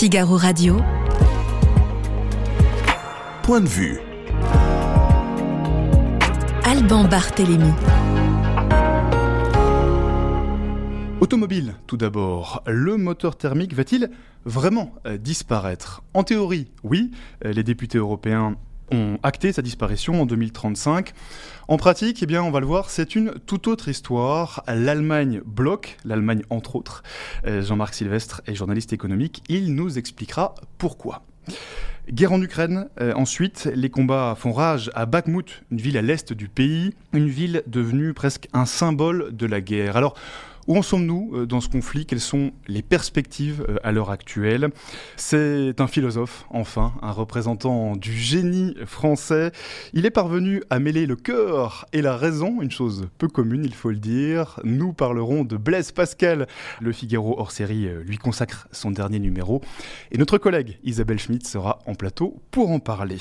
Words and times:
Figaro 0.00 0.38
Radio. 0.38 0.78
Point 3.42 3.60
de 3.60 3.68
vue. 3.68 3.98
Alban 6.64 7.04
Barthélémy. 7.04 7.70
Automobile, 11.20 11.74
tout 11.86 11.98
d'abord. 11.98 12.62
Le 12.66 12.96
moteur 12.96 13.36
thermique 13.36 13.74
va-t-il 13.74 14.10
vraiment 14.46 14.94
euh, 15.06 15.18
disparaître? 15.18 16.02
En 16.14 16.22
théorie, 16.22 16.70
oui. 16.82 17.10
Euh, 17.44 17.52
les 17.52 17.62
députés 17.62 17.98
européens 17.98 18.56
ont 18.90 19.18
acté 19.22 19.52
sa 19.52 19.62
disparition 19.62 20.22
en 20.22 20.26
2035. 20.26 21.12
En 21.68 21.76
pratique, 21.76 22.22
eh 22.22 22.26
bien, 22.26 22.42
on 22.42 22.50
va 22.50 22.60
le 22.60 22.66
voir, 22.66 22.90
c'est 22.90 23.14
une 23.14 23.32
toute 23.46 23.68
autre 23.68 23.88
histoire. 23.88 24.64
L'Allemagne 24.66 25.40
bloque, 25.44 25.96
l'Allemagne 26.04 26.42
entre 26.50 26.76
autres. 26.76 27.02
Euh, 27.46 27.62
Jean-Marc 27.62 27.94
Sylvestre 27.94 28.42
est 28.46 28.54
journaliste 28.54 28.92
économique. 28.92 29.42
Il 29.48 29.74
nous 29.74 29.98
expliquera 29.98 30.54
pourquoi. 30.78 31.22
Guerre 32.10 32.32
en 32.32 32.42
Ukraine, 32.42 32.88
euh, 33.00 33.12
ensuite, 33.14 33.70
les 33.72 33.88
combats 33.88 34.34
font 34.36 34.52
rage 34.52 34.90
à 34.94 35.06
Bakhmut, 35.06 35.62
une 35.70 35.78
ville 35.78 35.96
à 35.96 36.02
l'est 36.02 36.32
du 36.32 36.48
pays, 36.48 36.92
une 37.12 37.28
ville 37.28 37.62
devenue 37.68 38.14
presque 38.14 38.48
un 38.52 38.64
symbole 38.64 39.36
de 39.36 39.46
la 39.46 39.60
guerre. 39.60 39.96
Alors, 39.96 40.16
où 40.66 40.76
en 40.76 40.82
sommes-nous 40.82 41.32
euh, 41.34 41.46
dans 41.46 41.60
ce 41.60 41.68
conflit? 41.68 42.06
Quelles 42.06 42.20
sont 42.20 42.52
les 42.68 42.82
perspectives 42.82 43.64
euh, 43.68 43.76
à 43.82 43.92
l'heure 43.92 44.10
actuelle? 44.10 44.68
C'est 45.16 45.80
un 45.80 45.86
philosophe, 45.86 46.46
enfin, 46.50 46.94
un 47.02 47.12
représentant 47.12 47.96
du 47.96 48.12
génie 48.12 48.74
français. 48.86 49.52
Il 49.92 50.06
est 50.06 50.10
parvenu 50.10 50.62
à 50.70 50.78
mêler 50.78 51.06
le 51.06 51.16
cœur 51.16 51.86
et 51.92 52.02
la 52.02 52.16
raison, 52.16 52.60
une 52.62 52.70
chose 52.70 53.08
peu 53.18 53.28
commune, 53.28 53.64
il 53.64 53.74
faut 53.74 53.90
le 53.90 53.96
dire. 53.96 54.60
Nous 54.64 54.92
parlerons 54.92 55.44
de 55.44 55.56
Blaise 55.56 55.92
Pascal. 55.92 56.46
Le 56.80 56.92
Figaro 56.92 57.34
hors 57.38 57.52
série 57.52 57.86
euh, 57.86 58.02
lui 58.02 58.18
consacre 58.18 58.68
son 58.72 58.90
dernier 58.90 59.18
numéro. 59.18 59.60
Et 60.10 60.18
notre 60.18 60.38
collègue 60.38 60.78
Isabelle 60.84 61.18
Schmitt 61.18 61.46
sera 61.46 61.78
en 61.86 61.94
plateau 61.94 62.40
pour 62.50 62.70
en 62.70 62.78
parler. 62.78 63.18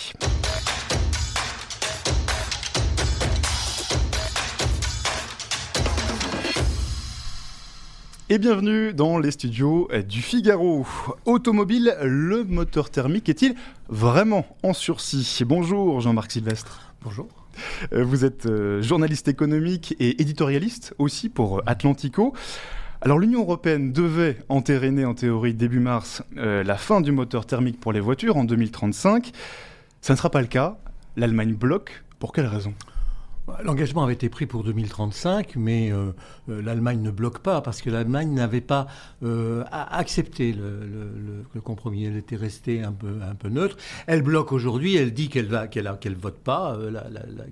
Et 8.32 8.38
bienvenue 8.38 8.94
dans 8.94 9.18
les 9.18 9.32
studios 9.32 9.90
du 10.08 10.22
Figaro. 10.22 10.86
Automobile, 11.26 11.96
le 12.04 12.44
moteur 12.44 12.92
thermique 12.92 13.28
est-il 13.28 13.56
vraiment 13.88 14.46
en 14.62 14.74
sursis? 14.74 15.42
Bonjour 15.48 16.00
Jean-Marc 16.00 16.34
Sylvestre. 16.34 16.94
Bonjour. 17.02 17.28
Euh, 17.92 18.04
vous 18.04 18.26
êtes 18.26 18.46
euh, 18.46 18.84
journaliste 18.84 19.28
économique 19.30 19.96
et 20.00 20.22
éditorialiste 20.22 20.94
aussi 21.00 21.28
pour 21.28 21.64
Atlantico. 21.66 22.36
Alors 23.02 23.18
l'Union 23.18 23.42
européenne 23.42 23.94
devait 23.94 24.38
entériner 24.48 25.06
en 25.06 25.16
théorie 25.16 25.56
début 25.56 25.80
mars 25.80 26.22
euh, 26.38 26.64
la 26.64 26.78
fin 26.78 27.02
du 27.02 27.12
moteur 27.12 27.48
thermique 27.48 27.80
pour 27.80 27.94
les 27.94 28.00
voitures 28.00 28.38
en 28.38 28.44
2035. 28.44 29.32
Ça 30.02 30.14
ne 30.14 30.18
sera 30.18 30.30
pas 30.30 30.42
le 30.42 30.48
cas. 30.48 30.78
L'Allemagne 31.18 31.56
bloque. 31.56 32.04
Pour 32.20 32.32
quelle 32.32 32.46
raison? 32.46 32.76
L'engagement 33.64 34.04
avait 34.04 34.14
été 34.14 34.30
pris 34.30 34.46
pour 34.46 34.64
2035, 34.64 35.56
mais 35.56 35.92
euh, 35.92 36.12
euh, 36.50 36.62
l'Allemagne 36.62 37.02
ne 37.02 37.12
bloque 37.12 37.40
pas 37.40 37.62
parce 37.62 37.82
que 37.82 37.90
l'Allemagne 37.90 38.34
n'avait 38.34 38.62
pas 38.62 38.88
euh, 39.24 39.64
accepté 39.72 40.54
le, 40.54 40.86
le, 40.86 41.44
le, 41.54 41.62
compromis. 41.62 42.06
Elle 42.06 42.18
était 42.18 42.36
restée 42.36 42.84
un 42.84 42.92
peu, 42.92 43.08
un 43.30 43.36
peu 43.36 43.50
neutre. 43.50 43.78
Elle 44.08 44.22
bloque 44.22 44.52
aujourd'hui. 44.52 44.96
Elle 44.96 45.14
dit 45.14 45.30
qu'elle 45.30 45.48
va, 45.48 45.68
qu'elle, 45.68 45.92
qu'elle 46.00 46.16
vote 46.16 46.40
pas, 46.40 46.78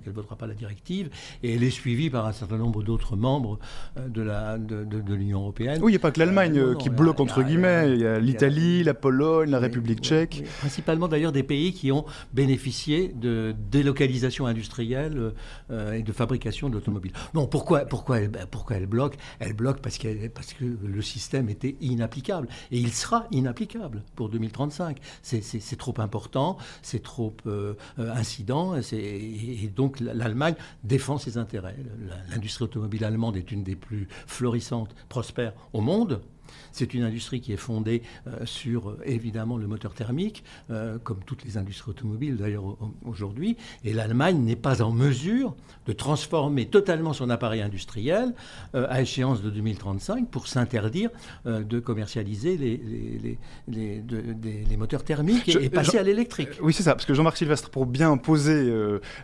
qu'elle 0.04 0.12
votera 0.12 0.36
pas 0.36 0.46
la 0.46 0.54
directive, 0.54 1.10
et 1.42 1.54
elle 1.54 1.62
est 1.62 1.70
suivie 1.70 2.10
par 2.10 2.26
un 2.26 2.32
certain 2.32 2.56
nombre 2.56 2.82
d'autres 2.82 3.16
membres 3.16 3.58
de 3.96 4.22
la 4.22 4.58
de, 4.58 4.84
de, 4.84 5.00
de 5.00 5.14
l'Union 5.14 5.40
européenne. 5.40 5.80
Oui, 5.82 5.92
il 5.92 5.94
n'y 5.94 5.96
a 5.96 6.00
pas 6.00 6.10
que 6.10 6.18
l'Allemagne 6.18 6.76
qui 6.76 6.90
bloque 6.90 7.20
entre 7.20 7.42
guillemets. 7.42 7.92
Il 7.92 8.00
y 8.00 8.06
a 8.06 8.18
l'Italie, 8.18 8.82
la 8.82 8.94
Pologne, 8.94 9.50
la 9.50 9.58
République 9.58 10.00
tchèque. 10.00 10.44
Principalement 10.60 11.08
d'ailleurs 11.08 11.32
des 11.32 11.42
pays 11.42 11.72
qui 11.72 11.92
ont 11.92 12.04
bénéficié 12.32 13.12
de 13.14 13.54
délocalisation 13.70 14.46
industrielle 14.46 15.32
et 15.92 16.02
de 16.02 16.12
fabrication 16.12 16.68
d'automobiles. 16.68 17.12
Non, 17.34 17.46
pourquoi, 17.46 17.80
pourquoi, 17.80 18.20
elle, 18.20 18.30
pourquoi 18.50 18.76
elle 18.76 18.86
bloque? 18.86 19.16
Elle 19.38 19.52
bloque 19.52 19.80
parce, 19.80 19.98
parce 20.34 20.52
que 20.52 20.64
le 20.64 21.02
système 21.02 21.48
était 21.48 21.76
inapplicable. 21.80 22.48
Et 22.70 22.78
il 22.78 22.92
sera 22.92 23.26
inapplicable 23.30 24.02
pour 24.14 24.28
2035. 24.28 24.98
C'est, 25.22 25.76
trop 25.76 25.94
important, 25.98 26.58
c'est 26.82 27.02
trop 27.02 27.34
euh, 27.46 27.74
incident, 27.98 28.74
et 28.92 29.70
donc 29.74 30.00
l'Allemagne 30.00 30.54
défend 30.84 31.18
ses 31.18 31.38
intérêts. 31.38 31.76
L'industrie 32.30 32.64
automobile 32.64 33.04
allemande 33.04 33.36
est 33.36 33.52
une 33.52 33.62
des 33.62 33.76
plus 33.76 34.08
florissantes, 34.26 34.94
prospères 35.08 35.52
au 35.72 35.80
monde. 35.80 36.20
C'est 36.72 36.94
une 36.94 37.02
industrie 37.02 37.40
qui 37.40 37.52
est 37.52 37.56
fondée 37.56 38.02
euh, 38.26 38.44
sur 38.44 38.90
euh, 38.90 38.98
évidemment 39.04 39.56
le 39.56 39.66
moteur 39.66 39.94
thermique, 39.94 40.44
euh, 40.70 40.98
comme 41.02 41.18
toutes 41.24 41.44
les 41.44 41.56
industries 41.56 41.90
automobiles 41.90 42.36
d'ailleurs 42.36 42.76
aujourd'hui. 43.04 43.56
Et 43.84 43.92
l'Allemagne 43.92 44.38
n'est 44.38 44.56
pas 44.56 44.82
en 44.82 44.92
mesure 44.92 45.54
de 45.86 45.92
transformer 45.92 46.66
totalement 46.66 47.12
son 47.12 47.30
appareil 47.30 47.62
industriel 47.62 48.34
à 48.74 49.00
échéance 49.00 49.42
de 49.42 49.50
2035 49.50 50.28
pour 50.28 50.46
s'interdire 50.46 51.10
de 51.44 51.80
commercialiser 51.80 52.56
les, 52.56 52.76
les, 52.76 53.38
les, 53.68 54.00
de, 54.00 54.20
des, 54.32 54.64
les 54.68 54.76
moteurs 54.76 55.04
thermiques 55.04 55.48
et, 55.48 55.52
Je, 55.52 55.58
et 55.58 55.68
passer 55.70 55.92
Jean, 55.92 56.00
à 56.00 56.02
l'électrique. 56.02 56.50
Oui, 56.62 56.72
c'est 56.72 56.82
ça, 56.82 56.94
parce 56.94 57.06
que 57.06 57.14
Jean-Marc 57.14 57.36
Sylvestre, 57.36 57.70
pour 57.70 57.86
bien 57.86 58.16
poser 58.16 58.72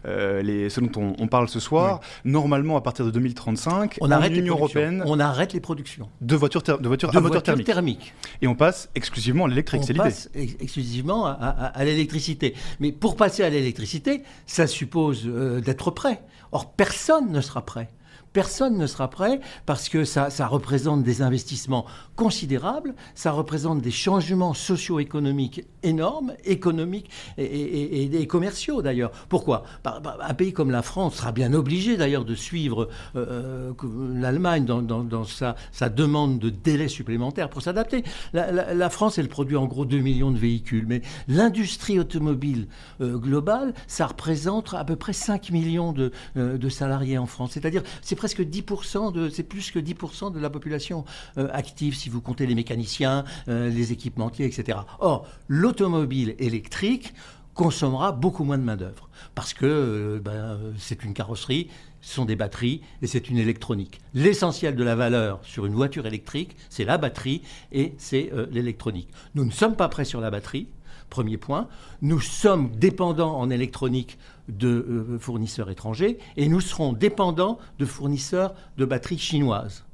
les, 0.05 0.71
ce 0.71 0.81
dont 0.81 1.01
on, 1.01 1.15
on 1.19 1.29
parle 1.29 1.49
ce 1.49 1.61
soir, 1.61 2.01
oui. 2.25 2.31
normalement 2.33 2.77
à 2.77 2.81
partir 2.81 3.05
de 3.05 3.11
2035, 3.11 3.99
on 4.01 4.11
arrête 4.11 4.33
l'Union 4.33 4.55
européenne, 4.55 5.03
on 5.07 5.21
arrête 5.21 5.53
les 5.53 5.61
productions 5.61 6.09
de 6.21 6.37
voitures, 6.37 6.63
de 6.63 6.89
voitures 6.89 7.14
de 7.15 7.23
moteur 7.23 7.43
thermique. 7.43 7.67
thermique. 7.67 8.15
Et 8.43 8.47
on 8.47 8.55
passe 8.55 8.91
exclusivement 8.95 9.45
à 9.45 9.49
l'électrique, 9.49 9.83
c'est 9.85 9.93
l'idée. 9.93 10.01
On 10.01 10.05
passe 10.05 10.31
exclusivement 10.35 11.27
à, 11.27 11.33
à, 11.33 11.67
à 11.67 11.85
l'électricité. 11.85 12.55
Mais 12.81 12.93
pour 12.93 13.17
passer 13.17 13.43
à 13.43 13.51
l'électricité, 13.51 14.23
ça 14.47 14.67
suppose 14.67 15.23
euh, 15.27 15.61
d'être 15.61 15.91
prêt. 15.91 16.23
Or, 16.53 16.73
personne 16.73 17.33
ne 17.33 17.41
sera 17.41 17.65
prêt 17.65 17.89
personne 18.35 18.77
ne 18.77 18.87
sera 18.87 19.09
prêt 19.09 19.41
parce 19.65 19.89
que 19.89 20.05
ça, 20.05 20.29
représente 20.47 21.03
des 21.03 21.23
investissements 21.23 21.87
considérables, 22.17 22.95
ça 23.15 23.31
représente 23.31 23.81
des 23.81 23.91
changements 23.91 24.53
socio-économiques 24.53 25.65
énormes, 25.83 26.35
économiques 26.45 27.09
et, 27.39 28.27
commerciaux 28.27 28.83
d'ailleurs. 28.83 29.13
Pourquoi? 29.29 29.65
Un 29.85 30.35
pays 30.35 30.53
comme 30.53 30.71
la 30.71 30.83
France 30.83 31.15
sera 31.15 31.33
bien 31.33 31.55
obligé 31.55 31.97
d'ailleurs 31.97 32.25
de 32.25 32.35
suivre 32.35 32.89
euh, 33.15 33.73
l'Allemagne 34.15 34.65
dans, 34.65 35.25
sa, 35.25 35.55
demande 35.89 36.39
de 36.41 36.51
délai 36.51 36.89
supplémentaire 36.89 37.49
pour 37.49 37.63
s'adapter. 37.63 38.03
La, 38.33 38.91
France, 38.91 39.17
elle 39.17 39.29
produit 39.29 39.57
en 39.57 39.67
gros 39.67 39.85
2 39.85 39.99
millions 39.99 40.33
de 40.33 40.39
véhicules, 40.39 40.87
mais 40.89 41.03
l'industrie 41.29 42.01
automobile 42.01 42.67
euh, 43.01 43.17
globale, 43.17 43.75
ça 43.87 44.09
représente 44.09 44.75
à 44.75 44.85
peu 44.85 44.97
près 44.97 45.13
5 45.13 45.51
millions 45.51 45.93
de, 45.93 46.11
euh, 46.37 46.59
de 46.59 46.69
salariés 46.69 47.19
en 47.19 47.27
France. 47.27 47.53
C'est-à-dire, 47.53 47.83
c'est 48.03 48.17
presque 48.25 48.41
10% 48.41 49.13
de, 49.13 49.29
c'est 49.29 49.43
plus 49.43 49.71
que 49.71 49.79
10% 49.79 50.33
de 50.33 50.41
la 50.41 50.49
population 50.49 51.05
euh, 51.37 51.51
active 51.53 51.95
si 51.95 52.09
vous 52.09 52.23
comptez 52.23 52.47
les 52.47 52.55
mécaniciens, 52.55 53.25
euh, 53.49 53.69
les 53.69 53.93
équipementiers, 53.93 54.47
etc. 54.47 54.79
Or, 54.99 55.27
l'automobile 55.47 56.35
électrique 56.39 57.13
consommera 57.53 58.13
beaucoup 58.13 58.43
moins 58.45 58.57
de 58.57 58.63
main-d'œuvre 58.63 59.11
parce 59.35 59.53
que 59.53 59.67
euh, 59.67 60.21
ben, 60.21 60.59
c'est 60.79 61.05
une 61.05 61.13
carrosserie, 61.13 61.69
ce 62.01 62.15
sont 62.15 62.25
des 62.25 62.35
batteries 62.35 62.81
et 63.03 63.07
c'est 63.07 63.29
une 63.29 63.37
électronique. 63.37 64.01
L'essentiel 64.15 64.75
de 64.75 64.85
la 64.85 64.97
valeur 64.97 65.41
sur 65.43 65.67
une 65.67 65.75
voiture 65.75 66.07
électrique, 66.07 66.57
c'est 66.71 66.87
la 66.87 66.97
batterie 66.97 67.43
et 67.73 67.93
c'est 67.99 68.33
l'électronique. 68.51 69.11
Nous 69.35 69.45
ne 69.45 69.51
sommes 69.51 69.77
pas 69.77 69.91
prêts 69.91 70.07
sur 70.07 70.23
la 70.23 70.31
batterie. 70.31 70.67
Premier 71.11 71.37
point. 71.37 71.69
Nous 72.01 72.21
sommes 72.21 72.71
dépendants 72.71 73.39
en 73.39 73.51
électronique 73.51 74.19
de 74.49 74.69
euh, 74.69 75.19
fournisseurs 75.19 75.71
étrangers 75.71 76.19
et 76.37 76.49
nous 76.49 76.61
serons 76.61 76.93
dépendants 76.93 77.59
de 77.79 77.87
fournisseurs 77.87 78.55
de 78.77 78.85
batteries 78.85 79.19
chinoises. 79.19 79.85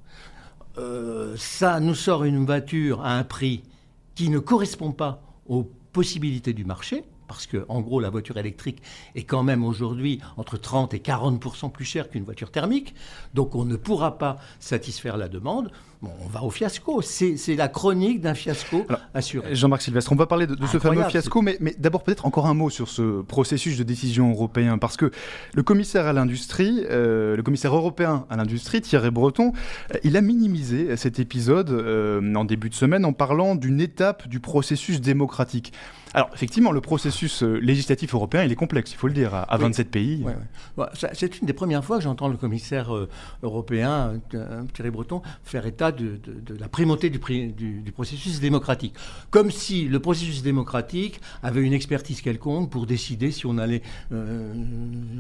Euh, 0.79 1.35
ça 1.37 1.81
nous 1.81 1.95
sort 1.95 2.25
une 2.25 2.45
voiture 2.45 3.03
à 3.03 3.17
un 3.17 3.25
prix 3.25 3.63
qui 4.15 4.29
ne 4.29 4.39
correspond 4.39 4.93
pas 4.93 5.23
aux 5.47 5.69
possibilités 5.93 6.53
du 6.53 6.65
marché, 6.65 7.05
parce 7.27 7.47
que 7.47 7.65
en 7.69 7.81
gros 7.81 8.01
la 8.01 8.11
voiture 8.11 8.37
électrique 8.39 8.83
est 9.15 9.25
quand 9.25 9.43
même 9.43 9.65
aujourd'hui 9.65 10.21
entre 10.37 10.57
30 10.57 10.95
et 10.95 10.99
40% 10.99 11.71
plus 11.71 11.85
chère 11.85 12.09
qu'une 12.09 12.25
voiture 12.25 12.51
thermique, 12.51 12.95
donc 13.35 13.55
on 13.55 13.65
ne 13.65 13.77
pourra 13.77 14.19
pas 14.19 14.39
satisfaire 14.59 15.17
la 15.17 15.29
demande. 15.29 15.71
Bon, 16.03 16.11
on 16.25 16.29
va 16.29 16.43
au 16.43 16.51
fiasco. 16.51 17.03
C'est 17.03 17.57
la 17.57 17.69
chronique 17.69 18.23
d'un 18.23 18.33
fiasco 18.33 18.87
Alors, 18.89 19.03
assuré. 19.13 19.55
Jean-Marc 19.55 19.83
Sylvestre, 19.83 20.13
on 20.13 20.17
va 20.17 20.27
parler 20.27 20.47
de, 20.47 20.55
de 20.55 20.67
ce 20.67 20.79
fameux 20.79 21.05
fiasco, 21.05 21.43
mais, 21.43 21.59
mais 21.61 21.75
d'abord 21.79 22.05
peut-être 22.05 22.25
encore 22.25 22.47
un 22.47 22.55
mot 22.55 22.71
sur 22.71 22.89
ce 22.89 23.21
processus 23.21 23.77
de 23.77 23.83
décision 23.83 24.31
européen, 24.31 24.79
parce 24.79 24.97
que 24.97 25.11
le 25.53 25.63
commissaire 25.63 26.07
à 26.07 26.15
l'industrie, 26.15 26.87
euh, 26.91 27.37
le 27.37 27.43
commissaire 27.43 27.77
européen 27.77 28.25
à 28.31 28.37
l'industrie, 28.37 28.81
Thierry 28.81 29.11
Breton, 29.11 29.53
euh, 29.93 29.99
il 30.03 30.17
a 30.17 30.23
minimisé 30.23 30.97
cet 30.97 31.19
épisode 31.19 31.71
euh, 31.71 32.35
en 32.35 32.47
début 32.47 32.71
de 32.71 32.75
semaine 32.75 33.05
en 33.05 33.13
parlant 33.13 33.55
d'une 33.55 33.81
étape 33.81 34.27
du 34.27 34.41
processus 34.41 35.03
démocratique. 35.03 35.73
Alors, 36.13 36.31
effectivement, 36.35 36.73
le 36.73 36.81
processus 36.81 37.43
euh, 37.43 37.59
législatif 37.61 38.15
européen, 38.15 38.43
il 38.43 38.51
est 38.51 38.57
complexe, 38.57 38.93
il 38.93 38.97
faut 38.97 39.07
le 39.07 39.13
dire, 39.13 39.35
à, 39.35 39.43
à 39.43 39.57
oui. 39.57 39.63
27 39.63 39.91
pays. 39.91 40.23
Oui, 40.25 40.33
oui. 40.77 40.85
C'est 41.13 41.39
une 41.39 41.47
des 41.47 41.53
premières 41.53 41.85
fois 41.85 41.99
que 41.99 42.03
j'entends 42.03 42.29
le 42.29 42.37
commissaire 42.37 42.95
euh, 42.95 43.09
européen, 43.43 44.15
euh, 44.35 44.63
Thierry 44.75 44.91
Breton, 44.91 45.23
faire 45.45 45.67
état 45.67 45.90
de, 45.93 46.21
la 46.59 46.69
primauté 46.69 47.11
du, 47.11 47.19
processus 47.93 48.41
démocratique. 48.41 48.95
Comme 49.31 49.51
si 49.51 49.87
le 49.87 50.01
processus 50.01 50.43
démocratique 50.43 51.21
avait 51.43 51.63
une 51.63 51.73
expertise 51.73 52.21
quelconque 52.21 52.71
pour 52.71 52.87
décider 52.87 53.31
si 53.31 53.47
on 53.47 53.59
allait 53.59 53.83
euh, 54.13 54.55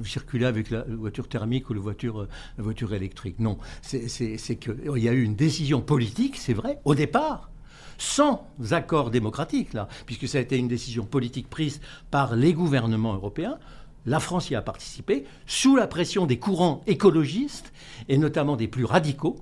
circuler 0.04 0.46
avec 0.46 0.70
la 0.70 0.84
voiture 0.88 1.28
thermique 1.28 1.70
ou 1.70 1.74
la 1.74 1.80
voiture, 1.80 2.94
électrique. 2.94 3.38
Non, 3.38 3.58
c'est 3.82 4.56
qu'il 4.56 4.98
y 4.98 5.08
a 5.08 5.12
eu 5.12 5.22
une 5.22 5.36
décision 5.36 5.80
politique, 5.80 6.36
c'est 6.36 6.54
vrai, 6.54 6.80
au 6.84 6.94
départ, 6.94 7.50
sans 7.98 8.48
accord 8.70 9.10
démocratique, 9.10 9.70
puisque 10.06 10.26
ça 10.26 10.38
a 10.38 10.40
été 10.40 10.56
une 10.56 10.68
décision 10.68 11.04
politique 11.04 11.48
prise 11.48 11.80
par 12.10 12.34
les 12.34 12.54
gouvernements 12.54 13.14
européens, 13.14 13.58
la 14.06 14.20
France 14.20 14.50
y 14.50 14.54
a 14.54 14.62
participé, 14.62 15.24
sous 15.46 15.76
la 15.76 15.86
pression 15.86 16.26
des 16.26 16.38
courants 16.38 16.82
écologistes, 16.86 17.72
et 18.08 18.16
notamment 18.16 18.56
des 18.56 18.68
plus 18.68 18.84
radicaux, 18.84 19.36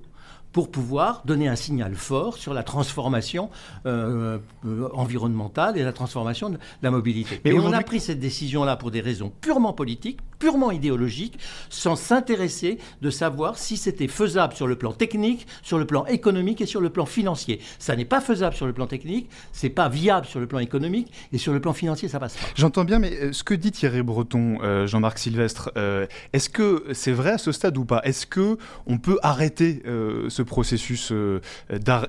pour 0.51 0.71
pouvoir 0.71 1.21
donner 1.25 1.47
un 1.47 1.55
signal 1.55 1.95
fort 1.95 2.37
sur 2.37 2.53
la 2.53 2.63
transformation 2.63 3.49
euh, 3.85 4.39
euh, 4.65 4.89
environnementale 4.93 5.77
et 5.77 5.83
la 5.83 5.93
transformation 5.93 6.49
de 6.49 6.57
la 6.81 6.91
mobilité. 6.91 7.39
Mais 7.45 7.53
on 7.53 7.71
a 7.71 7.83
pris 7.83 7.99
cette 7.99 8.19
décision-là 8.19 8.75
pour 8.75 8.91
des 8.91 9.01
raisons 9.01 9.31
purement 9.41 9.73
politiques, 9.73 10.19
purement 10.39 10.71
idéologiques, 10.71 11.37
sans 11.69 11.95
s'intéresser 11.95 12.79
de 13.01 13.09
savoir 13.09 13.57
si 13.57 13.77
c'était 13.77 14.07
faisable 14.07 14.53
sur 14.55 14.65
le 14.65 14.75
plan 14.75 14.91
technique, 14.91 15.45
sur 15.61 15.77
le 15.77 15.85
plan 15.85 16.05
économique 16.05 16.61
et 16.61 16.65
sur 16.65 16.81
le 16.81 16.89
plan 16.89 17.05
financier. 17.05 17.59
Ça 17.77 17.95
n'est 17.95 18.05
pas 18.05 18.21
faisable 18.21 18.55
sur 18.55 18.65
le 18.65 18.73
plan 18.73 18.87
technique, 18.87 19.29
c'est 19.51 19.69
pas 19.69 19.89
viable 19.89 20.25
sur 20.25 20.39
le 20.39 20.47
plan 20.47 20.59
économique 20.59 21.11
et 21.31 21.37
sur 21.37 21.53
le 21.53 21.59
plan 21.59 21.73
financier, 21.73 22.07
ça 22.07 22.19
passe 22.19 22.35
pas. 22.35 22.47
J'entends 22.55 22.85
bien, 22.85 22.97
mais 22.99 23.13
euh, 23.13 23.33
ce 23.33 23.43
que 23.43 23.53
dit 23.53 23.71
Thierry 23.71 24.01
Breton, 24.01 24.57
Jean-Marc 24.87 25.19
Sylvestre, 25.19 25.71
est-ce 26.33 26.49
que 26.49 26.85
c'est 26.93 27.11
vrai 27.11 27.31
à 27.31 27.37
ce 27.37 27.51
stade 27.51 27.77
ou 27.77 27.85
pas? 27.85 28.01
Est-ce 28.03 28.25
que 28.25 28.57
on 28.87 28.97
peut 28.97 29.19
arrêter 29.21 29.83
ce 29.85 30.39
ce 30.39 30.43
processus 30.43 31.11
euh, 31.11 31.39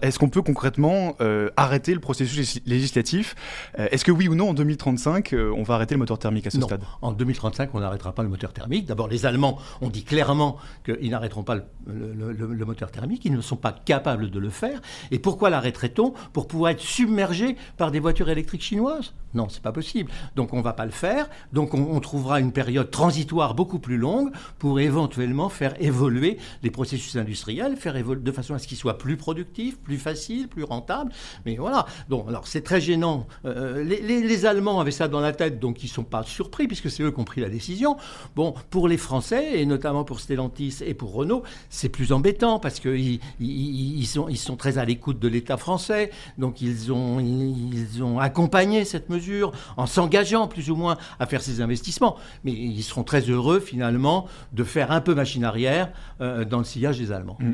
Est-ce 0.03 0.19
qu'on 0.19 0.29
peut 0.29 0.43
concrètement 0.43 1.17
euh, 1.21 1.51
arrêter 1.57 1.95
le 1.95 2.01
processus 2.01 2.61
législatif? 2.65 3.35
Euh, 3.79 3.89
Est-ce 3.91 4.05
que 4.05 4.13
oui 4.13 4.29
ou 4.29 4.37
non, 4.37 4.51
en 4.51 4.55
2035, 4.55 5.35
on 5.57 5.63
va 5.65 5.75
arrêter 5.75 5.95
le 5.95 5.99
moteur 5.99 6.19
thermique 6.19 6.47
à 6.47 6.51
ce 6.51 6.59
non. 6.59 6.67
stade? 6.67 6.83
En 7.03 7.11
2035, 7.11 7.71
on 7.75 7.81
n'arrêtera 7.81 8.13
pas 8.13 8.20
le 8.23 8.29
moteur 8.29 8.53
thermique. 8.53 8.87
D'abord, 8.87 9.09
les 9.09 9.27
Allemands 9.27 9.59
ont 9.81 9.91
dit 9.91 10.05
clairement 10.05 10.57
qu'ils 10.85 11.11
n'arrêteront 11.11 11.43
pas 11.43 11.57
le, 11.87 12.65
moteur 12.65 12.91
thermique. 12.91 13.25
Ils 13.25 13.33
ne 13.33 13.41
sont 13.41 13.57
pas 13.57 13.73
capables 13.73 14.31
de 14.31 14.39
le 14.39 14.51
faire. 14.51 14.81
Et 15.11 15.19
pourquoi 15.19 15.51
l'arrêterait-on? 15.51 16.13
Pour 16.33 16.47
pouvoir 16.49 16.73
être 16.73 16.81
submergé 16.81 17.57
par 17.77 17.91
des 17.91 18.01
voitures 18.01 18.29
électriques 18.29 18.63
chinoises? 18.63 19.13
Non, 19.35 19.49
c'est 19.49 19.63
pas 19.63 19.73
possible. 19.73 20.11
Donc 20.35 20.53
on 20.53 20.59
ne 20.59 20.63
va 20.63 20.73
pas 20.73 20.85
le 20.85 20.91
faire. 20.91 21.29
Donc 21.53 21.75
on, 21.75 22.01
trouvera 22.01 22.41
une 22.41 22.53
période 22.53 22.91
transitoire 22.91 23.55
beaucoup 23.55 23.79
plus 23.79 23.99
longue 23.99 24.31
pour 24.59 24.81
éventuellement 24.81 25.49
faire 25.49 25.81
évoluer 25.81 26.39
les 26.63 26.71
processus 26.71 27.17
industriels, 27.17 27.77
faire 27.77 27.97
évoluer 27.97 28.23
de 28.23 28.33
façon 28.33 28.55
à 28.55 28.59
ce 28.59 28.67
qu'il 28.67 28.77
soit 28.77 28.99
plus 28.99 29.17
productif, 29.17 29.79
plus 29.79 29.99
facile, 29.99 30.49
plus 30.49 30.65
rentable. 30.65 31.13
Mais 31.47 31.57
voilà. 31.57 31.87
Donc, 32.09 32.29
alors 32.29 32.47
c'est 32.47 32.63
très 32.63 32.81
gênant. 32.81 33.27
Euh, 33.45 33.85
les, 33.85 34.47
Allemands 34.47 34.81
avaient 34.81 34.91
ça 34.91 35.07
dans 35.07 35.21
la 35.21 35.33
tête, 35.33 35.61
donc 35.61 35.83
ils 35.83 35.87
ne 35.87 35.93
sont 35.93 36.05
pas 36.05 36.23
surpris 36.23 36.67
puisque 36.67 36.91
c'est 36.91 37.03
eux 37.03 37.11
qui 37.11 37.21
ont 37.21 37.25
pris 37.25 37.41
la 37.41 37.51
décision. 37.51 37.97
Bon, 38.37 38.55
pour 38.71 38.89
les 38.89 38.97
Français 38.97 39.61
et 39.61 39.67
notamment 39.67 40.05
pour 40.05 40.21
Stellantis 40.21 40.79
et 40.85 40.95
pour 40.95 41.13
Renault, 41.13 41.43
c'est 41.69 41.89
plus 41.89 42.13
embêtant 42.13 42.59
parce 42.59 42.81
qu'ils 42.81 43.21
ils, 43.41 44.07
sont, 44.07 44.57
très 44.57 44.79
à 44.79 44.85
l'écoute 44.85 45.19
de 45.19 45.29
l'État 45.29 45.57
français. 45.57 46.11
Donc 46.39 46.61
ils 46.61 46.93
ont, 46.93 47.21
ils 47.21 48.03
ont 48.03 48.19
accompagné 48.19 48.85
cette 48.85 49.09
mesure 49.09 49.53
en 49.77 49.87
s'engageant 49.87 50.49
plus 50.49 50.71
ou 50.71 50.77
moins 50.77 50.97
à 51.19 51.27
faire 51.27 51.43
ces 51.43 51.61
investissements. 51.61 52.17
Mais 52.45 52.53
ils 52.53 52.83
seront 52.83 53.05
très 53.05 53.23
heureux 53.23 53.61
finalement 53.61 54.27
de 54.53 54.65
faire 54.65 54.93
un 54.93 55.01
peu 55.01 55.15
machine 55.15 55.45
arrière 55.45 55.91
euh, 56.21 56.45
dans 56.45 56.59
le 56.59 56.65
sillage 56.65 56.99
des 56.99 57.13
Allemands. 57.13 57.39
Mmh. 57.41 57.53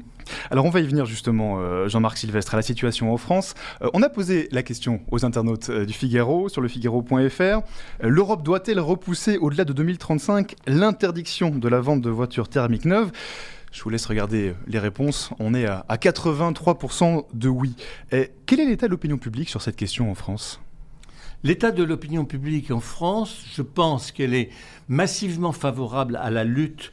Alors 0.51 0.65
on 0.65 0.71
va 0.71 0.81
y 0.81 0.87
venir 0.87 1.07
justement, 1.07 1.59
euh, 1.59 1.89
Jean-Marc 1.89 2.19
Sylvestre, 2.19 2.55
à 2.55 2.57
la 2.57 2.63
situation 2.63 3.13
en 3.13 3.17
France. 3.17 3.55
Euh, 3.83 3.89
on 3.95 4.03
a 4.03 4.09
posé 4.09 4.49
la 4.53 4.63
question 4.63 5.01
aux 5.11 5.25
internautes 5.25 5.71
euh, 5.71 5.87
du 5.87 5.93
Figaro 5.93 6.49
sur 6.49 6.61
le 6.61 6.69
Figaro.fr. 6.69 7.61
L'Europe 8.03 8.43
doit-elle 8.43 8.81
repousser 8.81 9.39
au-delà 9.39 9.65
de 9.65 9.73
2035 9.73 10.55
l'interdiction 10.67 11.51
de 11.51 11.69
la 11.69 11.81
vente 11.81 12.01
de 12.01 12.11
voitures 12.11 12.49
thermiques 12.49 12.85
neuves? 12.85 13.11
Je 13.73 13.83
vous 13.83 13.91
laisse 13.91 14.07
regarder 14.07 14.55
les 14.67 14.79
réponses. 14.79 15.31
On 15.39 15.53
est 15.53 15.67
à, 15.67 15.85
83% 15.91 17.25
de 17.35 17.49
oui. 17.49 17.75
Quel 18.11 18.61
est 18.61 18.65
l'état 18.65 18.87
de 18.87 18.93
l'opinion 18.93 19.19
publique 19.19 19.51
sur 19.51 19.61
cette 19.61 19.77
question 19.77 20.11
en 20.11 20.15
France? 20.15 20.61
L'état 21.45 21.73
de 21.73 21.85
l'opinion 21.85 22.25
publique 22.25 22.71
en 22.71 22.81
France, 22.81 23.45
je 23.55 23.61
pense 23.61 24.13
qu'elle 24.13 24.33
est 24.33 24.49
massivement 24.89 25.53
favorable 25.53 26.17
à 26.17 26.31
la 26.31 26.45
lutte 26.45 26.93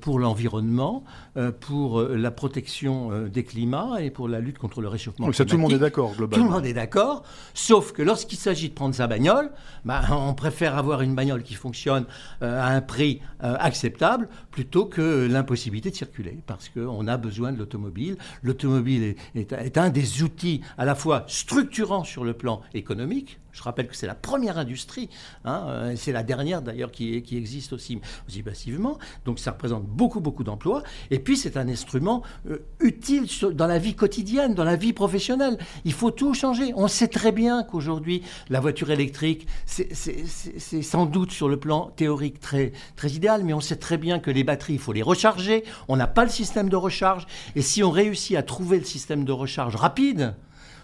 pour 0.00 0.18
l'environnement, 0.18 1.04
euh, 1.36 1.52
pour 1.52 2.00
euh, 2.00 2.16
la 2.16 2.30
protection 2.30 3.10
des 3.28 3.44
climats 3.44 4.00
et 4.00 4.10
pour 4.10 4.28
la 4.28 4.40
lutte 4.40 4.58
contre 4.58 4.80
le 4.80 4.88
réchauffement 4.88 5.26
climatique. 5.26 5.46
tout 5.46 5.56
le 5.56 5.62
monde 5.62 5.72
est 5.72 5.78
d'accord, 5.78 6.14
globalement. 6.14 6.44
Tout 6.44 6.50
le 6.50 6.56
monde 6.56 6.66
est 6.66 6.74
d'accord, 6.74 7.22
sauf 7.54 7.92
que 7.92 8.02
lorsqu'il 8.02 8.38
s'agit 8.38 8.68
de 8.68 8.74
prendre 8.74 8.94
sa 8.94 9.06
bagnole, 9.06 9.50
bah, 9.84 10.02
on 10.10 10.34
préfère 10.34 10.76
avoir 10.76 11.02
une 11.02 11.14
bagnole 11.14 11.42
qui 11.42 11.54
fonctionne 11.54 12.04
à 12.40 12.68
un 12.68 12.80
prix 12.80 13.20
acceptable 13.40 14.28
plutôt 14.50 14.86
que 14.86 15.26
l'impossibilité 15.30 15.90
de 15.90 15.96
circuler, 15.96 16.38
parce 16.46 16.68
qu'on 16.68 17.06
a 17.06 17.16
besoin 17.16 17.52
de 17.52 17.58
l'automobile. 17.58 18.16
L'automobile 18.42 19.16
est, 19.34 19.52
est 19.52 19.78
un 19.78 19.90
des 19.90 20.22
outils 20.22 20.60
à 20.78 20.84
la 20.84 20.94
fois 20.94 21.24
structurants 21.26 22.04
sur 22.04 22.24
le 22.24 22.34
plan 22.34 22.60
économique, 22.74 23.39
je 23.52 23.62
rappelle 23.62 23.88
que 23.88 23.96
c'est 23.96 24.06
la 24.06 24.14
première 24.14 24.58
industrie, 24.58 25.08
hein, 25.44 25.66
euh, 25.68 25.94
c'est 25.96 26.12
la 26.12 26.22
dernière 26.22 26.62
d'ailleurs 26.62 26.90
qui, 26.90 27.14
existe 27.14 27.72
aussi, 27.72 28.00
aussi 28.28 28.42
passivement. 28.42 28.98
Donc 29.24 29.38
ça 29.38 29.52
représente 29.52 29.84
beaucoup, 29.84 30.20
beaucoup 30.20 30.44
d'emplois. 30.44 30.82
Et 31.10 31.18
puis 31.18 31.36
c'est 31.36 31.56
un 31.56 31.68
instrument 31.68 32.22
euh, 32.48 32.58
utile 32.80 33.26
dans 33.52 33.66
la 33.66 33.78
vie 33.78 33.94
quotidienne, 33.94 34.54
dans 34.54 34.64
la 34.64 34.76
vie 34.76 34.92
professionnelle. 34.92 35.58
Il 35.84 35.92
faut 35.92 36.10
tout 36.10 36.34
changer. 36.34 36.72
On 36.76 36.88
sait 36.88 37.08
très 37.08 37.32
bien 37.32 37.62
qu'aujourd'hui, 37.62 38.22
la 38.48 38.60
voiture 38.60 38.90
électrique, 38.90 39.46
c'est 39.66 40.82
sans 40.82 41.06
doute 41.06 41.32
sur 41.32 41.48
le 41.48 41.58
plan 41.58 41.90
théorique 41.96 42.40
très, 42.40 42.72
très 42.96 43.10
idéal, 43.10 43.44
mais 43.44 43.52
on 43.52 43.60
sait 43.60 43.76
très 43.76 43.98
bien 43.98 44.18
que 44.18 44.30
les 44.30 44.44
batteries, 44.44 44.74
il 44.74 44.78
faut 44.78 44.92
les 44.92 45.02
recharger. 45.02 45.64
On 45.88 45.96
n'a 45.96 46.06
pas 46.06 46.24
le 46.24 46.30
système 46.30 46.68
de 46.68 46.76
recharge. 46.76 47.26
Et 47.56 47.62
si 47.62 47.82
on 47.82 47.90
réussit 47.90 48.36
à 48.36 48.42
trouver 48.42 48.78
le 48.78 48.84
système 48.84 49.24
de 49.24 49.32
recharge 49.32 49.76
rapide, 49.76 50.34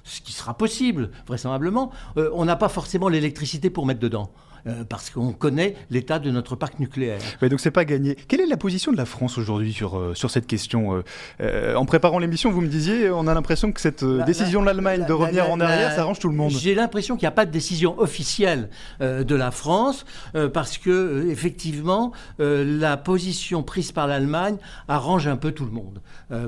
ce 0.06 0.20
qui 0.20 0.32
sera 0.32 0.54
possible, 0.54 1.10
vraisemblablement, 1.26 1.90
euh, 2.16 2.30
on 2.32 2.44
n'a 2.44 2.56
pas 2.56 2.68
forcément 2.68 3.08
l'électricité 3.08 3.70
pour 3.70 3.84
mettre 3.86 4.00
dedans. 4.00 4.30
Euh, 4.66 4.84
parce 4.88 5.10
qu'on 5.10 5.32
connaît 5.32 5.76
l'état 5.90 6.18
de 6.18 6.30
notre 6.30 6.56
parc 6.56 6.78
nucléaire. 6.78 7.20
Mais 7.42 7.48
donc 7.48 7.60
c'est 7.60 7.70
pas 7.70 7.84
gagné. 7.84 8.16
Quelle 8.28 8.40
est 8.40 8.46
la 8.46 8.56
position 8.56 8.92
de 8.92 8.96
la 8.96 9.04
France 9.04 9.38
aujourd'hui 9.38 9.72
sur, 9.72 9.98
euh, 9.98 10.14
sur 10.14 10.30
cette 10.30 10.46
question 10.46 11.02
En 11.40 11.84
préparant 11.86 12.18
l'émission, 12.18 12.50
vous 12.50 12.60
me 12.60 12.68
disiez, 12.68 13.10
on 13.10 13.26
a 13.26 13.34
l'impression 13.34 13.72
que 13.72 13.80
cette 13.80 14.04
décision 14.04 14.60
de 14.60 14.66
l'Allemagne 14.66 15.04
de 15.06 15.12
revenir 15.12 15.50
en 15.50 15.60
arrière, 15.60 15.92
ça 15.92 16.02
arrange 16.02 16.18
tout 16.18 16.28
le 16.28 16.34
monde. 16.34 16.50
J'ai 16.50 16.74
l'impression 16.74 17.16
qu'il 17.16 17.24
n'y 17.24 17.28
a 17.28 17.32
pas 17.32 17.46
de 17.46 17.50
décision 17.50 17.98
officielle 17.98 18.70
de 19.00 19.34
la 19.34 19.50
France, 19.50 20.04
parce 20.52 20.78
que 20.78 21.26
effectivement, 21.28 22.12
la 22.38 22.96
position 22.96 23.62
prise 23.62 23.92
par 23.92 24.06
l'Allemagne 24.06 24.56
arrange 24.88 25.26
un 25.26 25.36
peu 25.36 25.52
tout 25.52 25.64
le 25.64 25.72
monde. 25.72 26.00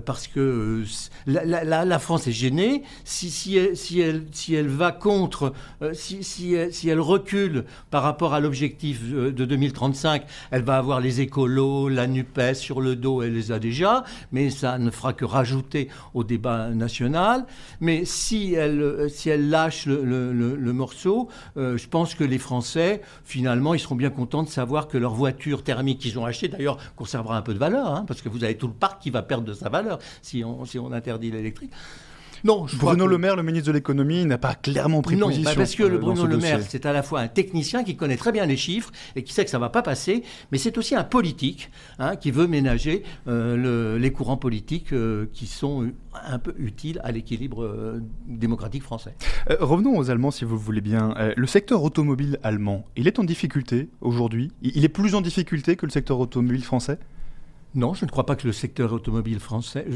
parce 0.05 0.27
que 0.27 0.85
la, 1.27 1.99
France 1.99 2.27
est 2.27 2.33
gênée. 2.33 2.83
Si, 3.05 3.31
si 3.31 3.59
si 3.75 4.01
elle, 4.01 4.25
si 4.33 4.55
elle, 4.55 4.69
va 4.69 4.93
contre, 4.93 5.53
euh, 5.83 5.95
si, 5.95 6.23
si, 6.23 6.55
elle, 6.55 7.01
recule 7.01 7.65
par 7.91 8.03
rapport 8.09 8.35
à 8.35 8.41
l'objectif 8.41 9.01
euh, 9.13 9.31
de 9.33 9.45
2035, 9.45 10.25
elle 10.51 10.63
va 10.63 10.79
avoir 10.79 11.01
les 11.01 11.21
écolos, 11.21 11.89
la 11.89 12.07
NUPES 12.07 12.55
sur 12.55 12.81
le 12.81 12.97
dos, 12.97 13.23
elle 13.23 13.35
les 13.35 13.53
a 13.53 13.59
déjà, 13.59 14.05
mais 14.33 14.51
ça 14.51 14.79
ne 14.79 14.91
fera 14.91 15.13
que 15.13 15.25
rajouter 15.25 15.89
au 16.15 16.25
débat 16.25 16.71
national. 16.71 17.45
Mais 17.81 18.05
si 18.05 18.55
elle, 18.55 18.81
euh, 18.81 19.09
si 19.09 19.29
elle 19.29 19.51
lâche 19.51 19.87
le, 19.87 20.73
morceau, 20.73 21.29
je 21.57 21.87
pense 21.89 22.15
que 22.15 22.25
les 22.25 22.39
Français, 22.39 23.03
finalement, 23.25 23.75
ils 23.75 23.81
seront 23.81 23.97
bien 23.97 24.11
contents 24.11 24.43
de 24.43 24.49
savoir 24.49 24.87
que 24.87 24.97
leur 24.97 25.15
voiture 25.15 25.65
thermique 25.65 25.99
qu'ils 25.99 26.19
ont 26.19 26.25
achetée, 26.25 26.49
d'ailleurs, 26.49 26.79
conservera 26.95 27.37
un 27.37 27.43
peu 27.43 27.53
de 27.53 27.59
valeur, 27.59 27.89
hein, 27.89 28.05
parce 28.07 28.23
que 28.23 28.29
vous 28.29 28.45
avez 28.45 28.57
tout 28.57 28.69
le 28.69 28.75
parc 28.75 29.03
qui 29.03 29.11
va 29.11 29.23
perdre 29.23 29.47
de 29.47 29.55
sa 29.55 29.69
valeur 29.69 29.99
si 30.23 30.45
on, 30.45 30.65
si 30.65 30.79
on 30.79 30.93
interdit 30.93 31.31
l'électrique. 31.31 31.73
Non, 32.45 32.67
Bruno 32.79 33.07
Le 33.07 33.19
Maire, 33.19 33.37
le 33.37 33.43
ministre 33.43 33.69
de 33.69 33.73
l'économie, 33.73 34.25
n'a 34.25 34.39
pas 34.39 34.55
clairement 34.55 35.03
pris 35.03 35.17
non, 35.17 35.27
position. 35.27 35.51
Non, 35.51 35.57
parce 35.57 35.75
que 35.75 35.83
le 35.83 35.99
Bruno 35.99 36.27
Le 36.27 36.37
Maire, 36.37 36.61
c'est 36.69 36.87
à 36.87 36.93
la 36.93 37.03
fois 37.03 37.21
un 37.21 37.29
technicien 37.29 37.85
qui 37.85 37.97
connaît 37.97 38.17
très 38.17 38.33
bien 38.33 38.47
les 38.47 38.57
chiffres 38.57 38.91
et 39.17 39.23
qui 39.23 39.33
sait 39.33 39.45
que 39.45 39.51
ça 39.51 39.59
ne 39.59 39.63
va 39.63 39.69
pas 39.69 39.83
passer, 39.83 40.23
mais 40.53 40.59
c'est 40.59 40.79
aussi 40.79 40.95
un 40.95 41.05
politique 41.05 41.71
hein, 41.99 42.17
qui 42.17 42.31
veut 42.31 42.47
ménager 42.47 43.03
euh, 43.27 43.99
les 43.99 44.13
courants 44.13 44.37
politiques 44.37 44.93
euh, 44.93 45.27
qui 45.33 45.47
sont 45.47 45.91
un 46.27 46.39
peu 46.39 46.55
utiles 46.59 47.01
à 47.05 47.13
l'équilibre 47.13 47.63
euh, 47.63 48.03
démocratique 48.27 48.83
français. 48.83 49.15
revenons 49.61 49.97
aux 49.97 50.11
Allemands, 50.11 50.31
si 50.31 50.45
vous 50.45 50.55
le 50.55 50.61
voulez 50.61 50.81
bien. 50.81 51.15
le 51.37 51.47
secteur 51.47 51.83
automobile 51.83 52.39
allemand, 52.43 52.85
il 52.97 53.07
est 53.07 53.19
en 53.19 53.25
difficulté 53.25 53.89
aujourd'hui 54.01 54.51
Il 54.63 54.85
est 54.85 54.89
plus 54.89 55.15
en 55.15 55.21
difficulté 55.21 55.77
que 55.77 55.87
le 55.87 55.93
secteur 55.93 56.19
automobile 56.19 56.65
français? 56.65 56.99
Non, 57.75 57.93
je 57.93 58.07
ne 58.07 58.11
crois 58.11 58.25
pas 58.25 58.35
que 58.35 58.47
le 58.47 58.53
secteur 58.53 58.93
automobile 58.93 59.41
français, 59.41 59.87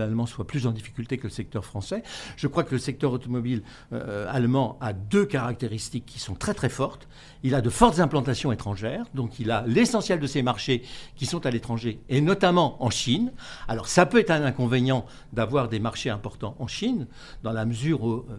allemand 0.00 0.26
soit 0.26 0.46
plus 0.46 0.66
en 0.66 0.70
difficulté 0.70 1.18
que 1.18 1.24
le 1.24 1.32
secteur 1.32 1.64
français. 1.64 2.04
Je 2.36 2.46
crois 2.46 2.62
que 2.62 2.72
le 2.72 2.78
secteur 2.78 3.12
automobile 3.12 3.62
euh, 3.92 4.26
allemand 4.30 4.78
a 4.80 4.92
deux 4.92 5.26
caractéristiques 5.26 6.06
qui 6.06 6.20
sont 6.20 6.34
très 6.34 6.54
très 6.54 6.68
fortes. 6.68 7.08
Il 7.42 7.56
a 7.56 7.60
de 7.60 7.70
fortes 7.70 7.98
implantations 7.98 8.52
étrangères, 8.52 9.06
donc 9.14 9.40
il 9.40 9.50
a 9.50 9.64
l'essentiel 9.66 10.20
de 10.20 10.26
ses 10.26 10.42
marchés 10.42 10.82
qui 11.16 11.26
sont 11.26 11.44
à 11.44 11.50
l'étranger, 11.50 12.00
et 12.08 12.20
notamment 12.20 12.82
en 12.84 12.90
Chine. 12.90 13.32
Alors 13.66 13.88
ça 13.88 14.06
peut 14.06 14.20
être 14.20 14.30
un 14.30 14.44
inconvénient 14.44 15.04
d'avoir 15.32 15.68
des 15.68 15.80
marchés 15.80 16.10
importants 16.10 16.54
en 16.60 16.68
Chine, 16.68 17.08
dans 17.42 17.52
la 17.52 17.64
mesure 17.64 18.04
où 18.04 18.12
euh, 18.12 18.38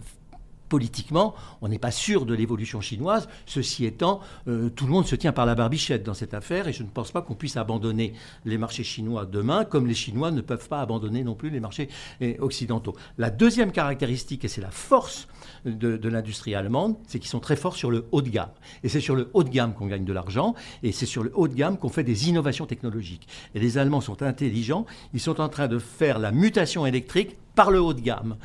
politiquement, 0.71 1.35
on 1.61 1.67
n'est 1.67 1.79
pas 1.79 1.91
sûr 1.91 2.25
de 2.25 2.33
l'évolution 2.33 2.79
chinoise. 2.79 3.27
Ceci 3.45 3.83
étant, 3.83 4.21
euh, 4.47 4.69
tout 4.69 4.85
le 4.85 4.91
monde 4.91 5.05
se 5.05 5.17
tient 5.17 5.33
par 5.33 5.45
la 5.45 5.53
barbichette 5.53 6.01
dans 6.01 6.13
cette 6.13 6.33
affaire 6.33 6.69
et 6.69 6.73
je 6.73 6.83
ne 6.83 6.87
pense 6.87 7.11
pas 7.11 7.21
qu'on 7.21 7.35
puisse 7.35 7.57
abandonner 7.57 8.13
les 8.45 8.57
marchés 8.57 8.85
chinois 8.85 9.25
demain, 9.25 9.65
comme 9.65 9.85
les 9.85 9.93
Chinois 9.93 10.31
ne 10.31 10.39
peuvent 10.39 10.69
pas 10.69 10.79
abandonner 10.79 11.25
non 11.25 11.35
plus 11.35 11.49
les 11.49 11.59
marchés 11.59 11.89
eh, 12.21 12.39
occidentaux. 12.39 12.95
La 13.17 13.29
deuxième 13.29 13.73
caractéristique, 13.73 14.45
et 14.45 14.47
c'est 14.47 14.61
la 14.61 14.71
force 14.71 15.27
de, 15.65 15.97
de 15.97 16.09
l'industrie 16.09 16.55
allemande, 16.55 16.95
c'est 17.05 17.19
qu'ils 17.19 17.29
sont 17.29 17.41
très 17.41 17.57
forts 17.57 17.75
sur 17.75 17.91
le 17.91 18.05
haut 18.13 18.21
de 18.21 18.29
gamme. 18.29 18.51
Et 18.85 18.87
c'est 18.87 19.01
sur 19.01 19.15
le 19.15 19.29
haut 19.33 19.43
de 19.43 19.49
gamme 19.49 19.73
qu'on 19.73 19.87
gagne 19.87 20.05
de 20.05 20.13
l'argent 20.13 20.55
et 20.83 20.93
c'est 20.93 21.05
sur 21.05 21.21
le 21.21 21.33
haut 21.35 21.49
de 21.49 21.53
gamme 21.53 21.77
qu'on 21.77 21.89
fait 21.89 22.05
des 22.05 22.29
innovations 22.29 22.65
technologiques. 22.65 23.27
Et 23.55 23.59
les 23.59 23.77
Allemands 23.77 23.99
sont 23.99 24.23
intelligents, 24.23 24.85
ils 25.13 25.19
sont 25.19 25.41
en 25.41 25.49
train 25.49 25.67
de 25.67 25.79
faire 25.79 26.17
la 26.17 26.31
mutation 26.31 26.85
électrique 26.85 27.35
par 27.61 27.69
le 27.69 27.79
haut 27.79 27.93
de 27.93 28.01
gamme, 28.01 28.37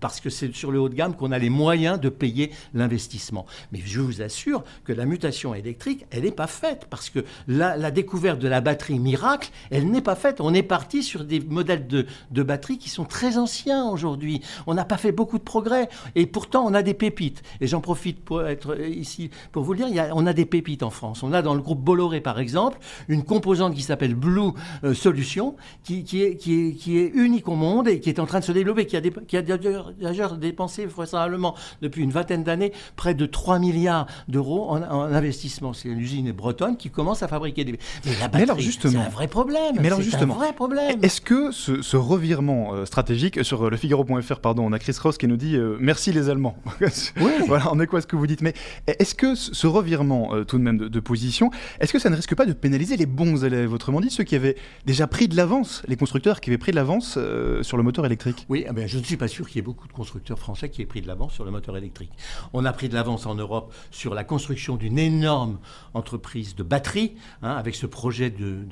parce 0.00 0.20
que 0.20 0.28
c'est 0.28 0.52
sur 0.52 0.72
le 0.72 0.80
haut 0.80 0.88
de 0.88 0.96
gamme 0.96 1.14
qu'on 1.14 1.30
a 1.30 1.38
les 1.38 1.50
moyens 1.50 2.00
de 2.00 2.08
payer 2.08 2.50
l'investissement. 2.74 3.46
Mais 3.70 3.78
je 3.84 4.00
vous 4.00 4.22
assure 4.22 4.64
que 4.82 4.92
la 4.92 5.04
mutation 5.04 5.54
électrique, 5.54 6.04
elle 6.10 6.24
n'est 6.24 6.32
pas 6.32 6.48
faite, 6.48 6.88
parce 6.90 7.08
que 7.08 7.20
la, 7.46 7.92
découverte 7.92 8.40
de 8.40 8.48
la 8.48 8.60
batterie 8.60 8.98
miracle, 8.98 9.50
elle 9.70 9.88
n'est 9.88 10.00
pas 10.00 10.16
faite. 10.16 10.40
On 10.40 10.52
est 10.52 10.64
parti 10.64 11.04
sur 11.04 11.22
des 11.22 11.38
modèles 11.38 11.86
de, 11.86 12.06
de 12.32 12.42
batteries 12.42 12.78
qui 12.78 12.88
sont 12.88 13.04
très 13.04 13.38
anciens 13.38 13.88
aujourd'hui. 13.88 14.40
On 14.66 14.74
n'a 14.74 14.84
pas 14.84 14.96
fait 14.96 15.12
beaucoup 15.12 15.38
de 15.38 15.44
progrès, 15.44 15.88
et 16.16 16.26
pourtant 16.26 16.66
on 16.66 16.74
a 16.74 16.82
des 16.82 16.94
pépites. 16.94 17.44
Et 17.60 17.68
j'en 17.68 17.80
profite 17.80 18.18
pour 18.18 18.42
être 18.42 18.80
ici 18.80 19.30
pour 19.52 19.62
vous 19.62 19.74
le 19.74 19.84
dire, 19.88 20.10
on 20.12 20.26
a 20.26 20.32
des 20.32 20.44
pépites 20.44 20.82
en 20.82 20.90
France. 20.90 21.22
On 21.22 21.32
a 21.32 21.40
dans 21.40 21.54
le 21.54 21.62
groupe 21.62 21.84
Bolloré, 21.84 22.20
par 22.20 22.40
exemple, 22.40 22.78
une 23.06 23.22
composante 23.22 23.76
qui 23.76 23.82
s'appelle 23.82 24.16
Blue 24.16 24.50
euh, 24.82 24.92
Solution, 24.92 25.54
qui, 25.84 26.02
qui, 26.02 26.24
est, 26.24 26.34
qui, 26.34 26.66
est, 26.66 26.72
qui 26.72 26.98
est 26.98 27.12
unique 27.14 27.46
au 27.46 27.54
monde 27.54 27.86
et 27.86 28.00
qui 28.00 28.08
est 28.08 28.18
en 28.18 28.26
train 28.26 28.40
de 28.40 28.44
se 28.44 28.55
qui 28.64 28.96
a, 28.96 29.00
qui 29.00 29.36
a 29.36 29.42
d'ailleurs 29.42 30.36
dépensé 30.36 30.86
vraisemblablement 30.86 31.54
depuis 31.82 32.02
une 32.02 32.10
vingtaine 32.10 32.44
d'années 32.44 32.72
près 32.96 33.14
de 33.14 33.26
3 33.26 33.58
milliards 33.58 34.06
d'euros 34.28 34.70
en, 34.70 34.82
investissement. 34.82 35.72
C'est 35.72 35.88
une 35.88 36.00
usine 36.00 36.32
bretonne 36.32 36.76
qui 36.76 36.90
commence 36.90 37.22
à 37.22 37.28
fabriquer 37.28 37.64
des. 37.64 37.78
Mais 38.04 38.12
la 38.20 38.28
batterie, 38.28 38.76
c'est 38.80 38.96
un 38.96 39.08
vrai 39.08 39.28
problème. 39.28 39.76
Mais 39.80 39.88
alors 39.88 40.00
justement, 40.00 40.34
un 40.34 40.38
vrai 40.38 40.52
problème. 40.52 40.98
Est-ce 41.02 41.20
que 41.20 41.50
ce, 41.52 41.96
revirement 41.96 42.74
euh, 42.74 42.84
stratégique 42.84 43.44
sur 43.44 43.64
euh, 43.66 43.70
le 43.70 43.76
Figaro.fr, 43.76 44.40
pardon, 44.40 44.64
on 44.66 44.72
a 44.72 44.78
Chris 44.78 44.96
Ross 45.02 45.18
qui 45.18 45.26
nous 45.26 45.36
dit 45.36 45.56
euh, 45.56 45.76
merci 45.80 46.12
les 46.12 46.28
Allemands. 46.28 46.56
oui. 46.80 47.32
voilà, 47.46 47.72
on 47.72 47.80
est 47.80 47.86
quoi 47.86 48.00
ce 48.00 48.06
que 48.06 48.16
vous 48.16 48.26
dites. 48.26 48.42
Mais 48.42 48.54
est-ce 48.86 49.14
que 49.14 49.34
ce 49.34 49.66
revirement 49.66 50.44
tout 50.44 50.58
de 50.58 50.62
même 50.62 50.78
de, 50.78 51.00
position, 51.00 51.50
est-ce 51.80 51.92
que 51.92 51.98
ça 51.98 52.10
ne 52.10 52.16
risque 52.16 52.34
pas 52.34 52.46
de 52.46 52.52
pénaliser 52.52 52.96
les 52.96 53.06
bons 53.06 53.44
élèves, 53.44 53.72
autrement 53.72 54.00
dit 54.00 54.10
ceux 54.10 54.24
qui 54.24 54.34
avaient 54.34 54.56
déjà 54.86 55.06
pris 55.06 55.28
de 55.28 55.36
l'avance, 55.36 55.82
les 55.88 55.96
constructeurs 55.96 56.40
qui 56.40 56.50
avaient 56.50 56.58
pris 56.58 56.72
de 56.72 56.76
l'avance 56.76 57.18
sur 57.62 57.76
le 57.76 57.82
moteur 57.82 58.06
électrique 58.06 58.35
oui, 58.48 58.64
ah 58.68 58.72
ben, 58.72 58.86
je 58.86 58.98
ne 58.98 59.02
suis 59.02 59.16
pas 59.16 59.28
sûr 59.28 59.46
qu'il 59.46 59.56
y 59.56 59.58
ait 59.58 59.62
beaucoup 59.62 59.88
de 59.88 59.92
constructeurs 59.92 60.38
français 60.38 60.68
qui 60.68 60.82
aient 60.82 60.86
pris 60.86 61.02
de 61.02 61.06
l'avance 61.06 61.32
sur 61.32 61.44
le 61.44 61.50
moteur 61.50 61.76
électrique. 61.76 62.12
On 62.52 62.64
a 62.64 62.72
pris 62.72 62.88
de 62.88 62.94
l'avance 62.94 63.26
en 63.26 63.34
Europe 63.34 63.74
sur 63.90 64.14
la 64.14 64.24
construction 64.24 64.76
d'une 64.76 64.98
énorme 64.98 65.58
entreprise 65.94 66.54
de 66.54 66.62
batterie, 66.62 67.14
hein, 67.42 67.52
avec 67.52 67.74
ce 67.74 67.86
projet 67.86 68.30
de, 68.30 68.66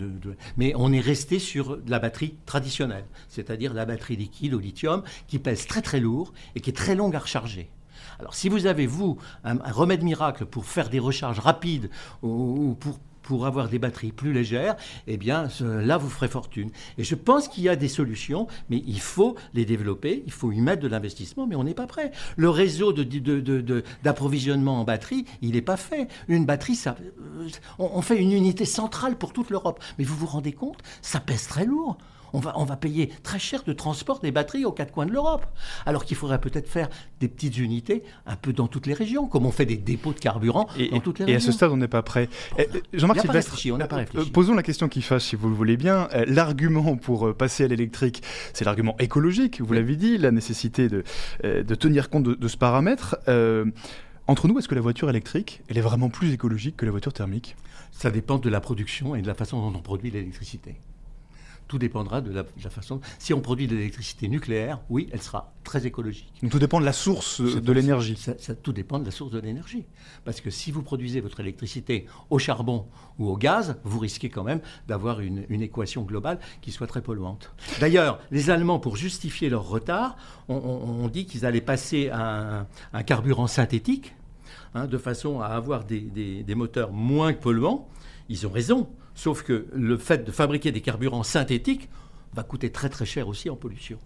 Mais 0.56 0.72
on 0.76 0.92
est 0.92 1.00
resté 1.00 1.38
sur 1.38 1.78
la 1.86 1.98
batterie 1.98 2.34
traditionnelle, 2.46 3.06
c'est-à-dire 3.28 3.74
la 3.74 3.84
batterie 3.84 4.16
liquide 4.16 4.54
au 4.54 4.58
lithium, 4.58 5.02
qui 5.26 5.38
pèse 5.38 5.66
très 5.66 5.82
très 5.82 6.00
lourd 6.00 6.32
et 6.54 6.60
qui 6.60 6.70
est 6.70 6.74
très 6.74 6.94
longue 6.94 7.16
à 7.16 7.20
recharger. 7.20 7.68
Alors 8.18 8.34
si 8.34 8.48
vous 8.48 8.66
avez, 8.66 8.86
vous, 8.86 9.18
un, 9.44 9.56
remède 9.72 10.02
miracle 10.02 10.46
pour 10.46 10.66
faire 10.66 10.88
des 10.88 10.98
recharges 10.98 11.40
rapides 11.40 11.90
ou 12.22 12.76
pour 12.78 12.98
pour 13.24 13.46
avoir 13.46 13.68
des 13.68 13.78
batteries 13.78 14.12
plus 14.12 14.32
légères, 14.32 14.76
eh 15.06 15.16
bien 15.16 15.48
là, 15.60 15.96
vous 15.96 16.08
ferez 16.08 16.28
fortune. 16.28 16.70
Et 16.98 17.04
je 17.04 17.14
pense 17.14 17.48
qu'il 17.48 17.64
y 17.64 17.68
a 17.68 17.76
des 17.76 17.88
solutions, 17.88 18.46
mais 18.70 18.82
il 18.86 19.00
faut 19.00 19.34
les 19.54 19.64
développer, 19.64 20.22
il 20.26 20.32
faut 20.32 20.52
y 20.52 20.60
mettre 20.60 20.82
de 20.82 20.88
l'investissement, 20.88 21.46
mais 21.46 21.56
on 21.56 21.64
n'est 21.64 21.74
pas 21.74 21.86
prêt. 21.86 22.12
Le 22.36 22.50
réseau 22.50 22.92
d'approvisionnement 24.02 24.80
en 24.80 24.84
batterie, 24.84 25.24
il 25.42 25.52
n'est 25.52 25.62
pas 25.62 25.76
fait. 25.76 26.08
Une 26.28 26.44
batterie, 26.44 26.76
ça, 26.76 26.96
euh, 27.40 27.48
on 27.78 28.02
fait 28.02 28.20
une 28.20 28.32
unité 28.32 28.64
centrale 28.64 29.16
pour 29.16 29.32
toute 29.32 29.50
l'Europe. 29.50 29.82
Mais 29.98 30.04
vous 30.04 30.16
vous 30.16 30.26
rendez 30.26 30.52
compte, 30.52 30.78
ça 31.02 31.20
pèse 31.20 31.46
très 31.46 31.64
lourd 31.64 31.98
on 32.34 32.40
va, 32.40 32.52
on 32.56 32.64
va 32.64 32.76
payer 32.76 33.10
très 33.22 33.38
cher 33.38 33.62
de 33.62 33.72
transport 33.72 34.20
des 34.20 34.32
batteries 34.32 34.64
aux 34.64 34.72
quatre 34.72 34.92
coins 34.92 35.06
de 35.06 35.12
l'Europe. 35.12 35.46
Alors 35.86 36.04
qu'il 36.04 36.16
faudrait 36.16 36.40
peut-être 36.40 36.68
faire 36.68 36.90
des 37.20 37.28
petites 37.28 37.56
unités 37.58 38.02
un 38.26 38.36
peu 38.36 38.52
dans 38.52 38.66
toutes 38.66 38.86
les 38.86 38.92
régions, 38.92 39.26
comme 39.26 39.46
on 39.46 39.52
fait 39.52 39.66
des 39.66 39.76
dépôts 39.76 40.12
de 40.12 40.18
carburant 40.18 40.68
dans 40.90 41.00
toutes 41.00 41.20
les 41.20 41.24
régions. 41.24 41.38
Et 41.38 41.42
à 41.42 41.44
ce 41.44 41.52
stade, 41.52 41.70
on 41.70 41.76
n'est 41.76 41.88
pas 41.88 42.02
prêt. 42.02 42.28
Jean-Marc 42.92 43.20
Sylvestre, 43.20 43.58
on 43.72 43.78
n'a 43.78 43.86
pas 43.86 43.96
réfléchi. 43.96 44.28
Euh, 44.28 44.32
posons 44.32 44.54
la 44.54 44.62
question 44.62 44.88
qui 44.88 45.00
fâche, 45.00 45.22
si 45.22 45.36
vous 45.36 45.48
le 45.48 45.54
voulez 45.54 45.76
bien. 45.76 46.08
Euh, 46.12 46.24
l'argument 46.26 46.96
pour 46.96 47.28
euh, 47.28 47.32
passer 47.32 47.64
à 47.64 47.68
l'électrique, 47.68 48.22
c'est 48.52 48.64
l'argument 48.64 48.96
écologique, 48.98 49.60
vous 49.60 49.72
l'avez 49.72 49.96
dit, 49.96 50.18
la 50.18 50.32
nécessité 50.32 50.88
de, 50.88 51.04
de 51.44 51.74
tenir 51.74 52.10
compte 52.10 52.24
de, 52.24 52.48
ce 52.48 52.56
paramètre. 52.56 53.16
Entre 54.26 54.48
nous, 54.48 54.58
est-ce 54.58 54.68
que 54.68 54.74
la 54.74 54.80
voiture 54.80 55.10
électrique, 55.10 55.60
elle 55.68 55.76
est 55.76 55.82
vraiment 55.82 56.08
plus 56.08 56.32
écologique 56.32 56.76
que 56.76 56.86
la 56.86 56.90
voiture 56.90 57.12
thermique? 57.12 57.56
Ça 57.92 58.10
dépend 58.10 58.38
de 58.38 58.48
la 58.48 58.60
production 58.60 59.14
et 59.14 59.22
de 59.22 59.26
la 59.26 59.34
façon 59.34 59.60
dont 59.60 59.78
on 59.78 59.82
produit 59.82 60.10
l'électricité. 60.10 60.76
Tout 61.66 61.78
dépendra 61.78 62.20
de 62.20 62.30
la, 62.32 62.44
façon. 62.70 63.00
Si 63.18 63.32
on 63.32 63.40
produit 63.40 63.66
de 63.66 63.74
l'électricité 63.74 64.28
nucléaire, 64.28 64.80
oui, 64.90 65.08
elle 65.12 65.22
sera 65.22 65.54
très 65.64 65.86
écologique. 65.86 66.32
Donc 66.42 66.50
tout 66.50 66.58
dépend 66.58 66.78
de 66.78 66.84
la 66.84 66.92
source 66.92 67.40
de 67.40 67.72
l'énergie. 67.72 68.16
Ça, 68.16 68.54
tout 68.54 68.72
dépend 68.72 68.98
de 68.98 69.04
la 69.04 69.10
source 69.10 69.30
de 69.30 69.40
l'énergie. 69.40 69.86
Parce 70.24 70.40
que 70.40 70.50
si 70.50 70.70
vous 70.70 70.82
produisez 70.82 71.20
votre 71.20 71.40
électricité 71.40 72.06
au 72.28 72.38
charbon 72.38 72.86
ou 73.18 73.28
au 73.28 73.36
gaz, 73.36 73.76
vous 73.84 73.98
risquez 73.98 74.28
quand 74.28 74.44
même 74.44 74.60
d'avoir 74.88 75.20
une, 75.20 75.44
équation 75.62 76.02
globale 76.02 76.38
qui 76.60 76.70
soit 76.70 76.86
très 76.86 77.00
polluante. 77.00 77.54
D'ailleurs, 77.80 78.18
les 78.30 78.50
Allemands, 78.50 78.78
pour 78.78 78.96
justifier 78.96 79.48
leur 79.48 79.66
retard, 79.66 80.16
ont 80.48 81.08
dit 81.08 81.24
qu'ils 81.24 81.46
allaient 81.46 81.62
passer 81.62 82.10
à 82.10 82.66
un, 82.92 83.02
carburant 83.02 83.46
synthétique, 83.46 84.14
hein, 84.74 84.86
de 84.86 84.98
façon 84.98 85.40
à 85.40 85.46
avoir 85.46 85.84
des, 85.84 86.00
des 86.00 86.54
moteurs 86.54 86.92
moins 86.92 87.32
polluants. 87.32 87.88
Ils 88.28 88.46
ont 88.46 88.50
raison. 88.50 88.88
Sauf 89.14 89.42
que 89.42 89.66
le 89.72 89.96
fait 89.96 90.24
de 90.24 90.32
fabriquer 90.32 90.72
des 90.72 90.80
carburants 90.80 91.22
synthétiques 91.22 91.88
va 92.34 92.42
coûter 92.42 92.70
très 92.70 92.88
très 92.88 93.06
cher 93.06 93.28
aussi 93.28 93.48
en 93.48 93.56
pollution. 93.56 93.98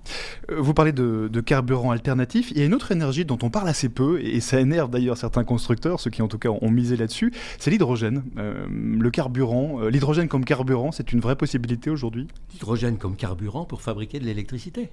Euh, 0.51 0.61
vous 0.61 0.75
parlez 0.75 0.93
de, 0.93 1.41
carburants 1.41 1.91
alternatifs. 1.91 2.51
Il 2.51 2.59
y 2.59 2.63
a 2.63 2.67
une 2.67 2.75
autre 2.75 2.93
énergie 2.93 3.25
dont 3.25 3.39
on 3.43 3.51
parle 3.51 3.69
assez 3.69 3.89
peu, 3.89 4.21
et 4.21 4.41
ça 4.41 4.61
énerve 4.61 4.91
d'ailleurs 4.91 5.17
certains 5.17 5.45
constructeurs, 5.45 5.99
ceux 6.01 6.11
qui 6.11 6.23
en 6.23 6.29
tout 6.29 6.39
cas 6.39 6.51
ont 6.51 6.71
misé 6.71 6.97
là-dessus, 6.97 7.33
c'est 7.59 7.71
l'hydrogène. 7.71 8.23
Euh, 8.37 8.67
le 8.71 9.11
carburant, 9.11 9.81
euh, 9.81 9.91
l'hydrogène 9.91 10.29
comme 10.29 10.45
carburant, 10.45 10.93
c'est 10.93 11.13
une 11.13 11.21
vraie 11.21 11.37
possibilité 11.37 11.91
aujourd'hui? 11.91 12.29
L'hydrogène 12.53 12.99
comme 12.99 13.17
carburant 13.17 13.65
pour 13.65 13.81
fabriquer 13.81 14.19
de 14.19 14.25
l'électricité 14.25 14.91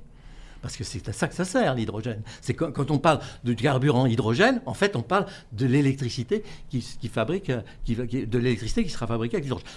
parce 0.61 0.77
que 0.77 0.83
c'est 0.83 1.07
à 1.07 1.13
ça 1.13 1.27
que 1.27 1.35
ça 1.35 1.45
sert 1.45 1.75
l'hydrogène. 1.75 2.23
C'est 2.41 2.55
quand, 2.55 2.89
on 2.89 2.97
parle 2.97 3.19
de 3.43 3.53
carburant 3.53 4.07
hydrogène, 4.07 4.61
en 4.65 4.73
fait, 4.73 4.95
on 4.95 5.03
parle 5.03 5.27
de 5.51 5.67
l'électricité 5.67 6.43
qui, 6.69 6.81
fabrique, 7.07 7.51
de 7.87 8.37
l'électricité 8.39 8.83
qui 8.83 8.89
sera 8.89 9.05
fabriquée 9.05 9.35
avec 9.35 9.43
l'hydrogène. 9.43 9.67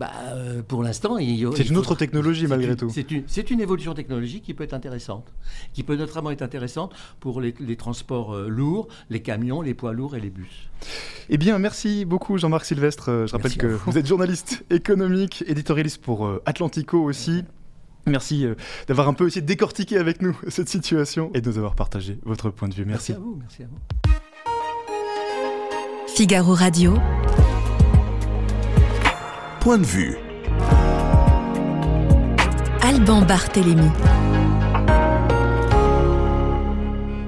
Bah, 0.00 0.10
euh, 0.32 0.62
pour 0.62 0.82
l'instant, 0.82 1.18
c'est 1.18 1.68
une 1.68 1.76
autre 1.76 1.94
technologie 1.94 2.46
malgré 2.46 2.74
tout. 2.74 2.88
C'est 2.88 3.10
une, 3.10 3.24
une, 3.50 3.60
évolution 3.60 3.92
technologique 3.92 4.42
qui 4.42 4.54
peut 4.54 4.64
être 4.64 4.72
intéressante, 4.72 5.26
qui 5.74 5.82
peut 5.82 5.94
notamment 5.94 6.30
être 6.30 6.40
intéressante 6.40 6.94
pour 7.20 7.42
les, 7.42 7.52
transports 7.76 8.34
euh, 8.34 8.48
lourds, 8.48 8.88
les 9.10 9.20
camions, 9.20 9.60
les 9.60 9.74
poids 9.74 9.92
lourds 9.92 10.16
et 10.16 10.20
les 10.20 10.30
bus. 10.30 10.70
Eh 11.28 11.36
bien, 11.36 11.58
merci 11.58 12.06
beaucoup 12.06 12.38
Jean-Marc 12.38 12.64
Sylvestre. 12.64 13.10
Euh, 13.10 13.26
je 13.26 13.32
rappelle 13.32 13.58
que 13.58 13.66
vous. 13.66 13.98
êtes 13.98 14.06
journaliste 14.06 14.64
économique, 14.70 15.44
éditorialiste 15.46 16.00
pour 16.00 16.32
Atlantico 16.46 17.02
aussi. 17.02 17.44
Merci 18.06 18.46
d'avoir 18.88 19.06
un 19.06 19.12
peu 19.12 19.26
essayé 19.26 19.42
de 19.42 19.46
décortiquer 19.46 19.98
avec 19.98 20.22
nous 20.22 20.34
cette 20.48 20.70
situation 20.70 21.30
et 21.34 21.42
de 21.42 21.50
nous 21.50 21.58
avoir 21.58 21.74
partagé 21.74 22.18
votre 22.22 22.48
point 22.48 22.68
de 22.68 22.74
vue. 22.74 22.86
Merci. 22.86 23.12
Merci 23.12 23.12
à 23.12 23.18
vous. 23.18 23.38
Merci 23.38 23.62
à 23.64 23.66
vous. 23.66 23.78
Figaro 26.16 26.54
Radio 26.54 26.94
point 29.60 29.78
de 29.78 29.84
vue. 29.84 30.16
Alban 32.82 33.20
Barthélémy. 33.22 33.90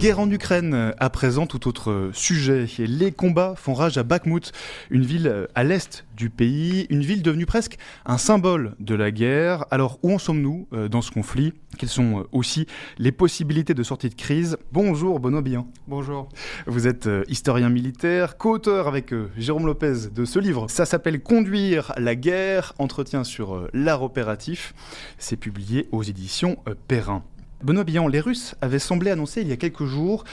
Guerre 0.03 0.19
en 0.19 0.29
Ukraine, 0.29 0.95
à 0.99 1.11
présent 1.11 1.47
tout 1.47 1.69
autre 1.69 2.11
sujet. 2.13 2.67
Les 2.77 3.13
combats 3.13 3.55
font 3.55 3.73
rage 3.73 3.99
à 3.99 4.03
Bakhmut, 4.03 4.51
une 4.91 5.05
ville 5.05 5.47
à 5.55 5.63
l'est 5.63 6.05
du 6.17 6.29
pays, 6.29 6.89
une 6.91 7.03
ville 7.03 7.23
devenue 7.23 7.47
presque 7.47 7.77
un 8.05 8.19
symbole 8.19 8.75
de 8.81 8.97
la 8.97 9.13
guerre. 9.13 9.65
Alors 9.71 10.01
où 10.03 10.13
en 10.13 10.19
sommes-nous 10.19 10.67
euh, 10.73 10.89
dans 10.89 11.03
ce 11.03 11.13
conflit? 11.13 11.53
Quelles 11.79 11.89
sont 11.89 12.19
euh, 12.19 12.23
aussi 12.33 12.67
les 12.99 13.13
possibilités 13.13 13.75
de 13.75 13.83
sortie 13.85 14.09
de 14.09 14.17
crise? 14.17 14.57
Bonjour 14.73 15.21
Benoît 15.21 15.41
Bihan. 15.41 15.69
Bonjour. 15.87 16.29
Vous 16.67 16.89
êtes 16.89 17.07
euh, 17.07 17.23
historien 17.29 17.69
militaire, 17.69 18.37
co-auteur 18.37 18.89
avec 18.89 19.15
Jérôme 19.37 19.67
Lopez 19.67 20.09
de 20.13 20.25
ce 20.25 20.41
livre. 20.41 20.67
Ça 20.69 20.85
s'appelle 20.85 21.23
Conduire 21.23 21.93
la 21.97 22.17
guerre, 22.17 22.75
entretien 22.81 23.23
sur 23.23 23.69
l'art 23.73 24.03
opératif. 24.03 24.75
C'est 25.19 25.37
publié 25.37 25.89
aux 25.93 26.03
éditions 26.03 26.57
Perrin. 26.89 27.23
Benoît 27.62 27.85
Billan, 27.85 28.09
les 28.09 28.21
Russes 28.21 28.57
avaient 28.61 28.81
semblé 28.81 29.11
annoncer 29.11 29.40
il 29.40 29.49
y 29.49 29.52
a 29.52 29.57
quelques 29.57 29.85
jours 29.85 30.25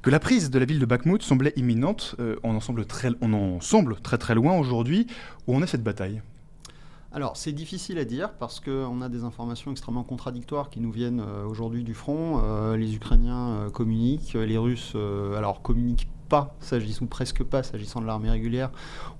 que 0.00 0.08
la 0.08 0.18
prise 0.18 0.48
de 0.50 0.58
la 0.58 0.64
ville 0.64 0.78
de 0.78 0.86
Bakhmut 0.86 1.22
semblait 1.22 1.52
imminente. 1.56 2.14
Euh, 2.20 2.36
on, 2.42 2.54
en 2.56 2.60
semble 2.60 2.86
très, 2.86 3.10
on 3.20 3.34
en 3.34 3.60
semble 3.60 4.00
très 4.00 4.16
très 4.16 4.34
loin 4.34 4.56
aujourd'hui. 4.58 5.06
Où 5.46 5.54
en 5.54 5.62
est 5.62 5.66
cette 5.66 5.82
bataille? 5.82 6.22
Alors 7.12 7.36
c'est 7.36 7.52
difficile 7.52 7.98
à 7.98 8.04
dire 8.04 8.32
parce 8.34 8.60
qu'on 8.60 9.00
a 9.02 9.08
des 9.08 9.24
informations 9.24 9.72
extrêmement 9.72 10.04
contradictoires 10.04 10.70
qui 10.70 10.80
nous 10.80 10.92
viennent 10.92 11.20
euh, 11.20 11.44
aujourd'hui 11.44 11.82
du 11.82 11.94
front. 11.94 12.40
Euh, 12.42 12.76
les 12.76 12.94
Ukrainiens 12.94 13.68
communiquent, 13.72 14.34
les 14.34 14.58
Russes 14.58 14.94
alors 15.36 15.62
communiquent 15.62 16.08
pas, 16.30 16.56
s'agissant 16.60 17.04
ou 17.04 17.08
presque 17.08 17.42
pas, 17.42 17.62
s'agissant 17.62 18.00
de 18.00 18.06
l'armée 18.06 18.30
régulière. 18.30 18.70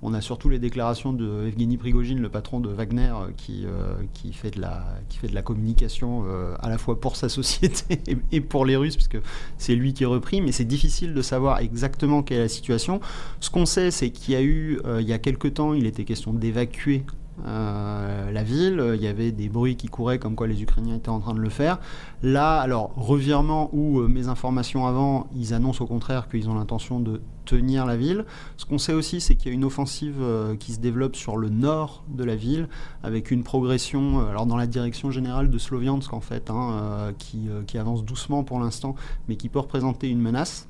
On 0.01 0.15
a 0.15 0.21
surtout 0.21 0.49
les 0.49 0.57
déclarations 0.57 1.13
de 1.13 1.45
Evgeny 1.45 1.77
Prigogine, 1.77 2.19
le 2.19 2.29
patron 2.29 2.59
de 2.59 2.69
Wagner, 2.69 3.11
euh, 3.13 3.31
qui, 3.37 3.65
euh, 3.65 3.93
qui, 4.13 4.33
fait, 4.33 4.51
de 4.51 4.61
la, 4.61 4.83
qui 5.09 5.19
fait 5.19 5.27
de 5.27 5.35
la 5.35 5.43
communication 5.43 6.23
euh, 6.25 6.55
à 6.59 6.69
la 6.69 6.79
fois 6.79 6.99
pour 6.99 7.17
sa 7.17 7.29
société 7.29 8.01
et, 8.31 8.41
pour 8.41 8.65
les 8.65 8.77
Russes, 8.77 8.95
puisque 8.95 9.19
c'est 9.59 9.75
lui 9.75 9.93
qui 9.93 10.03
est 10.03 10.07
repris, 10.07 10.41
mais 10.41 10.53
c'est 10.53 10.65
difficile 10.65 11.13
de 11.13 11.21
savoir 11.21 11.59
exactement 11.59 12.23
quelle 12.23 12.37
est 12.37 12.43
la 12.43 12.49
situation. 12.49 13.01
Ce 13.41 13.49
qu'on 13.51 13.67
sait, 13.67 13.91
c'est 13.91 14.09
qu'il 14.09 14.33
y 14.33 14.37
a 14.37 14.41
eu, 14.41 14.79
il 14.99 15.07
y 15.07 15.13
a 15.13 15.19
quelque 15.19 15.49
temps, 15.49 15.73
il 15.73 15.85
était 15.85 16.05
question 16.05 16.33
d'évacuer 16.33 17.03
euh, 17.45 18.31
la 18.31 18.43
ville. 18.43 18.83
Il 18.95 19.01
y 19.01 19.07
avait 19.07 19.31
des 19.31 19.49
bruits 19.49 19.75
qui 19.75 19.87
couraient 19.87 20.19
comme 20.19 20.35
quoi 20.35 20.47
les 20.47 20.61
Ukrainiens 20.61 20.95
étaient 20.95 21.09
en 21.09 21.19
train 21.19 21.33
de 21.33 21.39
le 21.39 21.49
faire. 21.49 21.79
Là, 22.23 22.59
alors, 22.59 22.91
revirement 22.95 23.69
ou 23.73 23.99
euh, 23.99 24.07
mes 24.07 24.27
informations 24.27 24.87
avant, 24.87 25.27
ils 25.35 25.53
annoncent 25.53 25.83
au 25.83 25.87
contraire 25.87 26.27
qu'ils 26.29 26.49
ont 26.49 26.55
l'intention 26.55 26.99
de 26.99 27.21
tenir 27.45 27.85
la 27.85 27.97
ville. 27.97 28.25
Ce 28.57 28.65
qu'on 28.65 28.77
sait 28.77 28.93
aussi, 28.93 29.21
c'est 29.21 29.35
qu'il 29.35 29.47
y 29.47 29.51
a 29.51 29.53
une 29.53 29.65
offensive 29.65 30.17
euh, 30.21 30.55
qui 30.55 30.73
se 30.73 30.79
développe 30.79 31.15
sur 31.15 31.37
le 31.37 31.49
nord 31.49 32.03
de 32.09 32.23
la 32.23 32.35
ville, 32.35 32.67
avec 33.03 33.31
une 33.31 33.43
progression, 33.43 34.27
alors 34.27 34.45
dans 34.45 34.57
la 34.57 34.67
direction 34.67 35.11
générale 35.11 35.49
de 35.49 35.57
Sloviansk 35.57 36.13
en 36.13 36.21
fait, 36.21 36.49
hein, 36.49 37.13
qui, 37.17 37.49
qui 37.65 37.77
avance 37.77 38.05
doucement 38.05 38.43
pour 38.43 38.59
l'instant, 38.59 38.95
mais 39.27 39.35
qui 39.35 39.49
peut 39.49 39.59
représenter 39.59 40.09
une 40.09 40.21
menace. 40.21 40.67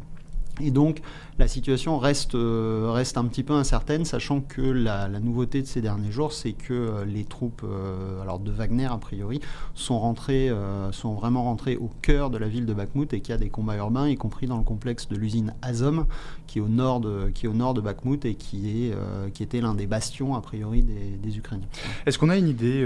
Et 0.64 0.72
donc 0.72 1.02
la 1.42 1.48
situation 1.48 1.98
reste, 1.98 2.36
euh, 2.36 2.92
reste 2.92 3.18
un 3.18 3.26
petit 3.26 3.42
peu 3.42 3.54
incertaine, 3.54 4.06
sachant 4.06 4.42
que 4.42 4.62
la, 4.62 5.08
nouveauté 5.20 5.64
de 5.64 5.68
ces 5.68 5.82
derniers 5.82 6.12
jours, 6.12 6.34
c'est 6.34 6.52
que 6.52 6.72
euh, 6.72 7.04
les 7.04 7.24
troupes 7.24 7.64
euh, 7.64 8.22
alors 8.22 8.38
de 8.38 8.52
Wagner, 8.52 8.86
a 8.86 8.98
priori, 8.98 9.42
sont, 9.74 10.00
rentrées, 10.00 10.52
sont 10.92 11.16
vraiment 11.16 11.44
rentrées 11.44 11.78
au 11.78 11.90
cœur 12.04 12.30
de 12.30 12.38
la 12.38 12.48
ville 12.48 12.68
de 12.68 12.74
Bakhmut 12.76 13.12
et 13.14 13.22
qu'il 13.22 13.32
y 13.32 13.36
a 13.36 13.40
des 13.40 13.50
combats 13.50 13.76
urbains, 13.76 14.08
y 14.08 14.18
compris 14.18 14.46
dans 14.46 14.58
le 14.58 14.64
complexe 14.64 15.08
de 15.10 15.16
l'usine 15.16 15.56
Azom, 15.64 16.06
qui 16.46 16.60
est 16.60 16.62
au 16.62 16.68
nord 16.68 17.00
de, 17.00 17.32
qui 17.34 17.48
est 17.48 17.50
au 17.50 17.54
nord 17.54 17.74
de 17.74 17.82
Bakhmut 17.82 18.24
et 18.26 18.36
qui, 18.36 18.86
est, 18.86 18.94
qui 19.34 19.42
était 19.42 19.62
l'un 19.62 19.74
des 19.74 19.88
bastions, 19.88 20.36
a 20.36 20.42
priori, 20.42 20.84
des, 20.84 21.38
Ukrainiens. 21.38 21.68
Est-ce 22.06 22.20
qu'on 22.20 22.30
a 22.30 22.38
une 22.38 22.50
idée 22.50 22.86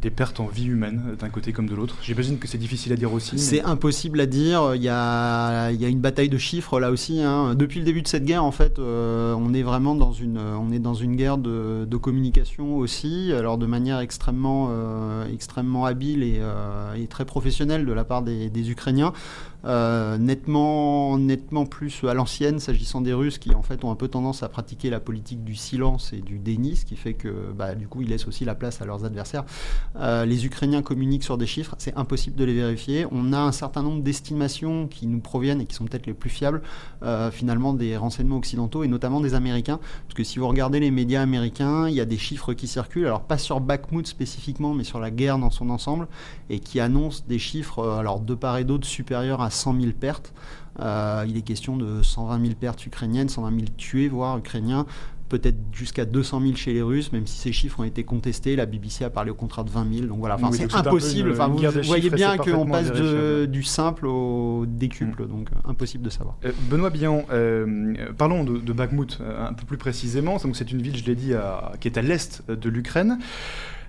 des 0.00 0.10
pertes 0.10 0.38
en 0.38 0.46
vie 0.46 0.66
humaine 0.66 1.16
d'un 1.18 1.30
côté 1.30 1.52
comme 1.52 1.68
de 1.68 1.74
l'autre? 1.74 1.96
J'imagine 2.02 2.38
que 2.38 2.46
c'est 2.46 2.58
difficile 2.58 2.92
à 2.92 2.96
dire 2.96 3.12
aussi. 3.12 3.38
C'est 3.38 3.62
impossible 3.62 4.20
à 4.20 4.26
dire. 4.26 4.74
Il 4.74 4.82
y 4.82 4.88
a, 4.88 5.70
il 5.72 5.80
y 5.80 5.84
a 5.84 5.88
une 5.88 6.00
bataille 6.00 6.28
de 6.28 6.38
chiffres 6.38 6.78
là 6.78 6.90
aussi. 6.90 7.15
Hein. 7.22 7.54
Depuis 7.54 7.78
le 7.78 7.84
début 7.84 8.02
de 8.02 8.08
cette 8.08 8.24
guerre, 8.24 8.44
en 8.44 8.50
fait, 8.52 8.78
euh, 8.78 9.34
on 9.38 9.54
est 9.54 9.62
vraiment 9.62 9.94
dans 9.94 10.12
une, 10.12 10.38
une 10.94 11.16
guerre 11.16 11.38
de, 11.38 11.96
communication 11.96 12.76
aussi, 12.76 13.32
de 13.58 13.66
manière 13.66 14.00
extrêmement, 14.00 14.68
euh, 14.70 15.32
extrêmement 15.32 15.84
habile 15.84 16.22
euh, 16.24 16.94
et, 16.94 17.06
très 17.06 17.24
professionnelle 17.24 17.86
de 17.86 17.92
la 17.92 18.04
part 18.04 18.22
des 18.22 18.70
Ukrainiens. 18.70 19.12
Euh, 19.66 20.16
nettement, 20.16 21.18
nettement 21.18 21.66
plus 21.66 22.04
à 22.04 22.14
l'ancienne 22.14 22.60
s'agissant 22.60 23.00
des 23.00 23.12
Russes 23.12 23.38
qui 23.38 23.52
en 23.52 23.62
fait 23.62 23.82
ont 23.84 23.90
un 23.90 23.96
peu 23.96 24.06
tendance 24.06 24.44
à 24.44 24.48
pratiquer 24.48 24.90
la 24.90 25.00
politique 25.00 25.42
du 25.42 25.56
silence 25.56 26.12
et 26.12 26.20
du 26.20 26.38
déni, 26.38 26.76
ce 26.76 26.84
qui 26.84 26.94
fait 26.94 27.14
que 27.14 27.52
bah, 27.52 27.74
du 27.74 27.88
coup 27.88 28.02
ils 28.02 28.08
laissent 28.08 28.28
aussi 28.28 28.44
la 28.44 28.54
place 28.54 28.80
à 28.80 28.84
leurs 28.84 29.04
adversaires. 29.04 29.44
Euh, 29.96 30.24
les 30.24 30.46
Ukrainiens 30.46 30.82
communiquent 30.82 31.24
sur 31.24 31.36
des 31.36 31.46
chiffres, 31.46 31.74
c'est 31.78 31.96
impossible 31.96 32.36
de 32.36 32.44
les 32.44 32.54
vérifier. 32.54 33.06
On 33.10 33.32
a 33.32 33.38
un 33.38 33.50
certain 33.50 33.82
nombre 33.82 34.02
d'estimations 34.02 34.86
qui 34.86 35.08
nous 35.08 35.18
proviennent 35.18 35.60
et 35.60 35.66
qui 35.66 35.74
sont 35.74 35.84
peut-être 35.84 36.06
les 36.06 36.14
plus 36.14 36.30
fiables 36.30 36.62
euh, 37.02 37.32
finalement 37.32 37.74
des 37.74 37.96
renseignements 37.96 38.36
occidentaux 38.36 38.84
et 38.84 38.88
notamment 38.88 39.20
des 39.20 39.34
Américains, 39.34 39.80
parce 40.06 40.14
que 40.14 40.22
si 40.22 40.38
vous 40.38 40.46
regardez 40.46 40.78
les 40.78 40.92
médias 40.92 41.22
américains, 41.22 41.88
il 41.88 41.94
y 41.94 42.00
a 42.00 42.04
des 42.04 42.18
chiffres 42.18 42.52
qui 42.52 42.68
circulent, 42.68 43.06
alors 43.06 43.22
pas 43.22 43.38
sur 43.38 43.60
Bakhmut 43.60 44.06
spécifiquement, 44.06 44.74
mais 44.74 44.84
sur 44.84 45.00
la 45.00 45.10
guerre 45.10 45.38
dans 45.38 45.50
son 45.50 45.70
ensemble, 45.70 46.06
et 46.50 46.60
qui 46.60 46.78
annoncent 46.78 47.24
des 47.26 47.40
chiffres 47.40 47.84
alors 47.88 48.20
de 48.20 48.34
part 48.34 48.58
et 48.58 48.64
d'autre 48.64 48.86
supérieurs 48.86 49.40
à 49.40 49.50
100 49.56 49.80
000 49.80 49.92
pertes. 49.98 50.32
Euh, 50.80 51.24
il 51.26 51.36
est 51.36 51.42
question 51.42 51.76
de 51.76 52.02
120 52.02 52.40
000 52.40 52.54
pertes 52.54 52.84
ukrainiennes, 52.84 53.28
120 53.28 53.50
000 53.50 53.62
tués, 53.76 54.08
voire 54.08 54.38
ukrainiens 54.38 54.86
peut-être 55.28 55.56
jusqu'à 55.72 56.04
200 56.04 56.40
000 56.40 56.54
chez 56.54 56.72
les 56.72 56.82
Russes, 56.82 57.12
même 57.12 57.26
si 57.26 57.36
ces 57.36 57.52
chiffres 57.52 57.80
ont 57.80 57.84
été 57.84 58.04
contestés. 58.04 58.54
La 58.54 58.66
BBC 58.66 59.04
a 59.04 59.10
parlé 59.10 59.30
au 59.30 59.34
contrat 59.34 59.64
de 59.64 59.70
20 59.70 59.92
000. 59.92 60.06
Donc 60.06 60.18
voilà, 60.18 60.38
c'est 60.52 60.72
impossible. 60.72 61.32
Enfin, 61.32 61.48
vous, 61.48 61.58
voyez 61.82 62.10
bien 62.10 62.36
qu'on 62.36 62.66
passe 62.66 62.92
du 62.92 63.62
simple 63.62 64.06
au 64.06 64.66
décuple, 64.66 65.24
mm. 65.24 65.28
donc 65.28 65.48
euh, 65.50 65.70
impossible 65.70 66.04
de 66.04 66.10
savoir. 66.10 66.36
Euh, 66.44 66.52
Benoît 66.70 66.90
Bihan, 66.90 67.24
parlons 68.16 68.44
de, 68.44 68.58
de 68.58 68.72
Bakhmut 68.72 69.18
un 69.20 69.52
peu 69.52 69.66
plus 69.66 69.78
précisément. 69.78 70.38
C'est 70.38 70.70
une 70.70 70.80
ville, 70.80 70.96
je 70.96 71.04
l'ai 71.04 71.16
dit, 71.16 71.32
qui 71.80 71.88
est 71.88 71.98
à 71.98 72.02
l'est 72.02 72.48
de 72.48 72.68
l'Ukraine. 72.68 73.18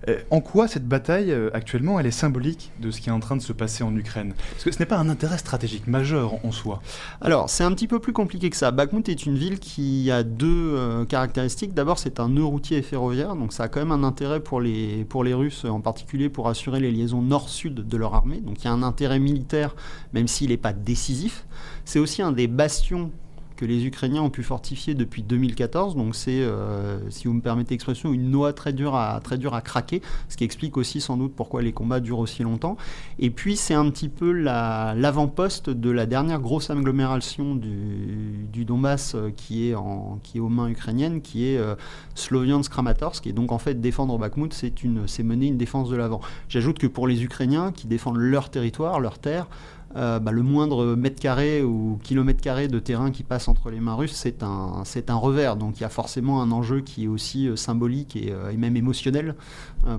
Euh, 0.08 0.20
en 0.32 0.42
quoi 0.42 0.68
cette 0.68 0.88
bataille, 0.88 1.32
euh, 1.32 1.50
actuellement, 1.54 2.00
elle 2.00 2.06
est 2.06 2.12
symbolique 2.12 2.72
de 2.80 2.92
ce 2.92 3.02
qui 3.02 3.10
est 3.10 3.12
en 3.12 3.20
train 3.20 3.36
de 3.36 3.42
se 3.42 3.54
passer 3.54 3.84
en 3.84 3.96
Ukraine? 3.96 4.34
Parce 4.52 4.64
que 4.64 4.72
ce 4.72 4.80
n'est 4.80 4.86
pas 4.86 4.98
un 4.98 5.10
intérêt 5.10 5.38
stratégique 5.38 5.88
majeur 5.88 6.34
en 6.46 6.52
soi. 6.52 6.82
Alors, 7.22 7.50
c'est 7.50 7.64
un 7.64 7.72
petit 7.72 7.88
peu 7.88 8.00
plus 8.00 8.14
compliqué 8.14 8.50
que 8.50 8.58
ça. 8.58 8.72
Bakhmut 8.72 9.08
est 9.10 9.26
une 9.26 9.38
ville 9.38 9.60
qui 9.60 10.12
a 10.12 10.24
deux 10.24 10.76
euh, 10.76 11.06
caractéristiques. 11.06 11.74
D'abord, 11.74 12.00
c'est 12.00 12.20
un 12.20 12.30
nœud 12.30 12.46
routier 12.46 12.78
et 12.78 12.82
ferroviaire, 12.82 13.36
donc 13.36 13.54
ça 13.54 13.64
a 13.64 13.68
quand 13.68 13.80
même 13.80 13.92
un 13.92 14.04
intérêt 14.04 14.40
pour 14.40 14.62
les, 14.62 15.06
pour 15.06 15.24
les 15.24 15.34
Russes, 15.34 15.66
en 15.66 15.82
particulier 15.82 16.30
pour 16.30 16.48
assurer 16.48 16.80
les 16.80 16.92
liaisons 16.92 17.22
nord-sud 17.22 17.88
de 17.88 17.98
leur 17.98 18.14
armée. 18.14 18.42
Donc 18.42 18.64
il 18.64 18.66
y 18.66 18.68
a 18.68 18.74
un 18.74 18.84
intérêt 18.84 19.20
militaire, 19.20 19.76
même 20.14 20.28
s'il 20.28 20.50
n'est 20.50 20.58
pas 20.58 20.74
décisif. 20.74 21.46
C'est 21.86 22.00
aussi 22.00 22.22
un 22.22 22.32
des 22.32 22.48
bastions 22.48 23.12
que 23.58 23.66
les 23.66 23.86
Ukrainiens 23.86 24.22
ont 24.22 24.30
pu 24.30 24.44
fortifier 24.44 24.94
depuis 24.94 25.24
2014. 25.24 25.96
Donc 25.96 26.16
c'est, 26.16 26.42
euh, 26.42 27.00
si 27.10 27.28
vous 27.28 27.34
me 27.34 27.42
permettez 27.42 27.74
l'expression, 27.74 28.14
une 28.14 28.30
noix 28.30 28.54
très 28.54 28.72
dure, 28.72 28.96
à, 28.96 29.20
très 29.22 29.38
dure 29.38 29.54
à 29.54 29.62
craquer, 29.62 30.02
ce 30.30 30.38
qui 30.38 30.44
explique 30.44 30.78
aussi 30.78 31.02
sans 31.02 31.18
doute 31.18 31.34
pourquoi 31.36 31.62
les 31.62 31.74
combats 31.74 32.00
durent 32.00 32.20
aussi 32.20 32.44
longtemps. 32.44 32.78
Et 33.20 33.30
puis 33.30 33.58
c'est 33.58 33.74
un 33.74 33.90
petit 33.90 34.10
peu 34.10 34.32
l'avant-poste 34.32 35.70
de 35.70 35.90
la 35.90 36.06
dernière 36.06 36.40
grosse 36.40 36.70
agglomération 36.70 37.56
du, 37.56 38.48
du 38.54 38.64
Donbass 38.64 39.16
euh, 39.16 39.32
qui, 39.36 39.70
est 39.70 39.76
en, 39.76 40.20
qui 40.24 40.38
est 40.38 40.42
aux 40.42 40.50
mains 40.50 40.70
ukrainiennes, 40.70 41.22
qui 41.22 41.48
est 41.48 41.58
euh, 41.58 41.76
Sloviansk-Kramatorsk. 42.16 43.28
Et 43.28 43.34
donc 43.34 43.52
en 43.52 43.58
fait 43.58 43.82
défendre 43.82 44.18
Bakhmut, 44.18 44.54
c'est, 44.54 44.74
c'est 45.08 45.24
mener 45.24 45.48
une 45.48 45.58
défense 45.58 45.90
de 45.90 45.96
l'avant. 45.96 46.22
J'ajoute 46.48 46.78
que 46.78 46.88
pour 46.88 47.08
les 47.08 47.24
Ukrainiens 47.24 47.72
qui 47.72 47.88
défendent 47.88 48.18
leur 48.18 48.50
territoire, 48.50 49.00
leur 49.00 49.18
terre, 49.18 49.48
euh, 49.98 50.20
bah, 50.20 50.32
le 50.32 50.44
moindre 50.44 50.96
mètre 50.96 51.20
carré 51.20 51.64
ou 51.64 52.00
kilomètre 52.04 52.42
carré 52.42 52.68
de 52.68 52.78
terrain 52.80 53.10
qui 53.10 53.24
passe 53.24 53.48
entre 53.48 53.72
les 53.72 53.80
mains 53.80 53.96
russes, 53.96 54.14
c'est 54.14 54.44
un, 54.44 54.84
c'est 54.86 55.10
un 55.10 55.16
revers. 55.16 55.56
Donc 55.56 55.80
il 55.80 55.82
y 55.82 55.86
a 55.86 55.90
forcément 55.90 56.42
un 56.42 56.52
enjeu 56.52 56.82
qui 56.82 57.06
est 57.06 57.08
aussi 57.08 57.48
euh, 57.48 57.56
symbolique 57.56 58.16
et, 58.16 58.32
euh, 58.32 58.52
et, 58.52 58.58
même 58.58 58.78
émotionnel 58.78 59.36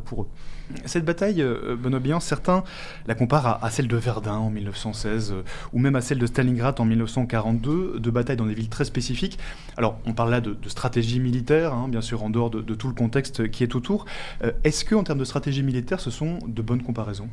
pour 0.04 0.22
eux. 0.22 0.26
Cette 0.84 1.04
bataille, 1.04 1.42
Benoît 1.82 2.00
Bihan, 2.00 2.20
certains 2.20 2.62
la 3.06 3.14
comparent 3.14 3.58
à, 3.62 3.70
celle 3.70 3.88
de 3.88 3.96
Verdun 3.96 4.36
en 4.36 4.50
1916 4.50 5.34
ou 5.72 5.78
même 5.78 5.96
à 5.96 6.02
celle 6.02 6.18
de 6.18 6.26
Stalingrad 6.26 6.78
en 6.78 6.84
1942, 6.84 7.98
deux 7.98 8.10
batailles 8.10 8.36
dans 8.36 8.44
des 8.44 8.52
villes 8.52 8.68
très 8.68 8.84
spécifiques. 8.84 9.38
Alors 9.78 9.98
on 10.04 10.12
parle 10.12 10.30
là 10.30 10.40
de, 10.42 10.56
stratégie 10.66 11.20
militaire, 11.20 11.72
hein, 11.72 11.88
bien 11.88 12.02
sûr 12.02 12.22
en 12.22 12.28
dehors 12.28 12.50
de, 12.50 12.60
de, 12.60 12.74
tout 12.74 12.88
le 12.88 12.94
contexte 12.94 13.50
qui 13.50 13.62
est 13.62 13.74
autour. 13.74 14.04
Est-ce 14.62 14.84
que 14.84 14.94
en 14.94 15.04
termes 15.04 15.20
de 15.20 15.24
stratégie 15.24 15.62
militaire, 15.62 16.00
ce 16.00 16.10
sont 16.10 16.38
de 16.46 16.60
bonnes 16.60 16.82
comparaisons? 16.82 17.30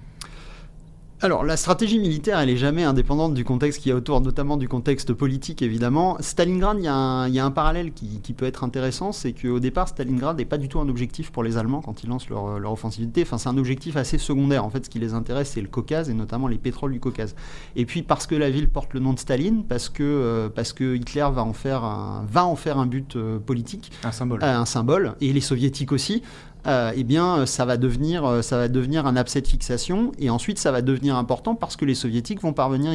Alors, 1.21 1.45
la 1.45 1.55
stratégie 1.55 1.97
militaire, 1.97 2.39
elle 2.39 2.49
est 2.49 2.57
jamais 2.57 2.83
indépendante 2.83 3.33
du 3.33 3.45
contexte 3.45 3.81
qui 3.81 3.89
est 3.89 3.93
autour, 3.93 4.19
notamment 4.19 4.57
du 4.57 4.67
contexte 4.67 5.13
politique, 5.13 5.61
évidemment. 5.61 6.17
Stalingrad, 6.19 6.77
il 6.77 6.83
y, 6.83 6.87
a 6.89 7.45
un 7.45 7.51
parallèle 7.51 7.93
qui, 7.93 8.33
peut 8.33 8.45
être 8.45 8.65
intéressant, 8.65 9.13
c'est 9.13 9.31
qu'au 9.31 9.61
départ, 9.61 9.87
Stalingrad 9.87 10.37
n'est 10.37 10.45
pas 10.45 10.57
du 10.57 10.67
tout 10.67 10.79
un 10.79 10.89
objectif 10.89 11.31
pour 11.31 11.41
les 11.41 11.55
Allemands 11.57 11.81
quand 11.81 12.03
ils 12.03 12.09
lancent 12.09 12.27
leur, 12.27 12.59
leur 12.59 12.73
offensivité. 12.73 13.21
Enfin, 13.21 13.37
c'est 13.37 13.47
un 13.47 13.57
objectif 13.57 13.95
assez 13.95 14.17
secondaire. 14.17 14.65
En 14.65 14.69
fait, 14.69 14.83
ce 14.83 14.89
qui 14.89 14.99
les 14.99 15.13
intéresse, 15.13 15.51
c'est 15.51 15.61
le 15.61 15.69
Caucase, 15.69 16.09
et 16.09 16.13
notamment 16.13 16.49
les 16.49 16.57
pétroles 16.57 16.91
du 16.91 16.99
Caucase. 16.99 17.33
Et 17.77 17.85
puis, 17.85 18.03
parce 18.03 18.27
que 18.27 18.35
la 18.35 18.49
ville 18.49 18.67
porte 18.67 18.93
le 18.93 18.99
nom 18.99 19.13
de 19.13 19.19
Staline, 19.19 19.63
parce 19.63 19.87
que, 19.87 20.03
euh, 20.03 20.49
parce 20.49 20.73
que 20.73 20.95
Hitler 20.95 21.27
va 21.31 21.43
en 21.43 21.53
faire 21.53 21.85
un, 21.85 22.25
va 22.29 22.45
en 22.45 22.57
faire 22.57 22.77
un 22.77 22.87
but 22.87 23.15
euh, 23.15 23.39
politique. 23.39 23.89
Un 24.03 24.11
symbole. 24.11 24.43
Euh, 24.43 24.59
un 24.59 24.65
symbole, 24.65 25.15
et 25.21 25.31
les 25.31 25.41
soviétiques 25.41 25.93
aussi. 25.93 26.23
Eh 26.67 27.03
bien, 27.03 27.45
ça 27.45 27.65
va, 27.65 27.77
devenir, 27.77 28.43
ça 28.43 28.57
va 28.57 28.67
devenir 28.67 29.05
un 29.05 29.15
abcès 29.15 29.41
de 29.41 29.47
fixation. 29.47 30.11
Et 30.19 30.29
ensuite, 30.29 30.59
ça 30.59 30.71
va 30.71 30.81
devenir 30.81 31.15
important 31.15 31.55
parce 31.55 31.75
que 31.75 31.85
les 31.85 31.95
soviétiques 31.95 32.41
vont 32.41 32.53
parvenir 32.53 32.91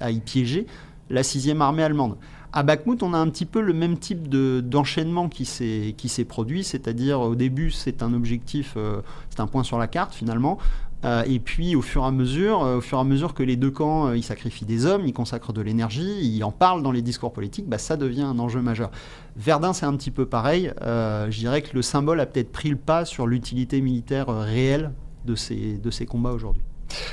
à 0.00 0.10
y 0.10 0.20
piéger 0.20 0.66
la 1.10 1.22
sixième 1.22 1.62
armée 1.62 1.82
allemande. 1.82 2.16
À 2.52 2.62
Bakhmut, 2.62 3.02
on 3.02 3.12
a 3.12 3.18
un 3.18 3.28
petit 3.28 3.44
peu 3.44 3.60
le 3.60 3.72
même 3.74 3.98
type 3.98 4.28
d'enchaînement 4.28 5.28
qui 5.28 5.44
s'est 5.44 6.24
produit, 6.24 6.64
c'est-à-dire 6.64 7.20
au 7.20 7.34
début 7.34 7.70
c'est 7.70 8.02
un 8.02 8.14
objectif, 8.14 8.76
c'est 9.30 9.40
un 9.40 9.46
point 9.46 9.62
sur 9.62 9.78
la 9.78 9.88
carte 9.88 10.14
finalement, 10.14 10.58
euh, 11.04 11.22
et 11.26 11.38
puis 11.38 11.76
au 11.76 11.82
fur 11.82 12.02
et 12.02 12.06
à 12.06 12.10
mesure, 12.10 12.64
euh, 12.64 12.78
au 12.78 12.80
fur 12.80 12.98
et 12.98 13.00
à 13.00 13.04
mesure 13.04 13.34
que 13.34 13.42
les 13.42 13.56
deux 13.56 13.70
camps, 13.70 14.08
euh, 14.08 14.16
ils 14.16 14.22
sacrifient 14.22 14.64
des 14.64 14.86
hommes, 14.86 15.06
ils 15.06 15.12
consacrent 15.12 15.52
de 15.52 15.60
l'énergie, 15.60 16.20
ils 16.22 16.42
en 16.42 16.52
parlent 16.52 16.82
dans 16.82 16.92
les 16.92 17.02
discours 17.02 17.32
politiques, 17.32 17.68
bah, 17.68 17.78
ça 17.78 17.96
devient 17.96 18.22
un 18.22 18.38
enjeu 18.38 18.62
majeur. 18.62 18.90
Verdun, 19.36 19.72
c'est 19.72 19.86
un 19.86 19.94
petit 19.96 20.10
peu 20.10 20.26
pareil. 20.26 20.72
je 20.80 21.38
dirais 21.38 21.62
que 21.62 21.74
le 21.74 21.82
symbole 21.82 22.20
a 22.20 22.26
peut-être 22.26 22.50
pris 22.50 22.70
le 22.70 22.76
pas 22.76 23.04
sur 23.04 23.26
l'utilité 23.26 23.80
militaire 23.80 24.28
réelle 24.28 24.92
de 25.26 25.34
ces, 25.34 25.76
de 25.76 25.90
ces 25.90 26.06
combats 26.06 26.32
aujourd'hui. 26.32 26.62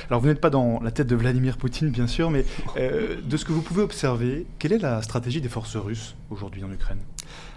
Alors 0.08 0.20
vous 0.20 0.28
n'êtes 0.28 0.40
pas 0.40 0.50
dans 0.50 0.80
la 0.80 0.90
tête 0.90 1.08
de 1.08 1.16
Vladimir 1.16 1.58
Poutine, 1.58 1.90
bien 1.90 2.06
sûr, 2.06 2.30
mais 2.30 2.46
de 2.76 3.36
ce 3.36 3.44
que 3.44 3.52
vous 3.52 3.60
pouvez 3.60 3.82
observer, 3.82 4.46
quelle 4.58 4.72
est 4.72 4.78
la 4.78 5.02
stratégie 5.02 5.40
des 5.40 5.48
forces 5.48 5.76
russes 5.76 6.14
aujourd'hui 6.30 6.64
en 6.64 6.72
Ukraine? 6.72 7.00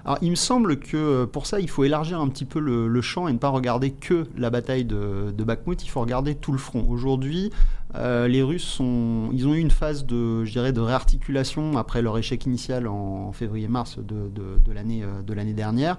Alors, 0.08 0.20
il 0.22 0.30
me 0.30 0.36
semble 0.36 0.80
que 0.80 0.96
euh, 0.96 1.26
pour 1.26 1.46
ça, 1.46 1.60
il 1.60 1.70
faut 1.70 1.84
élargir 1.84 2.22
un 2.22 2.30
petit 2.30 2.46
peu 2.46 2.60
le, 2.60 3.02
champ 3.02 3.28
et 3.28 3.34
ne 3.34 3.38
pas 3.38 3.50
regarder 3.50 3.91
que 3.91 4.26
la 4.38 4.50
bataille 4.50 4.86
de, 4.86 5.34
Bakhmut, 5.38 5.84
il 5.84 5.89
faut 5.89 6.00
regarder 6.00 6.34
tout 6.34 6.54
le 6.54 6.58
front. 6.58 6.86
Aujourd'hui, 6.88 7.52
euh, 7.95 8.28
les 8.28 8.43
Russes 8.43 8.80
ils 8.80 9.47
ont 9.47 9.54
eu 9.54 9.60
une 9.60 9.71
phase 9.71 10.06
de, 10.06 10.43
je 10.43 10.52
dirais, 10.52 10.73
de 10.73 10.82
réarticulation 10.82 11.78
après 11.78 12.02
leur 12.02 12.17
échec 12.17 12.45
initial 12.45 12.88
en, 12.88 13.32
février-mars 13.32 13.97
de, 13.97 14.30
de, 14.30 14.71
l'année 14.71 15.04
euh, 15.04 15.21
de 15.21 15.54
dernière. 15.54 15.97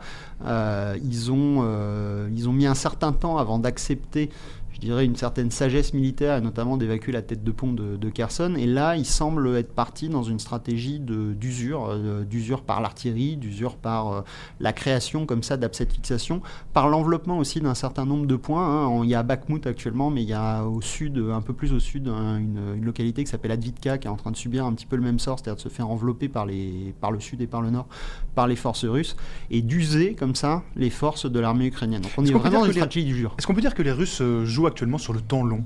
ils 1.03 1.33
ont, 1.33 2.29
ils 2.35 2.49
ont 2.49 2.53
mis 2.53 2.67
un 2.67 2.75
certain 2.75 3.13
temps 3.13 3.39
avant 3.39 3.59
d'accepter 3.59 4.31
je 4.79 4.87
dirais, 4.87 5.05
une 5.05 5.17
certaine 5.17 5.51
sagesse 5.51 5.93
militaire, 5.93 6.37
et 6.37 6.41
notamment 6.41 6.77
d'évacuer 6.77 7.11
la 7.11 7.23
tête 7.23 7.43
de 7.43 7.51
pont 7.51 7.73
de, 7.73 7.97
de, 7.97 8.11
Kherson. 8.11 8.55
Et 8.57 8.67
là, 8.67 8.97
il 8.97 9.05
semble 9.05 9.57
être 9.57 9.73
parti 9.73 10.09
dans 10.09 10.23
une 10.23 10.39
stratégie 10.39 11.01
d'usure, 11.01 11.89
euh, 11.91 12.25
d'usure 12.25 12.63
par 12.63 12.81
l'artillerie, 12.81 13.37
d'usure 13.37 13.77
par 13.77 14.13
euh, 14.13 14.21
la 14.61 14.73
création 14.73 15.27
comme 15.27 15.43
ça 15.43 15.57
d'abcès 15.57 15.87
fixation, 15.87 16.43
par 16.75 16.89
l'enveloppement 16.89 17.39
aussi 17.39 17.61
d'un 17.61 17.75
certain 17.75 18.07
nombre 18.07 18.27
de 18.27 18.37
points. 18.37 18.87
Hein. 18.87 19.01
Il 19.03 19.11
y 19.11 19.17
a 19.17 19.25
Bakhmut 19.25 19.67
actuellement, 19.67 20.11
mais 20.11 20.23
il 20.23 20.29
y 20.29 20.35
a 20.35 20.63
au 20.65 20.81
sud, 20.81 21.19
un 21.19 21.41
peu 21.41 21.55
plus 21.55 21.73
au 21.73 21.78
sud, 21.79 22.09
une, 22.09 22.81
localité 22.83 23.25
qui 23.25 23.31
s'appelle 23.31 23.51
Advitka, 23.51 23.99
qui 23.99 24.07
est 24.07 24.11
en 24.11 24.17
train 24.17 24.31
de 24.31 24.37
subir 24.37 24.65
un 24.65 24.73
petit 24.73 24.87
peu 24.87 24.97
le 24.97 25.03
même 25.03 25.19
sort, 25.19 25.39
c'est-à-dire 25.39 25.57
de 25.57 25.69
se 25.69 25.69
faire 25.69 25.91
envelopper 25.91 26.29
par, 26.29 26.47
les, 26.47 26.95
par 27.01 27.13
le 27.13 27.21
sud 27.21 27.41
et 27.41 27.47
par 27.47 27.63
le 27.63 27.71
nord, 27.71 27.87
par 28.35 28.47
les 28.47 28.57
forces 28.57 28.85
russes, 28.85 29.17
et 29.51 29.63
d'user 29.63 30.15
comme 30.15 30.35
ça 30.35 30.63
les 30.77 30.91
forces 30.91 31.31
de 31.31 31.41
l'armée 31.41 31.67
ukrainienne. 31.67 32.03
Donc 32.03 32.13
on 32.17 32.25
est, 32.25 32.33
vraiment 32.33 32.61
dans 32.61 32.67
une 32.67 32.73
stratégie 32.73 33.07
d'usure. 33.07 33.35
Est-ce 33.39 33.47
qu'on 33.47 33.55
peut 33.55 33.61
dire 33.61 33.75
que 33.75 33.83
les 33.83 33.93
Russes 33.93 34.21
euh, 34.21 34.45
jouent 34.45 34.67
actuellement 34.67 34.99
sur 34.99 35.13
le 35.13 35.21
temps 35.21 35.45
long? 35.45 35.65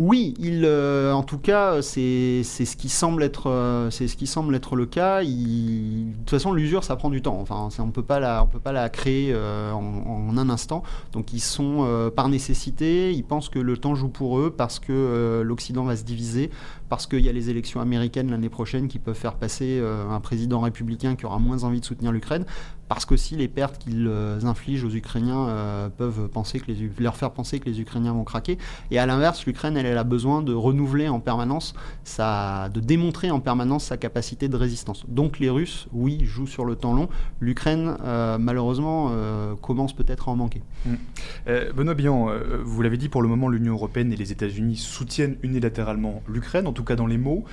Oui, 0.00 0.32
il, 0.38 0.64
euh, 0.64 1.12
en 1.12 1.22
tout 1.22 1.36
cas, 1.36 1.82
c'est 1.82 2.42
ce 2.42 2.74
qui 2.74 2.88
semble 2.88 3.22
être, 3.22 3.50
euh, 3.50 3.90
c'est 3.90 4.08
ce 4.08 4.16
qui 4.16 4.26
semble 4.26 4.54
être 4.54 4.74
le 4.74 4.86
cas. 4.86 5.22
de 5.22 6.14
toute 6.20 6.30
façon, 6.30 6.54
l'usure, 6.54 6.84
ça 6.84 6.96
prend 6.96 7.10
du 7.10 7.20
temps. 7.20 7.38
Enfin, 7.38 7.68
on 7.78 7.90
peut 7.90 8.02
pas 8.02 8.18
la, 8.18 8.42
on 8.42 8.46
peut 8.46 8.60
pas 8.60 8.72
la 8.72 8.88
créer 8.88 9.30
euh, 9.34 9.72
en, 9.72 10.38
un 10.38 10.48
instant. 10.48 10.84
Donc, 11.12 11.34
ils 11.34 11.40
sont 11.40 12.10
par 12.16 12.30
nécessité. 12.30 13.12
Ils 13.12 13.24
pensent 13.24 13.50
que 13.50 13.58
le 13.58 13.76
temps 13.76 13.94
joue 13.94 14.08
pour 14.08 14.38
eux 14.38 14.50
parce 14.50 14.78
que 14.78 15.42
l'Occident 15.44 15.84
va 15.84 15.96
se 15.96 16.04
diviser, 16.04 16.50
parce 16.90 17.06
qu'il 17.06 17.20
y 17.20 17.28
a 17.30 17.32
les 17.32 17.48
élections 17.48 17.80
américaines 17.80 18.30
l'année 18.30 18.50
prochaine 18.50 18.88
qui 18.88 18.98
peuvent 18.98 19.16
faire 19.16 19.36
passer 19.36 19.80
un 19.80 20.20
président 20.20 20.60
républicain 20.60 21.16
qui 21.16 21.24
aura 21.24 21.38
moins 21.38 21.64
envie 21.64 21.80
de 21.80 21.84
soutenir 21.86 22.12
l'Ukraine, 22.12 22.44
parce 22.88 23.06
qu'aussi 23.06 23.36
les 23.36 23.48
pertes 23.48 23.78
qu'ils 23.78 24.10
infligent 24.42 24.84
aux 24.84 24.94
Ukrainiens 24.94 25.90
peuvent 25.96 26.28
penser 26.28 26.60
que 26.60 26.70
les, 26.70 26.90
leur 26.98 27.16
faire 27.16 27.30
penser 27.30 27.60
que 27.60 27.66
les 27.66 27.80
Ukrainiens 27.80 28.12
vont 28.12 28.24
craquer. 28.24 28.58
Et 28.90 28.98
à 28.98 29.06
l'inverse, 29.06 29.46
l'Ukraine, 29.46 29.76
elle 29.76 29.96
a 29.96 30.04
besoin 30.04 30.42
de 30.42 30.52
renouveler 30.52 31.08
en 31.08 31.20
permanence, 31.20 31.74
de 32.18 32.80
démontrer 32.80 33.30
en 33.30 33.40
permanence 33.40 33.84
sa 33.84 33.96
capacité 33.96 34.48
de 34.48 34.56
résistance. 34.56 35.04
Donc 35.08 35.38
les 35.38 35.50
Russes, 35.50 35.86
oui, 35.92 36.24
jouent 36.24 36.46
sur 36.46 36.64
le 36.64 36.76
temps 36.76 36.94
long. 36.94 37.08
L'Ukraine, 37.40 37.96
euh, 38.02 38.38
malheureusement, 38.38 39.10
euh, 39.12 39.54
commence 39.54 39.94
peut-être 39.94 40.28
à 40.28 40.32
en 40.32 40.36
manquer. 40.36 40.62
Euh, 41.46 41.72
Benoît 41.72 41.94
Bian, 41.94 42.28
vous 42.64 42.82
l'avez 42.82 42.96
dit, 42.96 43.08
pour 43.08 43.22
le 43.22 43.28
moment, 43.28 43.48
l'Union 43.48 43.74
européenne 43.74 44.12
et 44.12 44.16
les 44.16 44.32
États-Unis 44.32 44.76
soutiennent 44.76 45.36
unilatéralement 45.42 46.22
l'Ukraine, 46.28 46.66
en 46.66 46.72
tout 46.80 46.86
cas 46.86 46.96
dans 46.96 47.06
les 47.06 47.18
mots. 47.18 47.44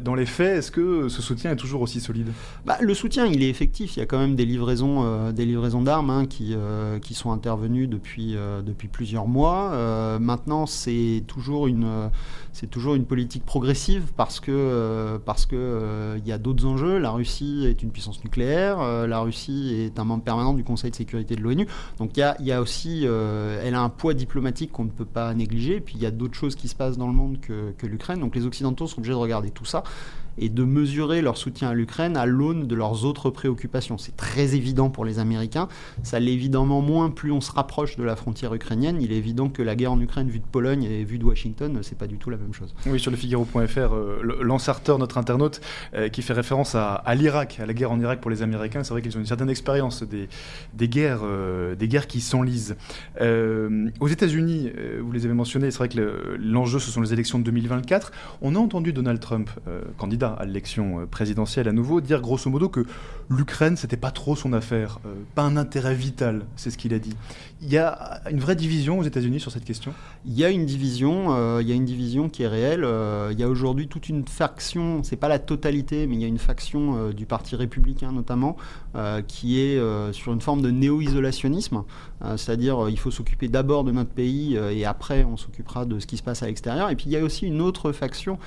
dans 0.00 0.14
les 0.14 0.26
faits, 0.26 0.58
est-ce 0.58 0.70
que 0.70 1.08
ce 1.08 1.22
soutien 1.22 1.52
est 1.52 1.56
toujours 1.56 1.82
aussi 1.82 2.00
solide? 2.00 2.28
Bah, 2.64 2.78
Le 2.80 2.94
soutien, 2.94 3.26
il 3.26 3.42
est 3.42 3.48
effectif. 3.48 3.96
Il 3.96 4.00
y 4.00 4.02
a 4.02 4.06
quand 4.06 4.18
même 4.18 4.34
des 4.34 4.44
livraisons, 4.44 5.30
des 5.32 5.44
livraisons 5.44 5.82
d'armes 5.82 6.10
hein, 6.10 6.26
qui, 6.26 6.54
qui 7.02 7.14
sont 7.14 7.32
intervenues 7.32 7.86
depuis, 7.86 8.36
depuis 8.64 8.88
plusieurs 8.88 9.26
mois. 9.26 10.18
maintenant, 10.18 10.66
c'est 10.66 11.22
toujours 11.26 11.66
une, 11.66 11.84
euh, 11.84 12.08
c'est 12.52 12.68
toujours 12.68 12.94
une 12.94 13.04
politique 13.04 13.44
progressive 13.44 14.12
parce 14.16 14.40
que 14.40 14.50
euh, 14.50 15.18
parce 15.24 15.46
que 15.46 15.56
euh, 15.56 16.18
y 16.24 16.32
a 16.32 16.38
d'autres 16.38 16.64
enjeux. 16.64 16.98
La 16.98 17.10
Russie 17.10 17.66
est 17.66 17.82
une 17.82 17.90
puissance 17.90 18.22
nucléaire, 18.24 18.78
la 19.06 19.20
Russie 19.20 19.74
est 19.74 19.98
un 19.98 20.04
membre 20.04 20.24
permanent 20.24 20.54
du 20.54 20.64
Conseil 20.64 20.90
de 20.90 20.96
sécurité 20.96 21.36
de 21.36 21.42
l'ONU. 21.42 21.66
Donc 21.98 22.16
il 22.16 22.20
y 22.40 22.52
a, 22.52 22.60
aussi, 22.60 23.04
elle 23.04 23.74
a 23.74 23.80
un 23.80 23.88
poids 23.88 24.14
diplomatique 24.14 24.72
qu'on 24.72 24.84
ne 24.84 24.90
peut 24.90 25.04
pas 25.04 25.32
négliger. 25.34 25.80
puis 25.80 25.94
il 25.96 26.02
y 26.02 26.06
a 26.06 26.10
d'autres 26.10 26.34
choses 26.34 26.54
qui 26.54 26.68
se 26.68 26.74
passent 26.74 26.98
dans 26.98 27.06
le 27.06 27.12
monde 27.12 27.40
que, 27.40 27.72
que 27.76 27.86
l'Ukraine. 27.86 28.20
Donc 28.20 28.34
les 28.34 28.46
Sont 28.64 28.98
obligés 28.98 29.12
de 29.12 29.18
regarder 29.18 29.50
tout 29.50 29.64
ça 29.64 29.82
et 30.38 30.48
de 30.48 30.64
mesurer 30.64 31.22
leur 31.22 31.36
soutien 31.36 31.70
à 31.70 31.74
l'Ukraine 31.74 32.16
à 32.16 32.26
l'aune 32.26 32.66
de 32.66 32.74
leurs 32.74 33.04
autres 33.04 33.30
préoccupations. 33.30 33.98
C'est 33.98 34.16
très 34.16 34.54
évident 34.54 34.90
pour 34.90 35.04
les 35.04 35.18
Américains, 35.18 35.68
ça 36.02 36.20
l'est 36.20 36.32
évidemment 36.32 36.80
moins 36.80 37.10
plus 37.10 37.32
on 37.32 37.40
se 37.40 37.52
rapproche 37.52 37.96
de 37.96 38.04
la 38.04 38.16
frontière 38.16 38.54
ukrainienne. 38.54 39.00
Il 39.00 39.12
est 39.12 39.16
évident 39.16 39.48
que 39.48 39.62
la 39.62 39.74
guerre 39.74 39.92
en 39.92 40.00
Ukraine 40.00 40.28
vue 40.28 40.38
de 40.38 40.44
Pologne 40.44 40.84
et 40.84 41.04
vue 41.04 41.18
de 41.18 41.24
Washington, 41.24 41.78
c'est 41.82 41.98
pas 41.98 42.06
du 42.06 42.18
tout 42.18 42.30
la 42.30 42.36
même 42.36 42.52
chose. 42.52 42.74
Oui, 42.86 43.00
sur 43.00 43.10
le 43.10 43.16
Figaro.fr, 43.16 43.78
euh, 43.78 44.22
Lance 44.42 44.68
notre 44.98 45.18
internaute, 45.18 45.60
euh, 45.94 46.08
qui 46.08 46.22
fait 46.22 46.32
référence 46.32 46.74
à, 46.74 47.02
l'Irak, 47.14 47.58
à 47.60 47.66
la 47.66 47.74
guerre 47.74 47.90
en 47.90 48.00
Irak 48.00 48.20
pour 48.20 48.30
les 48.30 48.42
Américains, 48.42 48.84
c'est 48.84 48.90
vrai 48.90 49.02
qu'ils 49.02 49.16
ont 49.16 49.20
une 49.20 49.26
certaine 49.26 49.50
expérience 49.50 50.02
des, 50.02 50.28
guerres, 50.88 51.20
euh, 51.22 51.74
des 51.74 51.88
guerres 51.88 52.06
qui 52.06 52.20
s'enlisent. 52.20 52.76
Euh, 53.20 53.88
aux 54.00 54.08
États-Unis, 54.08 54.70
vous 55.00 55.12
les 55.12 55.24
avez 55.24 55.34
mentionnés, 55.34 55.70
c'est 55.70 55.78
vrai 55.78 55.88
que 55.88 56.36
l'enjeu 56.38 56.78
ce 56.78 56.90
sont 56.90 57.00
les 57.00 57.12
élections 57.12 57.38
de 57.38 57.44
2024. 57.44 58.12
On 58.42 58.54
a 58.54 58.58
entendu 58.58 58.92
Donald 58.92 59.20
Trump, 59.20 59.50
candidat 59.98 60.25
à 60.34 60.44
l'élection 60.44 61.00
euh, 61.00 61.06
présidentielle 61.06 61.68
à 61.68 61.72
nouveau, 61.72 62.00
dire 62.00 62.20
grosso 62.20 62.50
modo 62.50 62.68
que 62.68 62.84
l'Ukraine, 63.28 63.76
c'était 63.76 63.96
pas 63.96 64.10
trop 64.10 64.36
son 64.36 64.52
affaire, 64.52 64.98
euh, 65.06 65.14
pas 65.34 65.42
un 65.42 65.56
intérêt 65.56 65.94
vital, 65.94 66.44
c'est 66.56 66.70
ce 66.70 66.78
qu'il 66.78 66.94
a 66.94 66.98
dit. 66.98 67.16
Il 67.62 67.72
y 67.72 67.78
a 67.78 68.20
une 68.30 68.38
vraie 68.38 68.54
division 68.54 68.98
aux 68.98 69.02
États-Unis 69.02 69.40
sur 69.40 69.50
cette 69.50 69.64
question? 69.64 69.94
Il 70.26 70.34
y 70.34 70.44
a 70.44 70.50
une 70.50 70.66
division, 70.66 71.34
euh, 71.34 71.62
il 71.62 71.68
y 71.68 71.72
a 71.72 71.74
une 71.74 71.86
division 71.86 72.28
qui 72.28 72.42
est 72.42 72.48
réelle. 72.48 72.86
il 73.32 73.38
y 73.38 73.42
a 73.42 73.48
aujourd'hui 73.48 73.88
toute 73.88 74.10
une 74.10 74.26
faction, 74.28 75.02
c'est 75.02 75.16
pas 75.16 75.28
la 75.28 75.38
totalité, 75.38 76.06
mais 76.06 76.16
il 76.16 76.20
y 76.20 76.24
a 76.24 76.28
une 76.28 76.38
faction 76.38 77.10
du 77.10 77.24
Parti 77.24 77.56
républicain 77.56 78.12
notamment, 78.12 78.56
qui 79.26 79.60
est 79.60 79.80
sur 80.12 80.32
une 80.32 80.40
forme 80.40 80.60
de 80.60 80.70
néo-isolationnisme, 80.70 81.84
c'est-à-dire 82.36 82.88
il 82.88 82.98
faut 82.98 83.10
s'occuper 83.10 83.48
d'abord 83.48 83.84
de 83.84 83.92
notre 83.92 84.10
pays 84.10 84.56
et 84.56 84.84
après 84.84 85.24
on 85.24 85.36
s'occupera 85.36 85.86
de 85.86 85.98
ce 85.98 86.06
qui 86.06 86.16
se 86.16 86.22
passe 86.22 86.42
à 86.42 86.46
l'extérieur. 86.46 86.90
Et 86.90 86.96
puis 86.96 87.06
il 87.06 87.12
y 87.12 87.16
a 87.16 87.24
aussi 87.24 87.46
une 87.46 87.60
autre 87.60 87.92
faction 87.92 88.38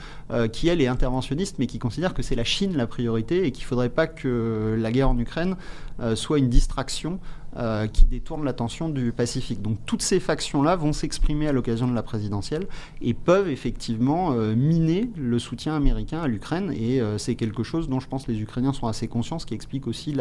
qui 0.52 0.68
elle 0.68 0.82
est 0.82 0.88
interventionniste, 0.88 1.58
mais 1.58 1.68
qui 1.68 1.80
considère 1.80 2.14
que 2.14 2.22
c'est 2.22 2.36
la 2.36 2.44
Chine 2.44 2.78
la 2.78 2.88
priorité 2.88 3.46
et 3.46 3.52
qu'il 3.52 3.64
ne 3.64 3.68
faudrait 3.68 3.90
pas 3.90 4.08
que 4.08 4.78
la 4.80 4.92
guerre 4.92 5.10
en 5.10 5.18
Ukraine 5.18 5.56
euh, 6.02 6.16
soit 6.16 6.38
une 6.38 6.50
distraction 6.50 7.20
euh, 7.58 7.88
qui 7.88 8.06
détourne 8.06 8.46
l'attention 8.46 8.90
du 8.90 9.12
Pacifique. 9.12 9.62
Donc 9.62 9.78
toutes 9.86 10.02
ces 10.02 10.20
factions-là 10.20 10.76
vont 10.76 10.94
s'exprimer 10.94 11.48
à 11.48 11.52
l'occasion 11.52 11.88
de 11.88 11.96
la 11.96 12.04
présidentielle 12.04 12.68
et 13.02 13.14
peuvent 13.14 13.50
effectivement 13.50 14.34
euh, 14.34 14.56
miner 14.56 15.10
le 15.18 15.40
soutien 15.40 15.76
américain 15.76 16.22
à 16.22 16.28
l'Ukraine 16.28 16.72
et 16.72 17.02
c'est 17.18 17.36
quelque 17.36 17.64
chose 17.64 17.90
dont 17.90 18.00
je 18.00 18.08
pense 18.08 18.28
les 18.28 18.40
Ukrainiens 18.42 18.74
sont 18.74 18.88
assez 18.88 19.08
conscients, 19.08 19.40
ce 19.40 19.46
qui 19.46 19.54
explique 19.54 19.88
aussi 19.88 20.16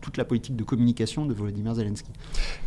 toute 0.00 0.16
la 0.16 0.24
politique 0.24 0.56
de 0.56 0.64
communication 0.64 1.26
de 1.26 1.34
Volodymyr 1.34 1.74
Zelensky. 1.74 2.10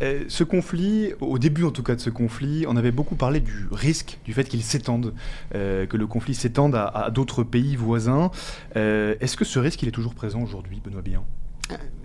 ce 0.00 0.44
conflit, 0.44 1.12
au 1.20 1.38
début 1.38 1.64
en 1.64 1.70
tout 1.70 1.82
cas 1.82 1.94
de 1.94 2.00
ce 2.00 2.10
conflit, 2.10 2.64
on 2.68 2.76
avait 2.76 2.92
beaucoup 2.92 3.16
parlé 3.16 3.40
du 3.40 3.66
risque, 3.70 4.18
du 4.24 4.32
fait 4.32 4.44
qu'il 4.44 4.62
s'étende, 4.62 5.14
que 5.52 5.96
le 5.96 6.06
conflit 6.06 6.34
s'étende 6.34 6.74
à, 6.74 6.86
à 6.86 7.10
d'autres 7.10 7.42
pays 7.42 7.76
voisins. 7.76 8.30
Est-ce 8.74 9.36
que 9.36 9.44
ce 9.44 9.58
risque 9.58 9.82
il 9.82 9.88
est 9.88 9.92
toujours 9.92 10.14
présent 10.14 10.42
aujourd'hui, 10.42 10.80
Benoît 10.84 11.02
Bihan 11.02 11.24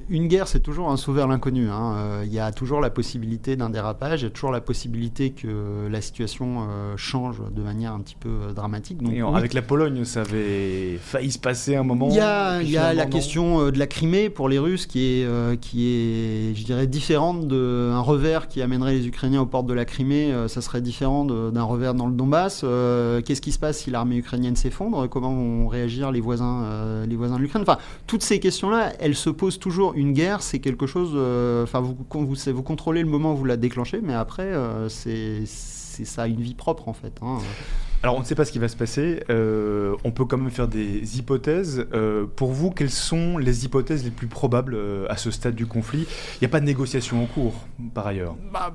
une 0.09 0.27
guerre, 0.27 0.47
c'est 0.47 0.59
toujours 0.59 0.89
un 0.89 0.97
saut 0.97 1.13
vers 1.13 1.27
l'inconnu. 1.27 1.69
Hein. 1.69 1.95
Euh, 1.97 2.23
il 2.25 2.33
y 2.33 2.39
a 2.39 2.51
toujours 2.51 2.79
la 2.79 2.89
possibilité 2.89 3.55
d'un 3.55 3.69
dérapage, 3.69 4.21
il 4.21 4.25
y 4.25 4.27
a 4.27 4.29
toujours 4.29 4.51
la 4.51 4.61
possibilité 4.61 5.31
que 5.31 5.87
la 5.89 6.01
situation 6.01 6.67
euh, 6.69 6.93
change 6.95 7.41
de 7.51 7.61
manière 7.61 7.93
un 7.93 8.01
petit 8.01 8.15
peu 8.15 8.29
euh, 8.29 8.53
dramatique. 8.53 9.01
Donc, 9.01 9.35
Avec 9.35 9.53
la 9.53 9.63
Pologne, 9.63 10.05
ça 10.05 10.21
avait 10.21 10.97
failli 11.01 11.31
se 11.31 11.39
passer 11.39 11.75
un 11.75 11.83
moment. 11.83 12.09
Il 12.09 12.15
y 12.15 12.19
a, 12.19 12.93
la 12.93 13.05
question 13.05 13.71
de 13.71 13.79
la 13.79 13.87
Crimée 13.87 14.29
pour 14.29 14.47
les 14.47 14.59
Russes 14.59 14.85
qui 14.85 15.21
est, 15.21 15.59
qui 15.59 15.87
est 15.87 16.55
je 16.55 16.63
dirais, 16.63 16.87
différente 16.87 17.47
d'un 17.47 17.99
revers 17.99 18.47
qui 18.47 18.61
amènerait 18.61 18.93
les 18.93 19.07
Ukrainiens 19.07 19.41
aux 19.41 19.45
portes 19.45 19.65
de 19.65 19.73
la 19.73 19.85
Crimée. 19.85 20.33
ça 20.47 20.61
serait 20.61 20.81
différent 20.81 21.25
d'un 21.25 21.63
revers 21.63 21.93
dans 21.93 22.07
le 22.07 22.13
Donbass. 22.13 22.61
Qu'est-ce 23.25 23.41
qui 23.41 23.51
se 23.51 23.59
passe 23.59 23.79
si 23.79 23.91
l'armée 23.91 24.17
ukrainienne 24.17 24.55
s'effondre? 24.55 25.09
Comment 25.09 25.33
vont 25.33 25.67
réagir 25.67 26.11
les 26.11 26.21
voisins, 26.21 27.05
les 27.07 27.15
voisins 27.15 27.37
de 27.37 27.41
l'Ukraine? 27.41 27.63
Enfin, 27.63 27.77
toutes 28.07 28.23
ces 28.23 28.39
questions-là, 28.39 28.93
elles 28.99 29.15
se 29.15 29.29
posent 29.29 29.54
toujours 29.59 29.93
une 29.95 30.13
guerre, 30.13 30.41
c'est 30.41 30.59
quelque 30.59 30.87
chose. 30.87 31.11
Enfin, 31.63 31.79
vous, 31.81 31.97
vous, 32.09 32.63
contrôlez 32.63 33.01
le 33.01 33.09
moment 33.09 33.33
où 33.33 33.37
vous 33.37 33.45
la 33.45 33.57
déclenchez, 33.57 33.99
mais 34.01 34.13
après, 34.13 34.51
c'est 34.89 35.45
ça 35.45 36.27
une 36.27 36.41
vie 36.41 36.55
propre 36.55 36.87
en 36.87 36.93
fait. 36.93 37.13
Hein. 37.21 37.37
Alors 38.05 38.17
on 38.17 38.19
ne 38.19 38.23
sait 38.23 38.35
pas 38.35 38.45
ce 38.45 38.51
qui 38.51 38.59
va 38.59 38.67
se 38.67 38.75
passer, 38.77 39.23
euh, 39.31 39.95
on 40.03 40.11
peut 40.11 40.25
quand 40.25 40.37
même 40.37 40.51
faire 40.51 40.67
des 40.67 41.17
hypothèses. 41.17 41.87
Euh, 41.91 42.27
pour 42.27 42.51
vous, 42.51 42.69
quelles 42.69 42.91
sont 42.91 43.39
les 43.39 43.65
hypothèses 43.65 44.03
les 44.03 44.11
plus 44.11 44.27
probables 44.27 44.75
euh, 44.75 45.07
à 45.09 45.17
ce 45.17 45.31
stade 45.31 45.55
du 45.55 45.65
conflit? 45.65 46.05
Il 46.35 46.37
n'y 46.43 46.45
a 46.45 46.49
pas 46.49 46.59
de 46.59 46.65
négociation 46.65 47.23
en 47.23 47.25
cours, 47.25 47.55
par 47.95 48.05
ailleurs 48.05 48.35
bah, 48.53 48.71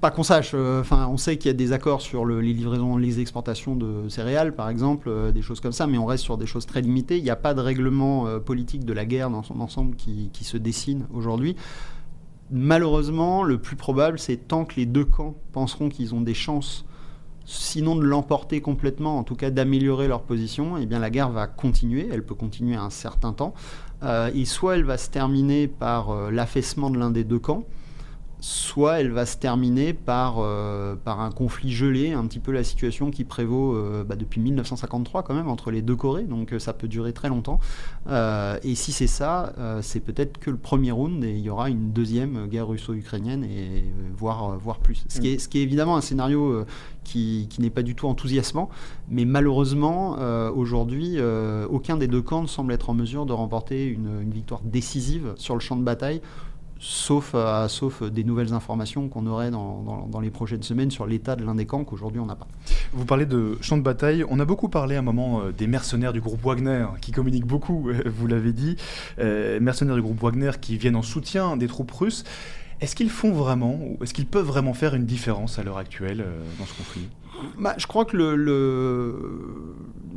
Pas 0.00 0.10
qu'on 0.10 0.24
sache. 0.24 0.54
Enfin, 0.54 1.06
on 1.06 1.16
sait 1.16 1.36
qu'il 1.36 1.46
y 1.48 1.54
a 1.54 1.56
des 1.56 1.72
accords 1.72 2.00
sur 2.00 2.26
les 2.26 2.52
livraisons, 2.52 2.96
les 2.96 3.20
exportations 3.20 3.76
de 3.76 4.08
céréales, 4.08 4.52
par 4.52 4.68
exemple, 4.68 5.30
des 5.32 5.42
choses 5.42 5.60
comme 5.60 5.70
ça, 5.70 5.86
mais 5.86 5.98
on 5.98 6.06
reste 6.06 6.24
sur 6.24 6.36
des 6.36 6.46
choses 6.46 6.66
très 6.66 6.80
limitées. 6.80 7.18
Il 7.18 7.22
n'y 7.22 7.30
a 7.30 7.36
pas 7.36 7.54
de 7.54 7.60
règlement 7.60 8.40
politique 8.40 8.84
de 8.84 8.92
la 8.92 9.04
guerre 9.04 9.30
dans 9.30 9.44
son 9.44 9.60
ensemble 9.60 9.94
qui, 9.94 10.30
qui 10.32 10.42
se 10.42 10.56
dessine 10.56 11.06
aujourd'hui 11.14 11.54
malheureusement, 12.50 13.44
le 13.44 13.56
plus 13.56 13.76
probable, 13.76 14.18
c'est 14.18 14.36
tant 14.36 14.66
que 14.66 14.74
les 14.76 14.84
deux 14.84 15.06
camps 15.06 15.36
penseront 15.52 15.88
qu'ils 15.88 16.14
ont 16.14 16.20
des 16.20 16.34
chances 16.34 16.84
sinon 17.44 17.96
de 17.96 18.02
l'emporter 18.02 18.60
complètement, 18.60 19.18
en 19.18 19.24
tout 19.24 19.34
cas 19.34 19.50
d'améliorer 19.50 20.08
leur 20.08 20.22
position, 20.22 20.76
eh 20.78 20.86
bien 20.86 20.98
la 20.98 21.10
guerre 21.10 21.30
va 21.30 21.46
continuer, 21.46 22.08
elle 22.12 22.24
peut 22.24 22.34
continuer 22.34 22.76
un 22.76 22.90
certain 22.90 23.32
temps, 23.32 23.54
euh, 24.02 24.30
et 24.34 24.44
soit 24.44 24.76
elle 24.76 24.84
va 24.84 24.98
se 24.98 25.10
terminer 25.10 25.68
par 25.68 26.10
euh, 26.10 26.30
l'affaissement 26.30 26.90
de 26.90 26.98
l'un 26.98 27.10
des 27.10 27.24
deux 27.24 27.38
camps, 27.38 27.64
soit 28.42 29.00
elle 29.00 29.12
va 29.12 29.24
se 29.24 29.36
terminer 29.36 29.92
par, 29.92 30.38
euh, 30.40 30.96
par 30.96 31.20
un 31.20 31.30
conflit 31.30 31.70
gelé, 31.70 32.10
un 32.10 32.26
petit 32.26 32.40
peu 32.40 32.50
la 32.50 32.64
situation 32.64 33.12
qui 33.12 33.22
prévaut 33.22 33.76
euh, 33.76 34.02
bah, 34.02 34.16
depuis 34.16 34.40
1953 34.40 35.22
quand 35.22 35.34
même 35.34 35.48
entre 35.48 35.70
les 35.70 35.80
deux 35.80 35.94
Corées, 35.94 36.24
donc 36.24 36.52
euh, 36.52 36.58
ça 36.58 36.72
peut 36.72 36.88
durer 36.88 37.12
très 37.12 37.28
longtemps. 37.28 37.60
et 38.10 38.74
si 38.74 38.90
c'est 38.90 39.06
ça, 39.06 39.52
c'est 39.80 40.00
peut-être 40.00 40.38
que 40.38 40.50
le 40.50 40.56
premier 40.56 40.90
round 40.90 41.22
et 41.22 41.30
il 41.30 41.40
y 41.40 41.50
aura 41.50 41.70
une 41.70 41.92
deuxième 41.92 42.48
guerre 42.48 42.66
russo-ukrainienne 42.66 43.44
et 43.44 43.84
voire, 44.16 44.58
voire 44.58 44.78
plus. 44.80 45.04
Ce 45.08 45.20
qui, 45.20 45.28
est, 45.28 45.38
ce 45.38 45.48
qui 45.48 45.58
est 45.58 45.62
évidemment 45.62 45.96
un 45.96 46.00
scénario 46.00 46.64
qui, 47.04 47.46
qui 47.48 47.60
n'est 47.60 47.70
pas 47.70 47.82
du 47.82 47.94
tout 47.94 48.08
enthousiasmant, 48.08 48.70
mais 49.08 49.24
malheureusement 49.24 50.16
aujourd'hui 50.50 51.18
aucun 51.70 51.96
des 51.96 52.08
deux 52.08 52.22
camps 52.22 52.42
ne 52.42 52.48
semble 52.48 52.72
être 52.72 52.90
en 52.90 52.94
mesure 52.94 53.24
de 53.24 53.32
remporter 53.32 53.86
une, 53.86 54.20
une 54.22 54.32
victoire 54.32 54.62
décisive 54.64 55.34
sur 55.36 55.54
le 55.54 55.60
champ 55.60 55.76
de 55.76 55.84
bataille 55.84 56.20
sauf, 56.82 57.32
euh, 57.34 57.68
sauf 57.68 58.02
des 58.02 58.24
nouvelles 58.24 58.52
informations 58.52 59.08
qu'on 59.08 59.26
aurait 59.26 59.52
dans, 59.52 60.08
dans, 60.10 60.20
les 60.20 60.30
prochaines 60.30 60.64
semaines 60.64 60.90
sur 60.90 61.06
l'état 61.06 61.36
de 61.36 61.44
l'un 61.44 61.54
des 61.54 61.64
camps 61.64 61.84
qu'aujourd'hui 61.84 62.20
on 62.20 62.26
n'a 62.26 62.34
pas. 62.34 62.48
Vous 62.92 63.04
parlez 63.04 63.24
de 63.24 63.56
champ 63.60 63.76
de 63.76 63.82
bataille. 63.82 64.24
On 64.28 64.40
a 64.40 64.44
beaucoup 64.44 64.68
parlé 64.68 64.96
à 64.96 64.98
un 64.98 65.02
moment 65.02 65.42
euh, 65.42 65.52
des 65.52 65.68
mercenaires 65.68 66.12
du 66.12 66.20
groupe 66.20 66.42
Wagner, 66.42 66.86
qui 67.00 67.12
communiquent 67.12 67.46
beaucoup, 67.46 67.88
vous 68.06 68.26
l'avez 68.26 68.52
dit. 68.52 68.76
Euh, 69.20 69.60
mercenaires 69.60 69.94
du 69.94 70.02
groupe 70.02 70.20
Wagner 70.20 70.50
qui 70.60 70.76
viennent 70.76 70.96
en 70.96 71.02
soutien 71.02 71.56
des 71.56 71.68
troupes 71.68 71.92
russes. 71.92 72.24
Est-ce 72.80 72.96
qu'ils 72.96 73.10
font 73.10 73.30
vraiment, 73.30 73.78
est-ce 74.02 74.12
qu'ils 74.12 74.26
peuvent 74.26 74.46
vraiment 74.46 74.74
faire 74.74 74.96
une 74.96 75.06
différence 75.06 75.60
à 75.60 75.62
l'heure 75.62 75.78
actuelle 75.78 76.24
dans 76.58 76.66
ce 76.66 76.74
conflit? 76.74 77.06
Bah, 77.58 77.74
je 77.76 77.86
crois 77.86 78.04
que 78.04 78.16
le, 78.16 79.16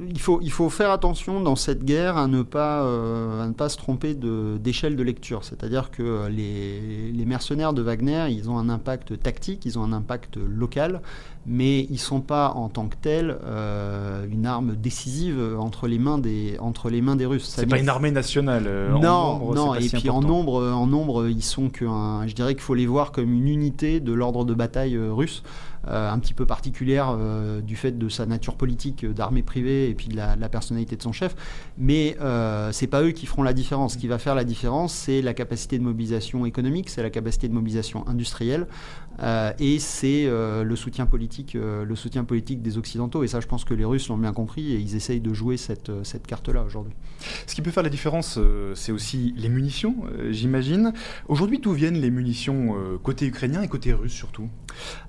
Il, 0.09 0.19
faut, 0.19 0.39
il 0.41 0.51
faut 0.51 0.69
faire 0.69 0.91
attention 0.91 1.41
dans 1.41 1.55
cette 1.55 1.83
guerre 1.83 2.17
à 2.17 2.27
ne 2.27 2.41
pas, 2.41 2.83
euh, 2.83 3.43
à 3.43 3.47
ne 3.47 3.53
pas 3.53 3.69
se 3.69 3.77
tromper 3.77 4.13
d'échelle 4.13 4.95
de, 4.95 5.03
lecture. 5.03 5.43
C'est-à-dire 5.43 5.91
que 5.91 6.27
les, 6.27 7.11
les, 7.11 7.25
mercenaires 7.25 7.73
de 7.73 7.81
Wagner, 7.81 8.27
ils 8.29 8.49
ont 8.49 8.57
un 8.57 8.69
impact 8.69 9.21
tactique, 9.21 9.65
ils 9.65 9.77
ont 9.77 9.83
un 9.83 9.93
impact 9.93 10.37
local, 10.37 11.01
mais 11.45 11.83
ils 11.83 11.93
ne 11.93 11.97
sont 11.97 12.21
pas 12.21 12.51
en 12.55 12.69
tant 12.69 12.87
que 12.87 12.95
tels 12.95 13.37
euh, 13.45 14.25
une 14.31 14.45
arme 14.45 14.75
décisive 14.75 15.39
entre 15.59 15.87
les 15.87 15.99
mains 15.99 16.17
des, 16.17 16.57
entre 16.59 16.89
les 16.89 17.01
mains 17.01 17.15
des 17.15 17.25
Russes. 17.25 17.53
C'est 17.55 17.67
pas 17.67 17.79
une 17.79 17.89
armée 17.89 18.11
nationale. 18.11 18.63
Euh, 18.67 18.89
non, 18.89 19.09
en 19.09 19.39
nombre, 19.39 19.55
non. 19.55 19.75
Et 19.75 19.87
puis 19.89 20.09
en 20.09 20.21
nombre, 20.21 20.63
en 20.63 20.87
nombre, 20.87 21.27
ils 21.27 21.43
sont 21.43 21.69
que, 21.69 21.85
je 21.85 22.33
dirais 22.33 22.55
qu'il 22.55 22.63
faut 22.63 22.73
les 22.73 22.87
voir 22.87 23.11
comme 23.11 23.31
une 23.31 23.47
unité 23.47 23.99
de 23.99 24.13
l'ordre 24.13 24.43
de 24.45 24.53
bataille 24.53 24.97
russe. 24.97 25.43
Euh, 25.87 26.09
un 26.09 26.17
petit 26.17 26.33
peu 26.33 26.47
particulière 26.47 27.15
euh, 27.15 27.61
du 27.61 27.75
fait 27.75 27.91
de 27.91 28.09
sa 28.09 28.25
nature 28.25 28.55
politique 28.55 29.03
euh, 29.03 29.13
d'armée 29.13 29.43
privée 29.43 29.87
et 29.87 29.93
puis 29.93 30.07
de 30.07 30.15
la, 30.15 30.35
personnalité 30.49 30.95
de 30.95 31.01
son 31.01 31.11
chef. 31.11 31.35
Mais 31.77 32.17
c'est 32.71 32.87
pas 32.87 33.03
eux 33.03 33.11
qui 33.11 33.25
feront 33.25 33.43
la 33.43 33.53
différence. 33.53 33.93
Ce 33.93 33.97
qui 33.97 34.07
va 34.07 34.17
faire 34.17 34.35
la 34.35 34.43
différence, 34.43 34.93
c'est 34.93 35.21
la 35.21 35.33
capacité 35.33 35.77
de 35.77 35.83
mobilisation 35.83 36.45
économique, 36.45 36.89
c'est 36.89 37.03
la 37.03 37.09
capacité 37.09 37.47
de 37.47 37.53
mobilisation 37.53 38.07
industrielle 38.07 38.67
et 39.59 39.79
c'est 39.79 40.25
le 40.29 40.75
soutien 40.75 41.05
politique, 41.05 41.55
le 41.55 41.95
soutien 41.95 42.23
politique 42.23 42.61
des 42.61 42.77
Occidentaux. 42.77 43.23
Et 43.23 43.27
ça, 43.27 43.39
je 43.39 43.47
pense 43.47 43.65
que 43.65 43.73
les 43.73 43.85
Russes 43.85 44.07
l'ont 44.09 44.17
bien 44.17 44.33
compris 44.33 44.73
et 44.73 44.77
ils 44.77 44.95
essayent 44.95 45.19
de 45.19 45.33
jouer 45.33 45.57
cette, 45.57 45.91
cette 46.03 46.27
carte-là 46.27 46.63
aujourd'hui. 46.63 46.93
Ce 47.47 47.55
qui 47.55 47.61
peut 47.61 47.71
faire 47.71 47.83
la 47.83 47.89
différence, 47.89 48.39
c'est 48.75 48.91
aussi 48.91 49.33
les 49.37 49.49
munitions, 49.49 49.95
j'imagine. 50.29 50.93
Aujourd'hui, 51.27 51.59
d'où 51.59 51.73
viennent 51.73 51.99
les 51.99 52.11
munitions 52.11 52.75
côté 53.03 53.25
ukrainien 53.25 53.61
et 53.61 53.67
côté 53.67 53.93
russe 53.93 54.13
surtout? 54.13 54.49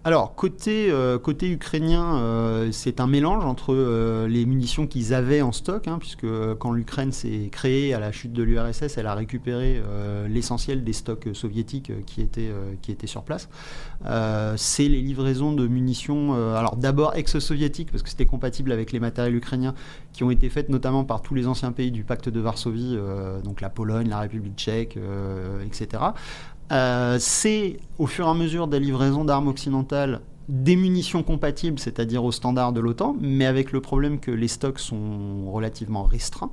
Alors, 0.05 0.35
côté 0.35 0.66
euh, 0.69 1.19
côté, 1.19 1.51
ukrainien, 1.51 2.19
euh, 2.19 2.69
c'est 2.73 3.01
un 3.01 3.07
mélange 3.07 3.45
entre 3.45 3.75
euh, 3.75 4.29
les 4.29 4.47
munitions 4.47 4.87
qu'ils 4.87 5.15
avaient 5.15 5.43
en 5.43 5.53
stock, 5.53 5.89
hein, 5.89 5.99
puisque 5.99 6.27
quand 6.59 6.73
l'Ukraine 6.73 7.13
s'est 7.13 7.49
créée 7.51 7.95
à 7.95 8.01
la 8.01 8.13
chute 8.13 8.33
de 8.33 8.43
l'URSS, 8.43 8.99
elle 8.99 9.07
a 9.07 9.15
récupéré 9.15 9.83
l'essentiel 10.29 10.85
des 10.85 10.93
stocks 10.93 11.29
soviétiques 11.33 11.93
qui, 12.07 12.21
étaient, 12.21 12.51
qui 12.83 12.93
étaient 12.93 13.07
sur 13.07 13.23
place. 13.23 13.49
c'est 14.57 14.89
les 14.89 15.01
livraisons 15.01 15.53
de 15.53 15.67
munitions, 15.67 16.35
alors 16.55 16.77
d'abord 16.77 17.15
ex-soviétiques, 17.15 17.91
parce 17.91 18.03
que 18.03 18.09
c'était 18.09 18.27
compatible 18.27 18.73
avec 18.73 18.93
les 18.93 19.01
matériels 19.01 19.35
ukrainiens, 19.35 19.75
qui 20.13 20.25
ont 20.25 20.31
été 20.31 20.49
faites 20.49 20.69
notamment 20.69 21.05
par 21.05 21.23
tous 21.23 21.35
les 21.35 21.47
anciens 21.47 21.73
pays 21.73 21.91
du 21.91 22.05
pacte 22.05 22.29
de 22.29 22.41
Varsovie, 22.41 22.99
donc 23.45 23.61
la 23.61 23.71
Pologne, 23.71 24.09
la 24.09 24.21
République 24.21 24.57
tchèque, 24.57 24.99
etc. 25.65 26.03
c'est 27.19 27.79
au 27.99 28.07
fur 28.07 28.27
et 28.27 28.31
à 28.31 28.35
mesure 28.35 28.69
des 28.69 28.81
livraisons 28.81 29.25
d'armes 29.25 29.49
occidentales 29.49 30.21
des 30.49 30.77
munitions 30.77 31.23
compatibles, 31.23 31.79
c'est-à-dire 31.79 32.25
aux 32.25 32.33
standards 32.33 32.73
de 32.73 32.81
l'OTAN, 32.81 33.17
mais 33.21 33.47
avec 33.47 33.73
le 33.73 33.81
problème 33.81 34.21
que 34.21 34.31
les 34.31 34.49
stocks 34.49 34.79
sont 34.79 35.51
relativement 35.51 36.05
restreints, 36.05 36.51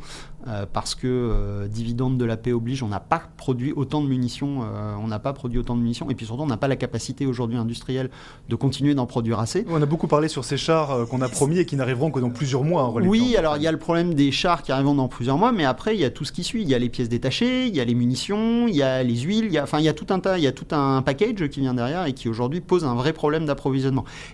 euh, 0.47 0.65
parce 0.71 0.95
que 0.95 1.07
euh, 1.07 1.67
dividende 1.67 2.17
de 2.17 2.25
la 2.25 2.35
paix 2.35 2.53
oblige, 2.53 2.81
on 2.81 2.87
n'a 2.87 2.99
pas 2.99 3.21
produit 3.37 3.71
autant 3.71 4.01
de 4.01 4.07
munitions, 4.07 4.61
euh, 4.63 4.95
on 4.99 5.07
n'a 5.07 5.19
pas 5.19 5.33
produit 5.33 5.59
autant 5.59 5.75
de 5.75 5.81
munitions, 5.81 6.09
et 6.09 6.15
puis 6.15 6.25
surtout 6.25 6.41
on 6.41 6.47
n'a 6.47 6.57
pas 6.57 6.67
la 6.67 6.75
capacité 6.75 7.27
aujourd'hui 7.27 7.57
industrielle 7.57 8.09
de 8.49 8.55
continuer 8.55 8.95
d'en 8.95 9.05
produire 9.05 9.39
assez. 9.39 9.63
On 9.69 9.81
a 9.81 9.85
beaucoup 9.85 10.07
parlé 10.07 10.27
sur 10.27 10.43
ces 10.43 10.57
chars 10.57 11.07
qu'on 11.09 11.21
a 11.21 11.29
promis 11.29 11.59
et 11.59 11.65
qui 11.65 11.75
n'arriveront 11.75 12.09
que 12.09 12.19
dans 12.19 12.31
plusieurs 12.31 12.63
mois. 12.63 12.85
En 12.85 12.93
oui, 12.93 13.35
alors 13.37 13.57
il 13.57 13.63
y 13.63 13.67
a 13.67 13.71
le 13.71 13.77
problème 13.77 14.15
des 14.15 14.31
chars 14.31 14.63
qui 14.63 14.71
arriveront 14.71 14.95
dans 14.95 15.07
plusieurs 15.07 15.37
mois, 15.37 15.51
mais 15.51 15.65
après 15.65 15.95
il 15.95 16.01
y 16.01 16.05
a 16.05 16.09
tout 16.09 16.25
ce 16.25 16.31
qui 16.31 16.43
suit, 16.43 16.63
il 16.63 16.69
y 16.69 16.73
a 16.73 16.79
les 16.79 16.89
pièces 16.89 17.09
détachées, 17.09 17.67
il 17.67 17.75
y 17.75 17.79
a 17.79 17.85
les 17.85 17.95
munitions, 17.95 18.67
il 18.67 18.75
y 18.75 18.81
a 18.81 19.03
les 19.03 19.17
huiles, 19.17 19.45
il 19.45 19.53
y 19.53 19.59
a, 19.59 19.63
enfin 19.63 19.77
il 19.79 19.85
y 19.85 19.89
a 19.89 19.93
tout 19.93 20.07
un 20.09 20.19
tas, 20.19 20.39
il 20.39 20.43
y 20.43 20.47
a 20.47 20.51
tout 20.51 20.67
un 20.71 21.03
package 21.03 21.47
qui 21.49 21.59
vient 21.59 21.75
derrière 21.75 22.05
et 22.05 22.13
qui 22.13 22.27
aujourd'hui 22.27 22.59
pose 22.59 22.85
un 22.85 22.95
vrai 22.95 23.13
problème 23.13 23.45
d'approvisionnement 23.45 23.82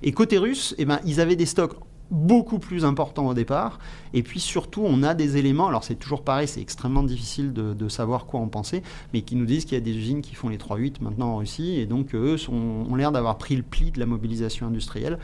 et 0.03 0.11
côté 0.11 0.37
russe, 0.37 0.75
eh 0.77 0.85
ben, 0.85 0.99
ils 1.05 1.19
avaient 1.19 1.35
des 1.35 1.45
stocks 1.45 1.75
beaucoup 2.11 2.59
plus 2.59 2.85
importants 2.85 3.27
au 3.27 3.33
départ. 3.33 3.79
Et 4.13 4.23
puis 4.23 4.39
surtout, 4.39 4.81
on 4.83 5.03
a 5.03 5.13
des 5.13 5.37
éléments, 5.37 5.67
alors 5.67 5.83
c'est 5.83 5.95
toujours 5.95 6.23
pareil, 6.23 6.47
c'est 6.47 6.61
extrêmement 6.61 7.03
difficile 7.03 7.53
de, 7.53 7.89
savoir 7.89 8.25
quoi 8.25 8.39
en 8.39 8.47
penser, 8.47 8.83
mais 9.13 9.21
qui 9.21 9.35
nous 9.35 9.45
disent 9.45 9.65
qu'il 9.65 9.73
y 9.73 9.81
a 9.81 9.83
des 9.83 9.95
usines 9.95 10.21
qui 10.21 10.35
font 10.35 10.49
les 10.49 10.57
3-8 10.57 11.01
maintenant 11.01 11.33
en 11.33 11.37
Russie, 11.37 11.79
et 11.79 11.85
donc 11.85 12.13
eux 12.13 12.35
ont 12.49 12.95
l'air 12.95 13.11
d'avoir 13.11 13.37
pris 13.37 13.55
le 13.55 13.63
pli 13.63 13.91
de 13.91 13.99
la 13.99 14.05
mobilisation 14.05 14.67
industrielle 14.67 15.17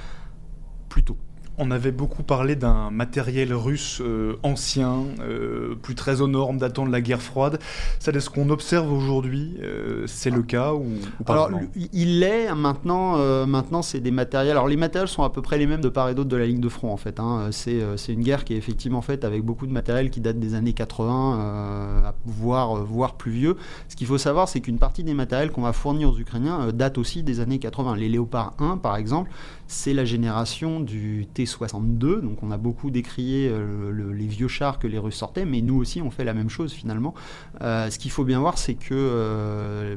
plus 0.89 1.03
tôt. 1.03 1.17
On 1.57 1.71
avait 1.71 1.91
beaucoup 1.91 2.23
parlé 2.23 2.55
d'un 2.55 2.91
matériel 2.91 3.53
russe 3.53 4.01
euh, 4.01 4.35
ancien, 4.43 5.05
euh, 5.21 5.75
plus 5.75 5.95
très 5.95 6.19
aux 6.19 6.27
normes, 6.27 6.57
datant 6.57 6.85
de 6.85 6.91
la 6.91 6.99
guerre 6.99 7.21
froide. 7.21 7.59
Ça, 7.99 8.11
est-ce 8.11 8.29
qu'on 8.29 8.49
observe 8.49 8.91
aujourd'hui 8.91 9.57
euh, 9.63 10.03
C'est 10.05 10.29
le 10.29 10.41
cas 10.41 10.73
ou, 10.73 10.85
pas 11.25 11.33
Alors, 11.33 11.49
il 11.93 12.19
l'est. 12.19 12.53
Maintenant, 12.53 13.17
maintenant 13.45 13.81
c'est 13.81 13.99
des 13.99 14.11
matériels. 14.11 14.51
Alors, 14.51 14.67
les 14.67 14.75
matériels 14.75 15.07
sont 15.07 15.23
à 15.23 15.29
peu 15.29 15.41
près 15.41 15.57
les 15.57 15.65
mêmes 15.65 15.81
de 15.81 15.89
part 15.89 16.09
et 16.09 16.15
d'autre 16.15 16.29
de 16.29 16.37
la 16.37 16.45
ligne 16.45 16.59
de 16.59 16.69
front, 16.69 16.91
en 16.91 16.97
fait. 16.97 17.19
Hein. 17.19 17.49
C'est, 17.51 17.81
une 18.09 18.21
guerre 18.21 18.43
qui 18.43 18.53
est 18.53 18.57
effectivement 18.57 19.01
faite 19.01 19.23
avec 19.23 19.43
beaucoup 19.43 19.67
de 19.67 19.71
matériel 19.71 20.09
qui 20.09 20.21
date 20.21 20.39
des 20.39 20.55
années 20.55 20.73
80, 20.73 22.13
voire, 22.25 22.75
voire 22.75 23.15
plus 23.15 23.31
vieux. 23.31 23.57
Ce 23.87 23.95
qu'il 23.95 24.07
faut 24.07 24.17
savoir, 24.17 24.49
c'est 24.49 24.59
qu'une 24.59 24.79
partie 24.79 25.03
des 25.03 25.13
matériels 25.13 25.51
qu'on 25.51 25.61
va 25.61 25.73
fournir 25.73 26.09
aux 26.09 26.17
Ukrainiens 26.17 26.71
date 26.73 26.97
aussi 26.97 27.23
des 27.23 27.39
années 27.39 27.59
80. 27.59 27.95
Les 27.95 28.09
Léopard 28.09 28.53
1, 28.59 28.77
par 28.77 28.97
exemple, 28.97 29.31
c'est 29.67 29.93
la 29.93 30.05
génération 30.05 30.79
du 30.79 31.27
T-62. 31.45 32.21
Donc 32.21 32.43
on 32.43 32.51
a 32.51 32.57
beaucoup 32.57 32.91
décrié 32.91 33.49
euh, 33.49 34.13
les 34.13 34.27
vieux 34.27 34.47
chars 34.47 34.79
que 34.79 34.87
les 34.87 34.99
Russes 34.99 35.15
sortaient, 35.15 35.45
mais 35.45 35.61
nous 35.61 35.75
aussi 35.75 36.01
on 36.01 36.11
fait 36.11 36.23
la 36.23 36.33
même 36.33 36.49
chose 36.49 36.73
finalement. 36.73 37.13
Euh, 37.61 37.89
ce 37.89 37.99
qu'il 37.99 38.11
faut 38.11 38.23
bien 38.23 38.39
voir, 38.39 38.57
c'est 38.57 38.75
que 38.75 38.93
euh, 38.93 39.95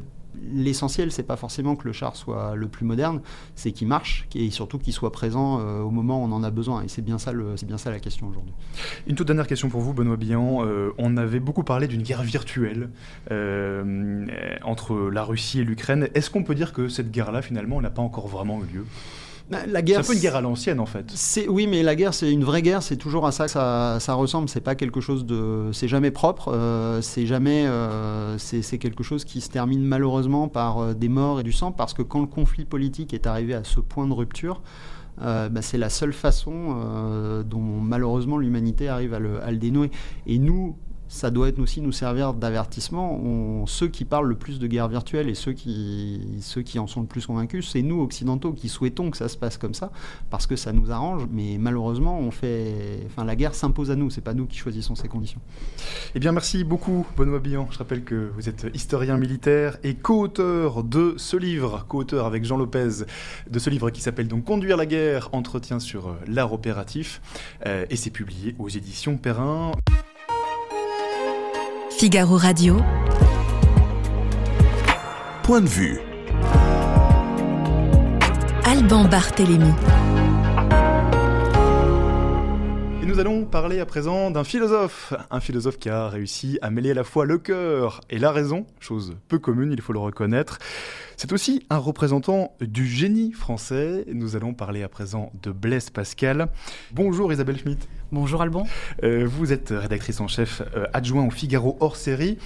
l'essentiel, 0.52 1.10
c'est 1.10 1.24
pas 1.24 1.36
forcément 1.36 1.74
que 1.74 1.86
le 1.86 1.92
char 1.92 2.14
soit 2.14 2.54
le 2.54 2.68
plus 2.68 2.84
moderne, 2.84 3.22
c'est 3.56 3.72
qu'il 3.72 3.88
marche 3.88 4.28
et 4.34 4.50
surtout 4.50 4.78
qu'il 4.78 4.92
soit 4.92 5.10
présent 5.10 5.58
au 5.80 5.90
moment 5.90 6.22
où 6.22 6.26
on 6.26 6.32
en 6.32 6.44
a 6.44 6.50
besoin. 6.50 6.84
Et 6.84 6.88
c'est 6.88 7.02
bien 7.02 7.18
ça, 7.18 7.32
c'est 7.56 7.66
bien 7.66 7.78
ça 7.78 7.90
la 7.90 7.98
question 7.98 8.28
aujourd'hui. 8.28 8.52
Une 9.08 9.16
toute 9.16 9.26
dernière 9.26 9.48
question 9.48 9.68
pour 9.68 9.80
vous, 9.80 9.94
Benoît 9.94 10.16
Billan. 10.16 10.64
on 10.96 11.16
avait 11.16 11.40
beaucoup 11.40 11.64
parlé 11.64 11.88
d'une 11.88 12.02
guerre 12.02 12.22
virtuelle 12.22 12.90
entre 14.62 15.10
la 15.10 15.24
Russie 15.24 15.58
et 15.58 15.64
l'Ukraine. 15.64 16.08
Est-ce 16.14 16.30
qu'on 16.30 16.44
peut 16.44 16.54
dire 16.54 16.72
que 16.72 16.88
cette 16.88 17.10
guerre-là, 17.10 17.42
finalement, 17.42 17.80
n'a 17.80 17.90
pas 17.90 18.02
encore 18.02 18.28
vraiment 18.28 18.60
eu 18.62 18.76
lieu? 18.76 18.84
Bah, 19.50 19.60
la 19.66 19.80
guerre, 19.80 20.04
C'est 20.04 20.10
un 20.10 20.12
peu 20.12 20.12
une 20.14 20.20
guerre 20.20 20.36
à 20.36 20.40
l'ancienne 20.42 20.78
en 20.78 20.84
fait. 20.86 21.06
C'est 21.14 21.48
oui, 21.48 21.66
mais 21.66 21.82
la 21.82 21.96
guerre, 21.96 22.12
c'est 22.12 22.30
une 22.30 22.44
vraie 22.44 22.60
guerre. 22.60 22.82
C'est 22.82 22.98
toujours 22.98 23.26
à 23.26 23.32
ça 23.32 23.46
que 23.46 23.50
ça, 23.50 23.96
ça 23.98 24.12
ressemble. 24.12 24.48
C'est 24.50 24.60
pas 24.60 24.74
quelque 24.74 25.00
chose 25.00 25.24
de, 25.24 25.70
c'est 25.72 25.88
jamais 25.88 26.10
propre. 26.10 26.52
euh, 26.52 27.00
c'est 27.00 27.24
jamais, 27.26 27.64
euh, 27.66 28.36
c'est 28.36 28.60
c'est 28.60 28.76
quelque 28.76 29.02
chose 29.02 29.24
qui 29.24 29.40
se 29.40 29.48
termine 29.48 29.82
malheureusement 29.82 30.48
par 30.48 30.78
euh, 30.78 30.92
des 30.94 31.08
morts 31.08 31.40
et 31.40 31.44
du 31.44 31.52
sang, 31.52 31.72
parce 31.72 31.94
que 31.94 32.02
quand 32.02 32.20
le 32.20 32.26
conflit 32.26 32.66
politique 32.66 33.14
est 33.14 33.26
arrivé 33.26 33.54
à 33.54 33.64
ce 33.64 33.80
point 33.80 34.06
de 34.06 34.12
rupture. 34.12 34.60
euh, 35.22 35.48
bah, 35.48 35.62
c'est 35.62 35.78
la 35.78 35.88
seule 35.90 36.12
façon 36.12 36.76
euh, 36.76 37.42
dont 37.42 37.58
malheureusement 37.60 38.36
l'humanité 38.38 38.88
arrive 38.88 39.14
à 39.14 39.18
le, 39.18 39.42
à 39.42 39.50
le 39.50 39.56
dénouer. 39.56 39.90
Et 40.26 40.38
nous, 40.38 40.76
ça 41.08 41.30
doit 41.30 41.48
être 41.48 41.58
aussi 41.58 41.80
nous 41.80 41.92
servir 41.92 42.34
d'avertissement. 42.34 43.64
Ceux 43.66 43.88
qui 43.88 44.04
parlent 44.04 44.28
le 44.28 44.36
plus 44.36 44.58
de 44.58 44.66
guerre 44.66 44.88
virtuelle 44.88 45.28
et 45.28 45.34
ceux 45.34 45.52
qui, 45.52 46.20
ceux 46.40 46.62
qui 46.62 46.78
en 46.78 46.86
sont 46.86 47.00
le 47.00 47.06
plus 47.06 47.26
convaincus, 47.26 47.70
c'est 47.70 47.82
nous 47.82 48.02
occidentaux 48.02 48.52
qui 48.52 48.68
souhaitons 48.68 49.10
que 49.10 49.16
ça 49.16 49.28
se 49.28 49.36
passe 49.36 49.56
comme 49.56 49.74
ça 49.74 49.90
parce 50.30 50.46
que 50.46 50.56
ça 50.56 50.72
nous 50.72 50.90
arrange. 50.90 51.26
Mais 51.32 51.56
malheureusement, 51.58 52.18
on 52.18 52.30
fait, 52.30 53.00
enfin, 53.06 53.24
la 53.24 53.36
guerre 53.36 53.54
s'impose 53.54 53.90
à 53.90 53.96
nous. 53.96 54.10
C'est 54.10 54.20
pas 54.20 54.34
nous 54.34 54.46
qui 54.46 54.58
choisissons 54.58 54.94
ces 54.94 55.08
conditions. 55.08 55.40
Eh 56.14 56.20
bien, 56.20 56.32
merci 56.32 56.62
beaucoup, 56.64 57.06
Benoît 57.16 57.38
Billan. 57.38 57.68
Je 57.70 57.78
rappelle 57.78 58.04
que 58.04 58.30
vous 58.36 58.48
êtes 58.48 58.66
historien 58.74 59.16
militaire 59.16 59.78
et 59.82 59.94
co-auteur 59.94 60.84
de 60.84 61.14
ce 61.16 61.36
livre, 61.36 61.86
co-auteur 61.88 62.26
avec 62.26 62.44
Jean 62.44 62.56
Lopez, 62.56 63.04
de 63.50 63.58
ce 63.58 63.70
livre 63.70 63.90
qui 63.90 64.00
s'appelle 64.00 64.28
donc 64.28 64.44
Conduire 64.44 64.76
la 64.76 64.86
guerre, 64.86 65.30
entretien 65.32 65.78
sur 65.80 66.16
l'art 66.26 66.52
opératif. 66.52 67.20
Euh, 67.66 67.86
et 67.90 67.96
c'est 67.96 68.10
publié 68.10 68.54
aux 68.58 68.68
éditions 68.68 69.16
Perrin. 69.16 69.72
Figaro 71.98 72.36
Radio. 72.36 72.80
Point 75.42 75.62
de 75.62 75.66
vue. 75.66 75.98
Alban 78.64 79.02
Barthélémy. 79.06 79.72
Nous 83.08 83.20
allons 83.20 83.46
parler 83.46 83.80
à 83.80 83.86
présent 83.86 84.30
d'un 84.30 84.44
philosophe, 84.44 85.14
un 85.30 85.40
philosophe 85.40 85.78
qui 85.78 85.88
a 85.88 86.10
réussi 86.10 86.58
à 86.60 86.68
mêler 86.68 86.90
à 86.90 86.94
la 86.94 87.04
fois 87.04 87.24
le 87.24 87.38
cœur 87.38 88.02
et 88.10 88.18
la 88.18 88.30
raison, 88.30 88.66
chose 88.80 89.16
peu 89.28 89.38
commune, 89.38 89.72
il 89.72 89.80
faut 89.80 89.94
le 89.94 89.98
reconnaître. 89.98 90.58
C'est 91.16 91.32
aussi 91.32 91.64
un 91.70 91.78
représentant 91.78 92.52
du 92.60 92.86
génie 92.86 93.32
français. 93.32 94.04
Nous 94.12 94.36
allons 94.36 94.52
parler 94.52 94.82
à 94.82 94.90
présent 94.90 95.32
de 95.42 95.50
Blaise 95.52 95.88
Pascal. 95.88 96.48
Bonjour 96.92 97.32
Isabelle 97.32 97.56
Schmitt. 97.58 97.88
Bonjour 98.12 98.42
Alban. 98.42 98.66
Euh, 99.02 99.26
vous 99.26 99.54
êtes 99.54 99.70
rédactrice 99.70 100.20
en 100.20 100.28
chef 100.28 100.60
euh, 100.76 100.84
adjoint 100.92 101.26
au 101.26 101.30
Figaro 101.30 101.78
hors 101.80 101.96
série. 101.96 102.36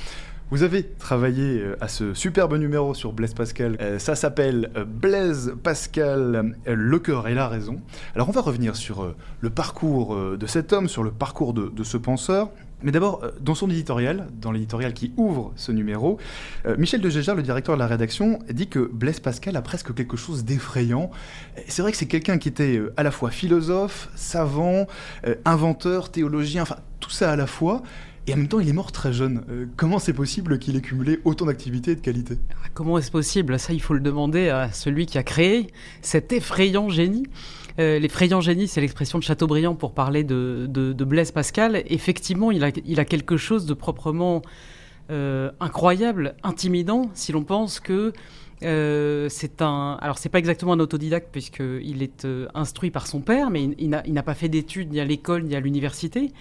Vous 0.52 0.64
avez 0.64 0.84
travaillé 0.84 1.60
euh, 1.60 1.78
à 1.80 1.88
ce 1.88 2.12
superbe 2.12 2.54
numéro 2.58 2.92
sur 2.92 3.14
Blaise 3.14 3.32
Pascal. 3.32 3.78
Euh, 3.80 3.98
ça 3.98 4.14
s'appelle 4.14 4.70
euh, 4.76 4.84
Blaise 4.84 5.54
Pascal, 5.62 6.54
le 6.66 6.98
cœur 6.98 7.26
et 7.26 7.32
la 7.32 7.48
raison. 7.48 7.80
Alors 8.14 8.28
on 8.28 8.32
va 8.32 8.42
revenir 8.42 8.76
sur 8.76 9.14
le 9.40 9.48
parcours 9.48 10.14
de 10.14 10.46
cet 10.46 10.74
homme, 10.74 10.90
sur 10.90 11.04
le 11.04 11.10
parcours 11.10 11.54
de, 11.54 11.82
ce 11.84 11.96
penseur. 11.96 12.50
Mais 12.82 12.92
d'abord, 12.92 13.22
dans 13.40 13.54
son 13.54 13.70
éditorial, 13.70 14.28
dans 14.42 14.52
l'éditorial 14.52 14.92
qui 14.92 15.14
ouvre 15.16 15.52
ce 15.56 15.72
numéro, 15.72 16.18
Michel 16.76 17.00
de 17.00 17.08
le 17.08 17.42
directeur 17.42 17.76
de 17.76 17.78
la 17.78 17.86
rédaction, 17.86 18.40
dit 18.50 18.68
que 18.68 18.80
Blaise 18.80 19.20
Pascal 19.20 19.56
a 19.56 19.62
presque 19.62 19.94
quelque 19.94 20.18
chose 20.18 20.44
d'effrayant. 20.44 21.10
C'est 21.66 21.80
vrai 21.80 21.92
que 21.92 21.96
c'est 21.96 22.06
quelqu'un 22.06 22.36
qui 22.36 22.48
était 22.48 22.82
à 22.98 23.02
la 23.02 23.10
fois 23.10 23.30
philosophe, 23.30 24.10
savant, 24.16 24.86
inventeur, 25.44 26.10
théologien, 26.10 26.62
enfin 26.62 26.76
tout 27.00 27.10
ça 27.10 27.30
à 27.30 27.36
la 27.36 27.46
fois. 27.46 27.82
Et 28.26 28.34
en 28.34 28.36
même 28.36 28.48
temps, 28.48 28.60
il 28.60 28.68
est 28.68 28.72
mort 28.72 28.92
très 28.92 29.12
jeune. 29.12 29.44
Euh, 29.50 29.66
comment 29.76 29.98
c'est 29.98 30.12
possible 30.12 30.58
qu'il 30.58 30.76
ait 30.76 30.80
cumulé 30.80 31.18
autant 31.24 31.46
d'activités 31.46 31.92
et 31.92 31.96
de 31.96 32.00
qualités? 32.00 32.38
Comment 32.72 32.98
est-ce 32.98 33.10
possible? 33.10 33.58
Ça, 33.58 33.72
il 33.72 33.82
faut 33.82 33.94
le 33.94 34.00
demander 34.00 34.48
à 34.48 34.70
celui 34.70 35.06
qui 35.06 35.18
a 35.18 35.24
créé 35.24 35.66
cet 36.02 36.32
effrayant 36.32 36.88
génie. 36.88 37.24
Euh, 37.78 37.98
L'effrayant 37.98 38.40
génie, 38.40 38.68
c'est 38.68 38.80
l'expression 38.80 39.18
de 39.18 39.24
Chateaubriand 39.24 39.74
pour 39.74 39.92
parler 39.92 40.22
de, 40.22 40.94
Blaise 41.04 41.32
Pascal. 41.32 41.82
Effectivement, 41.86 42.52
il 42.52 42.62
a, 42.64 42.68
a 42.68 43.04
quelque 43.04 43.36
chose 43.36 43.66
de 43.66 43.74
proprement 43.74 44.42
euh, 45.10 45.50
incroyable, 45.58 46.36
intimidant, 46.44 47.10
si 47.14 47.32
l'on 47.32 47.42
pense 47.42 47.80
que 47.80 48.12
euh, 48.64 49.28
c'est 49.28 49.62
un. 49.62 49.98
Alors, 50.00 50.18
c'est 50.18 50.28
pas 50.28 50.38
exactement 50.38 50.72
un 50.72 50.80
autodidacte 50.80 51.28
puisqu'il 51.32 52.02
est 52.02 52.24
euh, 52.24 52.48
instruit 52.54 52.90
par 52.90 53.06
son 53.06 53.20
père, 53.20 53.50
mais 53.50 53.64
il, 53.64 53.74
il 53.78 53.90
n'a- 53.90 54.02
il 54.06 54.14
pas 54.22 54.34
fait 54.34 54.48
d'études 54.48 54.92
ni 54.92 55.00
à 55.00 55.04
l'école 55.04 55.44
ni 55.44 55.54
à 55.56 55.60
l'université. 55.60 56.32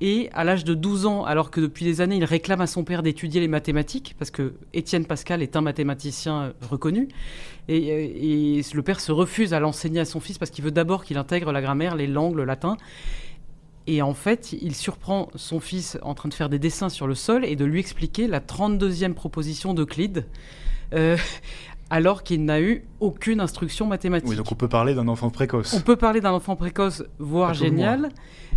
Et 0.00 0.30
à 0.32 0.44
l'âge 0.44 0.64
de 0.64 0.74
12 0.74 1.06
ans, 1.06 1.24
alors 1.24 1.50
que 1.50 1.60
depuis 1.60 1.84
des 1.84 2.00
années, 2.00 2.16
il 2.16 2.24
réclame 2.24 2.60
à 2.60 2.66
son 2.66 2.84
père 2.84 3.02
d'étudier 3.02 3.40
les 3.40 3.48
mathématiques, 3.48 4.14
parce 4.18 4.30
que 4.30 4.54
Étienne 4.72 5.04
Pascal 5.04 5.42
est 5.42 5.56
un 5.56 5.60
mathématicien 5.60 6.42
euh, 6.42 6.52
reconnu, 6.70 7.08
et, 7.68 8.62
le 8.72 8.82
père 8.82 9.00
se 9.00 9.12
refuse 9.12 9.52
à 9.52 9.60
l'enseigner 9.60 10.00
à 10.00 10.04
son 10.04 10.20
fils 10.20 10.38
parce 10.38 10.50
qu'il 10.50 10.64
veut 10.64 10.70
d'abord 10.70 11.04
qu'il 11.04 11.18
intègre 11.18 11.52
la 11.52 11.60
grammaire, 11.60 11.96
les 11.96 12.06
langues, 12.06 12.34
le 12.34 12.44
latin. 12.44 12.76
Et 13.86 14.02
en 14.02 14.14
fait, 14.14 14.52
il 14.52 14.74
surprend 14.74 15.28
son 15.34 15.60
fils 15.60 15.98
en 16.02 16.14
train 16.14 16.28
de 16.28 16.34
faire 16.34 16.48
des 16.48 16.58
dessins 16.58 16.88
sur 16.88 17.06
le 17.06 17.14
sol 17.14 17.44
et 17.44 17.56
de 17.56 17.64
lui 17.64 17.80
expliquer 17.80 18.26
la 18.26 18.40
32e 18.40 19.14
proposition 19.14 19.74
d'Euclide, 19.74 20.26
alors 21.90 22.22
qu'il 22.22 22.44
n'a 22.44 22.60
eu 22.60 22.84
aucune 23.00 23.40
instruction 23.40 23.86
mathématique. 23.86 24.28
Oui, 24.30 24.36
donc 24.36 24.50
on 24.52 24.54
peut 24.54 24.68
parler 24.68 24.94
d'un 24.94 25.08
enfant 25.08 25.30
précoce. 25.30 25.74
On 25.74 25.80
peut 25.80 25.96
parler 25.96 26.20
d'un 26.20 26.32
enfant 26.32 26.56
précoce, 26.56 27.02
voire 27.18 27.50
À 27.50 27.52
génial, 27.52 28.10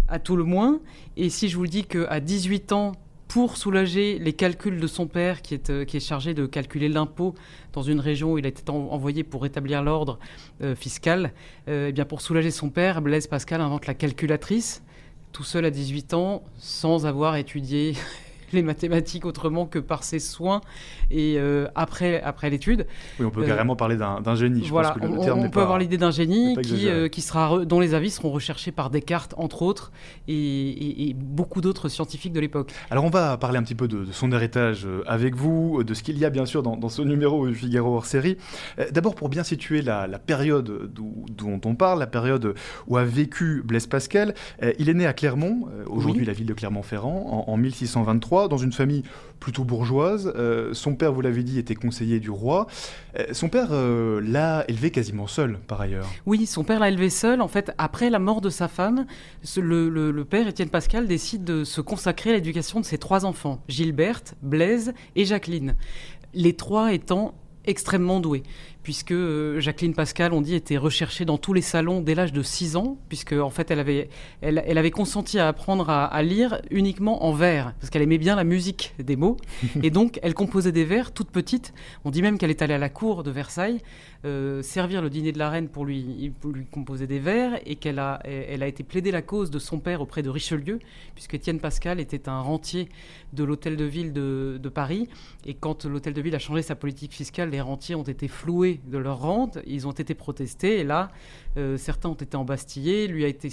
à 0.07 0.19
tout 0.19 0.35
le 0.35 0.43
moins. 0.43 0.79
Et 1.17 1.29
si 1.29 1.49
je 1.49 1.57
vous 1.57 1.67
dis 1.67 1.83
qu'à 1.83 2.19
18 2.19 2.71
ans, 2.71 2.91
pour 3.29 3.57
soulager 3.57 4.19
les 4.19 4.33
calculs 4.33 4.79
de 4.79 4.85
son 4.85 5.07
père, 5.07 5.41
qui 5.41 5.55
est, 5.55 5.71
euh, 5.71 5.85
qui 5.85 5.97
est 5.97 5.99
chargé 5.99 6.35
de 6.35 6.45
calculer 6.45 6.87
l'impôt 6.87 7.33
dans 7.71 7.81
une 7.81 7.99
région 7.99 8.33
où 8.33 8.37
il 8.37 8.45
a 8.45 8.49
été 8.49 8.69
en- 8.69 8.75
envoyé 8.91 9.23
pour 9.23 9.41
rétablir 9.41 9.81
l'ordre 9.81 10.19
euh, 10.61 10.75
fiscal, 10.75 11.31
euh, 11.67 11.87
eh 11.89 11.91
bien 11.91 12.05
pour 12.05 12.21
soulager 12.21 12.51
son 12.51 12.69
père, 12.69 13.01
Blaise 13.01 13.25
Pascal 13.25 13.59
invente 13.61 13.87
la 13.87 13.95
calculatrice, 13.95 14.83
tout 15.31 15.43
seul 15.43 15.65
à 15.65 15.71
18 15.71 16.13
ans, 16.13 16.43
sans 16.59 17.07
avoir 17.07 17.35
étudié 17.37 17.95
les 18.53 18.63
mathématiques 18.63 19.25
autrement 19.25 19.65
que 19.65 19.79
par 19.79 20.03
ses 20.03 20.19
soins 20.19 20.61
et 21.11 21.35
euh, 21.37 21.67
après, 21.75 22.21
après 22.21 22.49
l'étude. 22.49 22.87
Oui, 23.19 23.25
on 23.25 23.29
peut 23.29 23.43
Euh, 23.43 23.47
carrément 23.47 23.75
parler 23.75 23.95
d'un 23.97 24.35
génie. 24.35 24.63
Je 24.63 24.69
Voilà, 24.69 24.91
pense 24.91 25.01
que 25.01 25.07
le, 25.07 25.19
on, 25.19 25.23
terme 25.23 25.39
on 25.39 25.43
peut 25.43 25.49
pas- 25.51 25.61
avoir 25.63 25.77
l'idée 25.79 25.97
d'un 25.97 26.11
génie 26.11 26.55
qui, 26.61 26.87
euh, 26.87 27.07
qui 27.07 27.21
sera 27.21 27.65
dont 27.65 27.79
les 27.79 27.93
avis 27.93 28.09
seront 28.11 28.31
recherchés 28.31 28.71
par 28.71 28.89
Descartes, 28.89 29.33
entre 29.37 29.61
autres, 29.61 29.91
et, 30.27 30.33
et- 30.33 31.09
et 31.09 31.13
beaucoup 31.13 31.61
d'autres 31.61 31.89
scientifiques 31.89 32.33
de 32.33 32.39
l'époque. 32.39 32.71
Alors 32.89 33.03
on 33.03 33.09
va 33.09 33.37
parler 33.37 33.57
un 33.57 33.63
petit 33.63 33.75
peu 33.75 33.87
de, 33.87 34.05
de 34.05 34.11
son 34.11 34.31
héritage 34.31 34.87
avec 35.07 35.35
vous, 35.35 35.83
de 35.83 35.93
ce 35.93 36.03
qu'il 36.03 36.17
y 36.17 36.25
a 36.25 36.29
bien 36.29 36.45
sûr 36.45 36.63
dans, 36.63 36.77
dans 36.77 36.89
ce 36.89 37.01
numéro 37.01 37.47
du 37.47 37.55
Figaro 37.55 37.95
hors 37.95 38.05
série. 38.05 38.37
D'abord 38.91 39.15
pour 39.15 39.29
bien 39.29 39.43
situer 39.43 39.81
la, 39.81 40.07
la 40.07 40.19
période 40.19 40.89
dont 40.93 41.61
on 41.65 41.75
parle, 41.75 41.99
la 41.99 42.07
période 42.07 42.53
où 42.87 42.97
a 42.97 43.03
vécu 43.03 43.61
Blaise 43.65 43.87
Pascal, 43.87 44.33
il 44.79 44.89
est 44.89 44.93
né 44.93 45.05
à 45.05 45.13
Clermont, 45.13 45.67
aujourd'hui 45.87 46.21
Oui. 46.21 46.27
la 46.27 46.33
ville 46.33 46.45
de 46.45 46.53
Clermont-Ferrand, 46.53 47.45
en, 47.47 47.51
en 47.51 47.57
1623, 47.57 48.42
dans 48.47 48.57
une 48.57 48.71
famille 48.71 49.03
plutôt 49.39 49.63
bourgeoise. 49.63 50.31
Euh, 50.35 50.73
son 50.73 50.95
père, 50.95 51.11
vous 51.11 51.21
l'avez 51.21 51.43
dit, 51.43 51.59
était 51.59 51.75
conseiller 51.75 52.19
du 52.19 52.29
roi. 52.29 52.67
Euh, 53.17 53.25
son 53.31 53.49
père 53.49 53.69
euh, 53.71 54.21
l'a 54.21 54.65
élevé 54.67 54.91
quasiment 54.91 55.27
seul 55.27 55.59
par 55.67 55.81
ailleurs. 55.81 56.09
Oui, 56.25 56.45
son 56.45 56.63
père 56.63 56.79
l'a 56.79 56.89
élevé 56.89 57.09
seul. 57.09 57.41
En 57.41 57.47
fait, 57.47 57.71
après 57.77 58.09
la 58.09 58.19
mort 58.19 58.41
de 58.41 58.49
sa 58.49 58.67
femme, 58.67 59.05
le 59.57 60.23
père, 60.23 60.47
Étienne 60.47 60.69
Pascal, 60.69 61.07
décide 61.07 61.43
de 61.43 61.63
se 61.63 61.81
consacrer 61.81 62.31
à 62.31 62.33
l'éducation 62.33 62.79
de 62.79 62.85
ses 62.85 62.97
trois 62.97 63.25
enfants, 63.25 63.61
Gilberte, 63.67 64.35
Blaise 64.41 64.93
et 65.15 65.25
Jacqueline. 65.25 65.75
Les 66.33 66.53
trois 66.53 66.93
étant 66.93 67.35
extrêmement 67.65 68.19
doués, 68.19 68.43
puisque 68.83 69.11
euh, 69.11 69.59
Jacqueline 69.59 69.93
Pascal, 69.93 70.33
on 70.33 70.41
dit, 70.41 70.55
était 70.55 70.77
recherchée 70.77 71.25
dans 71.25 71.37
tous 71.37 71.53
les 71.53 71.61
salons 71.61 72.01
dès 72.01 72.15
l'âge 72.15 72.33
de 72.33 72.43
6 72.43 72.75
ans, 72.75 72.97
puisque 73.07 73.33
en 73.33 73.49
fait, 73.49 73.71
elle 73.71 73.79
avait, 73.79 74.09
elle, 74.41 74.63
elle 74.65 74.77
avait 74.77 74.91
consenti 74.91 75.39
à 75.39 75.47
apprendre 75.47 75.89
à, 75.89 76.05
à 76.05 76.21
lire 76.21 76.61
uniquement 76.69 77.23
en 77.25 77.31
vers, 77.31 77.73
parce 77.79 77.89
qu'elle 77.89 78.01
aimait 78.01 78.17
bien 78.17 78.35
la 78.35 78.43
musique 78.43 78.93
des 78.99 79.15
mots, 79.15 79.37
et 79.83 79.89
donc 79.89 80.19
elle 80.21 80.33
composait 80.33 80.73
des 80.73 80.83
vers 80.83 81.13
toute 81.13 81.31
petite. 81.31 81.73
On 82.03 82.11
dit 82.11 82.21
même 82.21 82.37
qu'elle 82.37 82.49
est 82.49 82.61
allée 82.61 82.73
à 82.73 82.77
la 82.77 82.89
cour 82.89 83.23
de 83.23 83.31
Versailles 83.31 83.81
euh, 84.25 84.61
servir 84.61 85.01
le 85.01 85.09
dîner 85.09 85.33
de 85.33 85.37
la 85.37 85.49
reine 85.49 85.67
pour 85.67 85.83
lui, 85.83 86.31
pour 86.39 86.51
lui 86.51 86.65
composer 86.65 87.07
des 87.07 87.19
vers 87.19 87.59
et 87.65 87.75
qu'elle 87.75 87.99
a, 87.99 88.21
elle 88.23 88.63
a 88.63 88.67
été 88.67 88.81
plaider 88.81 89.11
la 89.11 89.21
cause 89.21 89.51
de 89.51 89.59
son 89.59 89.79
père 89.79 89.99
auprès 89.99 90.23
de 90.23 90.29
Richelieu, 90.29 90.79
puisque 91.13 91.33
Étienne 91.33 91.59
Pascal 91.59 91.99
était 91.99 92.29
un 92.29 92.39
rentier 92.39 92.87
de 93.33 93.43
l'hôtel 93.43 93.75
de 93.75 93.83
ville 93.83 94.13
de, 94.13 94.59
de 94.61 94.69
Paris. 94.69 95.09
Et 95.45 95.53
quand 95.53 95.83
l'hôtel 95.83 96.13
de 96.13 96.21
ville 96.21 96.35
a 96.35 96.39
changé 96.39 96.61
sa 96.61 96.75
politique 96.75 97.11
fiscale, 97.11 97.49
les 97.49 97.59
rentiers 97.59 97.95
ont 97.95 98.03
été 98.03 98.29
floués 98.29 98.72
de 98.85 98.97
leur 98.97 99.19
rente, 99.19 99.59
ils 99.65 99.87
ont 99.87 99.91
été 99.91 100.13
protestés, 100.13 100.79
et 100.79 100.83
là, 100.83 101.09
euh, 101.57 101.77
certains 101.77 102.09
ont 102.09 102.13
été 102.13 102.35
embastillés, 102.37 103.07
lui 103.07 103.25
a 103.25 103.27
été, 103.27 103.49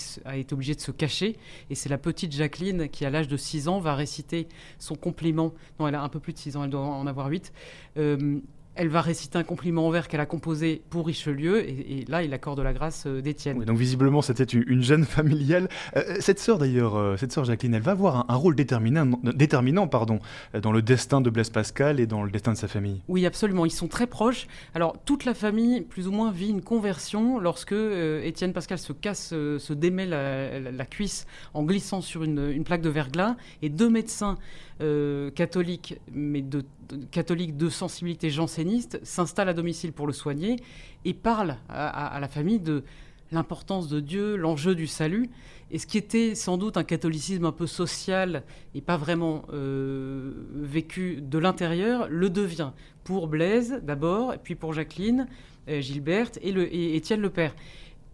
obligé 0.52 0.74
de 0.74 0.80
se 0.80 0.90
cacher. 0.90 1.36
Et 1.68 1.74
c'est 1.74 1.88
la 1.88 1.98
petite 1.98 2.32
Jacqueline 2.32 2.88
qui, 2.88 3.04
à 3.04 3.10
l'âge 3.10 3.28
de 3.28 3.36
6 3.36 3.68
ans, 3.68 3.80
va 3.80 3.94
réciter 3.94 4.48
son 4.78 4.94
compliment. 4.94 5.52
Non, 5.78 5.88
elle 5.88 5.94
a 5.94 6.02
un 6.02 6.08
peu 6.08 6.20
plus 6.20 6.32
de 6.32 6.38
6 6.38 6.56
ans, 6.56 6.64
elle 6.64 6.70
doit 6.70 6.80
en 6.80 7.06
avoir 7.06 7.28
8. 7.28 7.52
Euh, 7.96 8.40
elle 8.80 8.88
va 8.88 9.02
réciter 9.02 9.36
un 9.36 9.44
compliment 9.44 9.86
en 9.86 9.90
vers 9.90 10.08
qu'elle 10.08 10.20
a 10.20 10.26
composé 10.26 10.80
pour 10.88 11.06
Richelieu, 11.06 11.68
et, 11.68 12.06
là, 12.08 12.22
il 12.22 12.32
accorde 12.32 12.60
la 12.60 12.72
grâce 12.72 13.04
euh, 13.06 13.20
d'Étienne. 13.20 13.62
donc 13.62 13.76
visiblement, 13.76 14.22
c'était 14.22 14.44
une, 14.44 14.82
jeune 14.82 15.04
familiale. 15.04 15.68
Euh, 15.96 16.16
cette 16.20 16.38
sœur, 16.38 16.56
d'ailleurs, 16.56 16.96
euh, 16.96 17.18
cette 17.18 17.30
sœur 17.30 17.44
Jacqueline, 17.44 17.74
elle 17.74 17.82
va 17.82 17.92
avoir 17.92 18.24
un, 18.30 18.34
rôle 18.34 18.54
déterminant, 18.54 19.20
déterminant 19.22 19.86
pardon, 19.86 20.18
dans 20.62 20.72
le 20.72 20.80
destin 20.80 21.20
de 21.20 21.28
Blaise 21.28 21.50
Pascal 21.50 22.00
et 22.00 22.06
dans 22.06 22.22
le 22.22 22.30
destin 22.30 22.52
de 22.52 22.56
sa 22.56 22.68
famille. 22.68 23.02
Oui, 23.08 23.26
absolument. 23.26 23.66
Ils 23.66 23.70
sont 23.70 23.86
très 23.86 24.06
proches. 24.06 24.46
Alors, 24.74 24.96
toute 25.04 25.26
la 25.26 25.34
famille, 25.34 25.82
plus 25.82 26.08
ou 26.08 26.12
moins, 26.12 26.32
vit 26.32 26.48
une 26.48 26.62
conversion 26.62 27.38
lorsque 27.38 27.74
Étienne 27.74 28.54
Pascal 28.54 28.78
se 28.78 28.94
casse, 28.94 29.28
se 29.28 29.72
démet 29.74 30.06
la, 30.06 30.86
cuisse 30.86 31.26
en 31.52 31.64
glissant 31.64 32.00
sur 32.00 32.22
une, 32.22 32.50
une 32.50 32.64
plaque 32.64 32.80
de 32.80 32.88
verglas, 32.88 33.36
et 33.60 33.68
deux 33.68 33.90
médecins 33.90 34.38
euh, 34.82 35.30
catholique, 35.32 36.00
mais 36.10 36.40
de, 36.40 36.64
catholique 37.10 37.56
de 37.56 37.68
sensibilité 37.68 38.30
janséniste, 38.30 39.00
s'installe 39.02 39.48
à 39.48 39.54
domicile 39.54 39.92
pour 39.92 40.06
le 40.06 40.12
soigner 40.12 40.56
et 41.04 41.14
parle 41.14 41.56
à, 41.68 42.18
la 42.20 42.28
famille 42.28 42.60
de 42.60 42.84
l'importance 43.32 43.88
de 43.88 44.00
Dieu, 44.00 44.36
l'enjeu 44.36 44.74
du 44.74 44.86
salut. 44.86 45.30
Et 45.70 45.78
ce 45.78 45.86
qui 45.86 45.98
était 45.98 46.34
sans 46.34 46.58
doute 46.58 46.76
un 46.76 46.84
catholicisme 46.84 47.44
un 47.44 47.52
peu 47.52 47.66
social 47.66 48.42
et 48.74 48.80
pas 48.80 48.96
vraiment 48.96 49.44
euh, 49.52 50.32
vécu 50.52 51.20
de 51.22 51.38
l'intérieur, 51.38 52.08
le 52.08 52.28
devient 52.28 52.72
pour 53.04 53.28
Blaise 53.28 53.80
d'abord, 53.82 54.34
puis 54.42 54.56
pour 54.56 54.72
Jacqueline, 54.72 55.28
euh, 55.68 55.80
Gilberte 55.80 56.38
et, 56.42 56.50
et 56.50 56.96
Étienne 56.96 57.20
le 57.20 57.30
Père. 57.30 57.54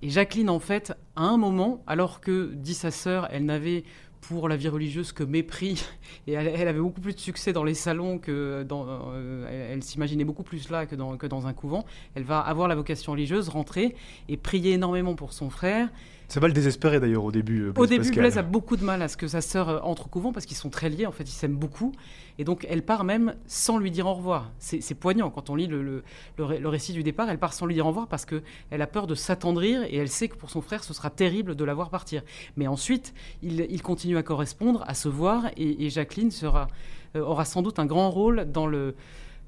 Et 0.02 0.10
Jacqueline, 0.10 0.50
en 0.50 0.60
fait, 0.60 0.92
à 1.16 1.24
un 1.24 1.38
moment, 1.38 1.82
alors 1.86 2.20
que, 2.20 2.52
dit 2.54 2.74
sa 2.74 2.90
sœur, 2.90 3.28
elle 3.30 3.46
n'avait 3.46 3.84
pour 4.28 4.48
la 4.48 4.56
vie 4.56 4.68
religieuse 4.68 5.12
que 5.12 5.22
mépris. 5.22 5.84
Et 6.26 6.32
elle, 6.32 6.68
avait 6.68 6.80
beaucoup 6.80 7.00
plus 7.00 7.14
de 7.14 7.20
succès 7.20 7.52
dans 7.52 7.64
les 7.64 7.74
salons 7.74 8.18
que 8.18 8.64
dans. 8.64 8.86
Euh, 8.88 9.72
elle, 9.72 9.82
s'imaginait 9.82 10.24
beaucoup 10.24 10.42
plus 10.42 10.70
là 10.70 10.86
que 10.86 10.94
dans, 10.94 11.16
que 11.16 11.26
dans 11.26 11.46
un 11.46 11.52
couvent. 11.52 11.84
Elle 12.14 12.24
va 12.24 12.40
avoir 12.40 12.68
la 12.68 12.74
vocation 12.74 13.12
religieuse, 13.12 13.48
rentrer 13.48 13.94
et 14.28 14.36
prier 14.36 14.72
énormément 14.72 15.14
pour 15.14 15.32
son 15.32 15.50
frère. 15.50 15.88
Ça 16.28 16.40
va 16.40 16.48
le 16.48 16.52
désespérer 16.52 16.98
d'ailleurs 16.98 17.24
au 17.24 17.30
début. 17.30 17.66
Euh, 17.66 17.72
au 17.76 17.86
début, 17.86 18.10
Blaise 18.10 18.36
a 18.36 18.42
beaucoup 18.42 18.76
de 18.76 18.84
mal 18.84 19.00
à 19.00 19.08
ce 19.08 19.16
que 19.16 19.28
sa 19.28 19.40
sœur 19.40 19.68
euh, 19.68 19.78
entre 19.82 20.06
au 20.06 20.08
couvent 20.08 20.32
parce 20.32 20.44
qu'ils 20.44 20.56
sont 20.56 20.70
très 20.70 20.88
liés, 20.88 21.06
en 21.06 21.12
fait, 21.12 21.24
ils 21.24 21.32
s'aiment 21.32 21.56
beaucoup. 21.56 21.92
Et 22.38 22.44
donc 22.44 22.66
elle 22.68 22.82
part 22.82 23.04
même 23.04 23.34
sans 23.46 23.78
lui 23.78 23.90
dire 23.90 24.06
au 24.06 24.14
revoir. 24.14 24.50
C'est 24.58 24.94
poignant 24.94 25.30
quand 25.30 25.48
on 25.50 25.54
lit 25.54 25.68
le, 25.68 26.02
le, 26.36 26.68
récit 26.68 26.92
du 26.92 27.02
départ, 27.02 27.30
elle 27.30 27.38
part 27.38 27.54
sans 27.54 27.64
lui 27.64 27.74
dire 27.74 27.86
au 27.86 27.88
revoir 27.88 28.08
parce 28.08 28.26
qu'elle 28.26 28.82
a 28.82 28.86
peur 28.86 29.06
de 29.06 29.14
s'attendrir 29.14 29.84
et 29.84 29.96
elle 29.96 30.08
sait 30.08 30.28
que 30.28 30.36
pour 30.36 30.50
son 30.50 30.60
frère 30.60 30.84
ce 30.84 30.92
sera 30.92 31.08
terrible 31.08 31.54
de 31.54 31.64
la 31.64 31.72
voir 31.72 31.88
partir. 31.88 32.22
Mais 32.56 32.66
ensuite, 32.66 33.14
il, 33.42 33.66
il 33.70 33.80
continue 33.80 34.18
à 34.18 34.22
correspondre, 34.22 34.84
à 34.86 34.94
se 34.94 35.08
voir 35.08 35.46
et, 35.56 35.88
Jacqueline 35.88 36.30
sera, 36.30 36.66
euh, 37.14 37.20
aura 37.20 37.46
sans 37.46 37.62
doute 37.62 37.78
un 37.78 37.86
grand 37.86 38.10
rôle 38.10 38.50
dans, 38.52 38.66
le, 38.66 38.96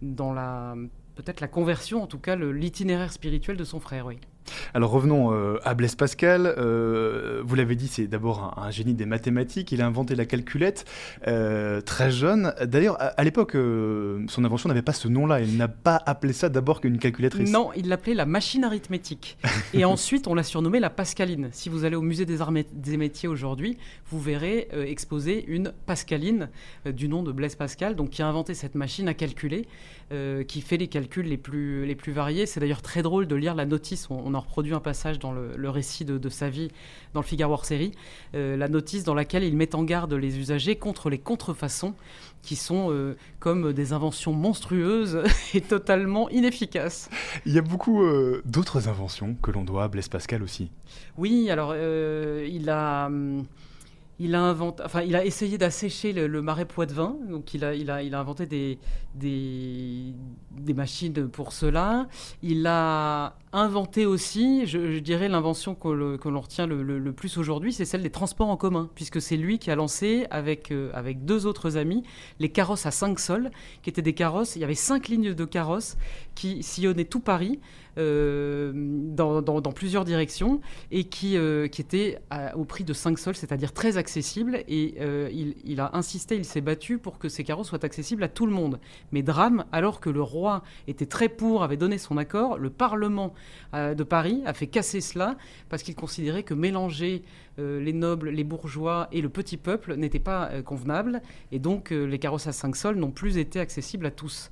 dans 0.00 0.32
la 0.32 0.74
peut-être 1.16 1.40
la 1.40 1.48
conversion, 1.48 2.02
en 2.02 2.06
tout 2.06 2.18
cas 2.18 2.36
l'itinéraire 2.36 3.12
spirituel 3.12 3.56
de 3.56 3.64
son 3.64 3.80
frère, 3.80 4.06
oui. 4.06 4.18
Alors 4.74 4.90
revenons 4.90 5.32
euh, 5.32 5.58
à 5.64 5.74
Blaise 5.74 5.94
Pascal. 5.94 6.54
Euh, 6.58 7.42
vous 7.44 7.54
l'avez 7.54 7.76
dit, 7.76 7.88
c'est 7.88 8.06
d'abord 8.06 8.54
un, 8.56 8.70
génie 8.70 8.94
des 8.94 9.06
mathématiques. 9.06 9.72
Il 9.72 9.82
a 9.82 9.86
inventé 9.86 10.14
la 10.14 10.24
calculette 10.24 10.84
euh, 11.26 11.80
très 11.80 12.10
jeune. 12.10 12.54
D'ailleurs, 12.64 12.96
à, 12.98 13.24
l'époque, 13.24 13.52
son 13.52 14.44
invention 14.44 14.68
n'avait 14.68 14.82
pas 14.82 14.92
ce 14.92 15.08
nom-là. 15.08 15.40
Il 15.40 15.56
n'a 15.56 15.68
pas 15.68 16.00
appelé 16.06 16.32
ça 16.32 16.48
d'abord 16.48 16.80
qu'une 16.80 16.98
calculatrice. 16.98 17.50
Non, 17.50 17.70
il 17.76 17.88
l'appelait 17.88 18.14
la 18.14 18.26
machine 18.26 18.64
arithmétique. 18.64 19.38
Et 19.72 19.84
ensuite, 19.84 20.26
on 20.26 20.34
l'a 20.34 20.42
surnommée 20.42 20.80
la 20.80 20.90
Pascaline. 20.90 21.48
Si 21.52 21.68
vous 21.68 21.84
allez 21.84 21.96
au 21.96 22.02
musée 22.02 22.26
des 22.26 22.40
arts 22.40 22.52
des 22.72 22.96
métiers 22.96 23.28
aujourd'hui, 23.28 23.76
vous 24.10 24.20
verrez 24.20 24.68
exposer 24.72 25.44
une 25.46 25.72
Pascaline 25.86 26.48
du 26.86 27.08
nom 27.08 27.22
de 27.22 27.32
Blaise 27.32 27.56
Pascal, 27.56 27.94
donc 27.94 28.10
qui 28.10 28.22
a 28.22 28.26
inventé 28.26 28.54
cette 28.54 28.74
machine 28.74 29.08
à 29.08 29.14
calculer, 29.14 29.66
qui 30.46 30.60
fait 30.62 30.78
les 30.78 30.88
calculs 30.88 31.26
les 31.26 31.36
plus, 31.36 31.84
les 31.84 31.94
plus 31.94 32.12
variés. 32.12 32.46
C'est 32.46 32.60
d'ailleurs 32.60 32.82
très 32.82 33.02
drôle 33.02 33.26
de 33.26 33.36
lire 33.36 33.54
la 33.54 33.66
notice. 33.66 34.08
On, 34.10 34.38
reproduit 34.38 34.74
un 34.74 34.80
passage 34.80 35.18
dans 35.18 35.32
le, 35.32 35.70
récit 35.70 36.04
de, 36.04 36.28
sa 36.28 36.48
vie 36.48 36.70
dans 37.14 37.20
le 37.20 37.26
Figaro 37.26 37.52
hors 37.52 37.64
série, 37.64 37.92
euh, 38.34 38.56
la 38.56 38.68
notice 38.68 39.04
dans 39.04 39.14
laquelle 39.14 39.44
il 39.44 39.56
met 39.56 39.74
en 39.74 39.84
garde 39.84 40.12
les 40.14 40.38
usagers 40.38 40.76
contre 40.76 41.10
les 41.10 41.18
contrefaçons 41.18 41.94
qui 42.42 42.56
sont 42.56 42.88
euh, 42.90 43.16
comme 43.40 43.72
des 43.72 43.92
inventions 43.92 44.32
monstrueuses 44.32 45.22
et 45.54 45.60
totalement 45.60 46.28
inefficaces. 46.30 47.10
Il 47.46 47.52
y 47.52 47.58
a 47.58 47.62
beaucoup 47.62 48.02
euh, 48.02 48.42
d'autres 48.44 48.88
inventions 48.88 49.36
que 49.42 49.50
l'on 49.50 49.64
doit 49.64 49.84
à 49.84 49.88
Blaise 49.88 50.08
Pascal 50.08 50.42
aussi. 50.42 50.70
Oui, 51.16 51.50
alors 51.50 51.74
il 51.76 52.70
a... 52.70 53.06
Hum, 53.06 53.44
il 54.20 54.34
a, 54.34 54.42
inventé, 54.42 54.82
enfin, 54.84 55.02
il 55.02 55.14
a 55.14 55.24
essayé 55.24 55.58
d'assécher 55.58 56.12
le, 56.12 56.42
marais 56.42 56.64
poitevin, 56.64 57.16
donc 57.28 57.54
il 57.54 57.64
a, 57.64 57.74
il 57.74 57.88
a, 57.88 58.02
il 58.02 58.14
a 58.16 58.20
inventé 58.20 58.46
des, 58.46 58.78
des, 59.14 60.12
des, 60.50 60.74
machines 60.74 61.28
pour 61.28 61.52
cela. 61.52 62.08
Il 62.42 62.66
a 62.66 63.36
inventé 63.52 64.06
aussi, 64.06 64.66
je, 64.66 64.98
dirais, 64.98 65.28
l'invention 65.28 65.76
que 65.76 66.28
l'on 66.28 66.40
retient 66.40 66.66
le, 66.66 67.12
plus 67.12 67.38
aujourd'hui, 67.38 67.72
c'est 67.72 67.84
celle 67.84 68.02
des 68.02 68.10
transports 68.10 68.48
en 68.48 68.56
commun, 68.56 68.90
puisque 68.96 69.22
c'est 69.22 69.36
lui 69.36 69.60
qui 69.60 69.70
a 69.70 69.76
lancé, 69.76 70.26
avec, 70.30 70.72
euh, 70.72 70.90
avec 70.94 71.24
deux 71.24 71.46
autres 71.46 71.76
amis, 71.76 72.02
les 72.40 72.48
carrosses 72.48 72.86
à 72.86 72.90
cinq 72.90 73.20
sols, 73.20 73.50
qui 73.82 73.90
étaient 73.90 74.02
des 74.02 74.14
carrosses, 74.14 74.56
il 74.56 74.60
y 74.60 74.64
avait 74.64 74.74
cinq 74.74 75.08
lignes 75.08 75.32
de 75.32 75.44
carrosses 75.44 75.96
qui 76.34 76.62
sillonnaient 76.62 77.04
tout 77.04 77.20
Paris, 77.20 77.60
euh, 77.98 78.72
dans, 78.74 79.72
plusieurs 79.72 80.04
directions 80.04 80.60
et 80.90 81.04
qui, 81.04 81.36
euh, 81.36 81.64
était 81.64 82.20
au 82.54 82.64
prix 82.64 82.84
de 82.84 82.92
5 82.92 83.18
sols, 83.18 83.34
c'est-à-dire 83.34 83.72
très 83.72 83.96
accessible. 83.96 84.62
Et 84.68 84.94
euh, 85.00 85.28
il, 85.32 85.54
il, 85.64 85.80
a 85.80 85.90
insisté, 85.94 86.36
il 86.36 86.44
s'est 86.44 86.60
battu 86.60 86.98
pour 86.98 87.18
que 87.18 87.28
ces 87.28 87.44
carreaux 87.44 87.64
soient 87.64 87.84
accessibles 87.84 88.22
à 88.22 88.28
tout 88.28 88.46
le 88.46 88.52
monde. 88.52 88.78
Mais 89.12 89.22
drame, 89.22 89.64
alors 89.72 90.00
que 90.00 90.10
le 90.10 90.22
roi 90.22 90.62
était 90.86 91.06
très 91.06 91.28
pour, 91.28 91.62
avait 91.62 91.76
donné 91.76 91.98
son 91.98 92.16
accord, 92.18 92.58
le 92.58 92.70
Parlement 92.70 93.34
de 93.74 94.02
Paris 94.02 94.42
a 94.46 94.54
fait 94.54 94.66
casser 94.66 95.00
cela 95.00 95.36
parce 95.68 95.82
qu'il 95.82 95.94
considérait 95.94 96.42
que 96.42 96.54
mélanger 96.54 97.22
les 97.58 97.92
nobles, 97.92 98.30
les 98.30 98.44
bourgeois 98.44 99.08
et 99.12 99.20
le 99.20 99.28
petit 99.28 99.56
peuple 99.56 99.94
n'était 99.96 100.18
pas 100.18 100.62
convenable. 100.62 101.20
Et 101.52 101.58
donc 101.58 101.90
les 101.90 102.18
carrosses 102.18 102.46
à 102.46 102.52
5 102.52 102.76
sols 102.76 102.96
n'ont 102.96 103.10
plus 103.10 103.38
été 103.38 103.60
accessibles 103.60 104.06
à 104.06 104.10
tous 104.10 104.50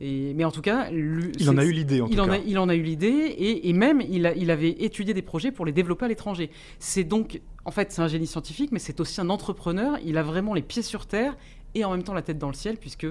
mais 0.00 0.44
en 0.44 0.50
tout 0.50 0.60
cas, 0.60 0.88
il 0.90 1.50
en 1.50 1.56
a 1.56 1.64
eu 1.64 1.72
l'idée. 1.72 2.02
il, 2.08 2.20
en 2.20 2.30
A, 2.30 2.38
il 2.38 2.58
en 2.58 2.68
a 2.68 2.74
eu 2.74 2.82
l'idée 2.82 3.34
et, 3.38 3.72
même 3.72 4.00
il, 4.00 4.32
il, 4.36 4.50
avait 4.50 4.70
étudié 4.70 5.12
des 5.12 5.22
projets 5.22 5.50
pour 5.50 5.66
les 5.66 5.72
développer 5.72 6.04
à 6.04 6.08
l'étranger. 6.08 6.50
C'est 6.78 7.04
donc, 7.04 7.40
en 7.64 7.70
fait, 7.70 7.90
c'est 7.90 8.02
un 8.02 8.08
génie 8.08 8.26
scientifique, 8.26 8.70
mais 8.70 8.78
c'est 8.78 9.00
aussi 9.00 9.20
un 9.20 9.28
entrepreneur. 9.28 9.98
Il 10.04 10.16
a 10.16 10.22
vraiment 10.22 10.54
les 10.54 10.62
pieds 10.62 10.82
sur 10.82 11.06
terre 11.06 11.36
et 11.74 11.84
en 11.84 11.90
même 11.90 12.02
temps 12.02 12.14
la 12.14 12.22
tête 12.22 12.38
dans 12.38 12.48
le 12.48 12.54
ciel, 12.54 12.76
puisque 12.76 13.06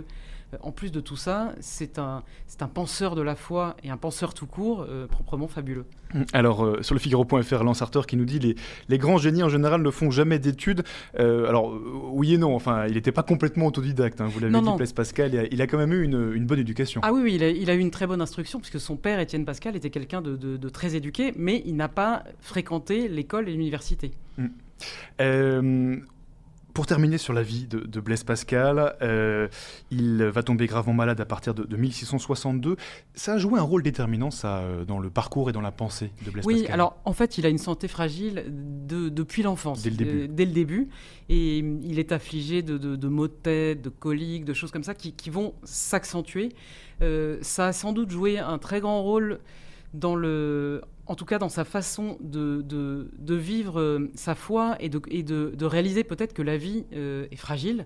en 0.62 0.72
plus 0.72 0.92
de 0.92 1.00
tout 1.00 1.16
ça, 1.16 1.54
c'est 1.60 2.00
un, 2.00 2.24
un 2.62 2.68
penseur 2.68 3.16
de 3.16 3.22
la 3.22 3.36
foi 3.36 3.76
et 3.84 3.90
un 3.90 3.98
penseur 3.98 4.34
tout 4.34 4.48
court 4.48 4.86
euh, 4.88 5.06
proprement 5.08 5.48
fabuleux. 5.48 5.86
Hum, 6.14 6.26
alors, 6.32 6.64
euh, 6.64 6.82
sur 6.82 6.96
le 6.96 7.00
Figaro.fr, 7.00 7.64
Lance 7.64 7.82
Arthur 7.82 8.08
qui 8.08 8.16
nous 8.16 8.26
dit 8.26 8.40
les, 8.40 8.56
les 8.88 8.98
grands 8.98 9.18
génies 9.18 9.44
en 9.44 9.50
général 9.50 9.82
ne 9.82 9.92
font 9.92 10.10
jamais 10.10 10.40
d'études. 10.40 10.84
alors, 11.18 11.78
oui 12.12 12.34
et 12.34 12.38
non, 12.38 12.56
enfin, 12.56 12.88
il 12.88 12.94
n'était 12.94 13.12
pas 13.12 13.24
complètement 13.24 13.68
autodidacte, 13.68 14.22
hein, 14.22 14.28
vous 14.28 14.40
l'avez 14.40 14.60
dit, 14.60 14.76
Blaise 14.78 14.94
Pascal, 14.94 15.48
il 15.52 15.62
a, 15.62 15.68
quand 15.68 15.78
même 15.78 15.94
eu 15.94 16.04
une, 16.04 16.32
une 16.34 16.46
bonne 16.46 16.60
éducation. 16.60 17.02
Ah 17.04 17.12
oui, 17.12 17.22
oui 17.24 17.36
il, 17.36 17.70
a, 17.70 17.74
eu 17.74 17.80
une 17.80 17.92
très 17.92 18.08
bonne 18.08 18.22
instruction, 18.22 18.60
puisque 18.60 18.80
son 18.80 18.96
père, 18.96 19.20
Étienne 19.20 19.46
Pascal, 19.46 19.76
était 19.76 19.90
quelqu'un 19.90 20.22
de, 20.22 20.36
de, 20.36 20.70
très 20.70 20.96
éduqué, 20.96 21.34
mais 21.36 21.62
il 21.66 21.76
n'a 21.76 21.90
pas 21.90 22.24
fréquenté 22.40 23.08
l'école 23.08 23.50
et 23.50 23.52
l'université. 23.52 24.12
Hum. 24.40 26.04
Pour 26.78 26.86
terminer 26.86 27.18
sur 27.18 27.34
la 27.34 27.42
vie 27.42 27.66
de, 27.66 28.00
Blaise 28.00 28.24
Pascal, 28.24 28.96
euh, 29.02 29.48
il 29.90 30.24
va 30.26 30.44
tomber 30.44 30.68
gravement 30.68 30.94
malade 30.94 31.20
à 31.20 31.26
partir 31.26 31.56
de, 31.56 31.76
1662. 31.76 32.76
Ça 33.16 33.34
a 33.34 33.38
joué 33.40 33.60
un 33.60 33.64
rôle 33.64 33.82
déterminant, 33.82 34.30
ça, 34.30 34.60
euh, 34.60 34.86
dans 34.86 35.00
le 35.00 35.10
parcours 35.10 35.50
et 35.50 35.54
dans 35.54 35.62
la 35.62 35.72
pensée 35.72 36.12
de 36.24 36.30
Blaise 36.30 36.46
Pascal. 36.46 36.66
Oui, 36.66 36.68
alors 36.68 36.98
en 37.04 37.14
fait, 37.14 37.40
il 37.40 37.48
a 37.48 37.50
une 37.50 37.58
santé 37.58 37.88
fragile 37.88 38.46
depuis 38.86 39.42
l'enfance. 39.42 39.82
Dès 39.82 39.90
le 39.90 39.96
début. 39.96 40.20
Euh, 40.20 40.28
dès 40.30 40.46
le 40.46 40.52
début. 40.52 40.90
Et 41.30 41.58
il 41.58 41.98
est 41.98 42.12
affligé 42.12 42.62
de, 42.62 43.08
maux 43.08 43.28
de 43.28 43.34
tête, 43.34 43.82
de 43.82 43.90
coliques, 43.90 44.46
de 44.46 44.54
choses 44.54 44.70
comme 44.70 44.84
ça 44.84 44.94
qui, 44.94 45.30
vont 45.32 45.56
s'accentuer. 45.64 46.50
ça 47.42 47.66
a 47.66 47.74
sans 47.74 47.92
doute 47.92 48.12
joué 48.12 48.38
un 48.38 48.60
très 48.60 48.82
grand 48.82 49.02
rôle 49.02 49.40
dans 49.96 50.16
le, 50.16 50.84
en 51.08 51.16
tout 51.16 51.26
cas 51.26 51.40
dans 51.40 51.50
sa 51.50 51.64
façon 51.64 52.18
de, 52.20 53.08
vivre 53.28 53.80
euh, 53.80 54.12
sa 54.16 54.36
foi 54.36 54.76
et 54.80 54.90
de, 54.90 55.02
et 55.10 55.24
de 55.24 55.66
réaliser 55.66 56.04
peut-être 56.04 56.34
que 56.34 56.42
la 56.42 56.58
vie 56.58 56.86
euh, 56.94 57.28
est 57.32 57.38
fragile, 57.38 57.86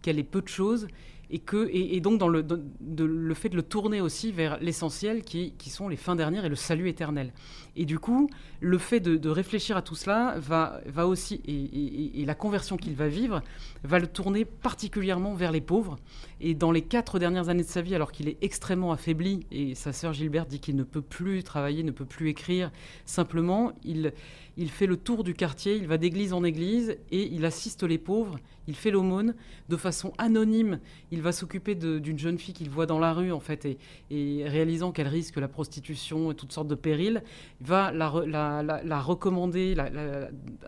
qu'elle 0.00 0.18
est 0.18 0.24
peu 0.24 0.40
de 0.42 0.48
choses 0.48 0.88
et, 1.32 1.38
que, 1.38 1.68
et, 1.72 2.00
donc 2.00 2.18
dans 2.18 2.28
le, 2.28 2.44
le, 2.90 3.34
fait 3.34 3.48
de 3.48 3.56
le 3.56 3.62
tourner 3.62 4.02
aussi 4.02 4.32
vers 4.32 4.58
l'essentiel 4.60 5.22
qui, 5.22 5.54
qui, 5.56 5.70
sont 5.70 5.88
les 5.88 5.96
fins 5.96 6.14
dernières 6.14 6.44
et 6.44 6.50
le 6.50 6.56
salut 6.56 6.90
éternel. 6.90 7.32
Et 7.74 7.86
du 7.86 7.98
coup, 7.98 8.28
le 8.60 8.76
fait 8.76 9.00
de, 9.00 9.28
réfléchir 9.30 9.78
à 9.78 9.82
tout 9.82 9.94
cela 9.94 10.34
va, 10.38 10.82
va 10.84 11.06
aussi, 11.06 11.40
et, 11.46 12.20
et 12.20 12.24
la 12.26 12.34
conversion 12.34 12.76
qu'il 12.76 12.94
va 12.94 13.08
vivre, 13.08 13.42
va 13.82 13.98
le 13.98 14.06
tourner 14.06 14.44
particulièrement 14.44 15.34
vers 15.34 15.52
les 15.52 15.62
pauvres. 15.62 15.96
Et 16.42 16.54
dans 16.54 16.70
les 16.70 16.82
quatre 16.82 17.18
dernières 17.18 17.48
années 17.48 17.62
de 17.62 17.68
sa 17.68 17.80
vie, 17.80 17.94
alors 17.94 18.12
qu'il 18.12 18.28
est 18.28 18.36
extrêmement 18.42 18.92
affaibli, 18.92 19.46
et 19.50 19.74
sa 19.74 19.94
sœur 19.94 20.12
Gilberte 20.12 20.48
dit 20.48 20.60
qu'il 20.60 20.76
ne 20.76 20.82
peut 20.82 21.00
plus 21.00 21.42
travailler, 21.42 21.82
ne 21.82 21.92
peut 21.92 22.04
plus 22.04 22.28
écrire, 22.28 22.70
simplement, 23.06 23.72
il, 23.84 24.12
il 24.56 24.70
fait 24.70 24.86
le 24.86 24.96
tour 24.96 25.24
du 25.24 25.34
quartier, 25.34 25.76
il 25.76 25.86
va 25.86 25.98
d'église 25.98 26.32
en 26.32 26.44
église 26.44 26.96
et 27.10 27.22
il 27.32 27.44
assiste 27.44 27.82
les 27.82 27.98
pauvres, 27.98 28.38
il 28.68 28.76
fait 28.76 28.90
l'aumône 28.90 29.34
de 29.68 29.76
façon 29.76 30.12
anonyme. 30.18 30.78
Il 31.10 31.22
va 31.22 31.32
s'occuper 31.32 31.74
d'une 31.74 32.18
jeune 32.18 32.38
fille 32.38 32.54
qu'il 32.54 32.70
voit 32.70 32.86
dans 32.86 32.98
la 32.98 33.12
rue, 33.12 33.32
en 33.32 33.40
fait, 33.40 33.66
et, 34.10 34.44
réalisant 34.46 34.92
qu'elle 34.92 35.08
risque 35.08 35.36
la 35.36 35.48
prostitution 35.48 36.30
et 36.30 36.34
toutes 36.34 36.52
sortes 36.52 36.68
de 36.68 36.74
périls, 36.74 37.22
il 37.60 37.66
va 37.66 37.90
la, 37.92 39.00
recommander 39.00 39.74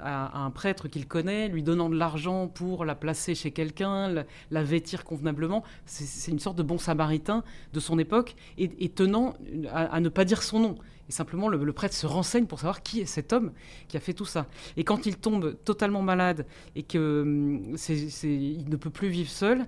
à, 0.00 0.44
un 0.44 0.50
prêtre 0.50 0.88
qu'il 0.88 1.06
connaît, 1.06 1.48
lui 1.48 1.62
donnant 1.62 1.88
de 1.88 1.96
l'argent 1.96 2.48
pour 2.48 2.84
la 2.84 2.94
placer 2.94 3.34
chez 3.34 3.50
quelqu'un, 3.50 4.24
la, 4.50 4.64
vêtir 4.64 5.04
convenablement. 5.04 5.62
C'est 5.86 6.30
une 6.30 6.38
sorte 6.40 6.56
de 6.56 6.62
bon 6.62 6.78
samaritain 6.78 7.44
de 7.72 7.80
son 7.80 7.98
époque, 7.98 8.34
et, 8.58 8.88
tenant 8.88 9.34
à, 9.70 10.00
ne 10.00 10.08
pas 10.08 10.24
dire 10.24 10.42
son 10.42 10.60
nom. 10.60 10.74
Et 11.08 11.12
simplement, 11.12 11.48
le, 11.48 11.72
prêtre 11.72 11.94
se 11.94 12.06
renseigne 12.06 12.46
pour 12.46 12.60
savoir 12.60 12.82
qui 12.82 13.00
est 13.00 13.06
cet 13.06 13.32
homme 13.32 13.52
qui 13.88 13.96
a 13.96 14.00
fait 14.00 14.14
tout 14.14 14.24
ça. 14.24 14.46
Et 14.76 14.84
quand 14.84 15.06
il 15.06 15.16
tombe 15.16 15.56
totalement 15.64 16.02
malade 16.02 16.46
et 16.76 16.82
qu'il 16.82 17.00
hum, 17.00 17.72
ne 17.72 18.76
peut 18.76 18.90
plus 18.90 19.08
vivre 19.08 19.30
seul, 19.30 19.66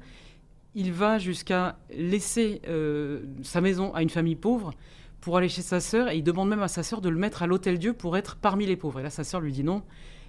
il 0.74 0.93
va 0.93 1.18
jusqu'à 1.18 1.78
laisser 1.91 2.61
euh, 2.68 3.24
sa 3.43 3.61
maison 3.61 3.95
à 3.95 4.03
une 4.03 4.11
famille 4.11 4.37
pauvre 4.37 4.72
pour 5.20 5.37
aller 5.37 5.49
chez 5.49 5.62
sa 5.62 5.80
sœur 5.80 6.11
et 6.11 6.16
il 6.16 6.22
demande 6.22 6.49
même 6.49 6.62
à 6.62 6.68
sa 6.68 6.82
sœur 6.82 7.01
de 7.01 7.09
le 7.09 7.18
mettre 7.18 7.43
à 7.43 7.47
l'hôtel 7.47 7.78
Dieu 7.78 7.93
pour 7.93 8.16
être 8.16 8.37
parmi 8.37 8.66
les 8.66 8.76
pauvres. 8.76 9.01
Et 9.01 9.03
là, 9.03 9.11
sa 9.11 9.24
sœur 9.24 9.41
lui 9.41 9.53
dit 9.53 9.64
non. 9.64 9.82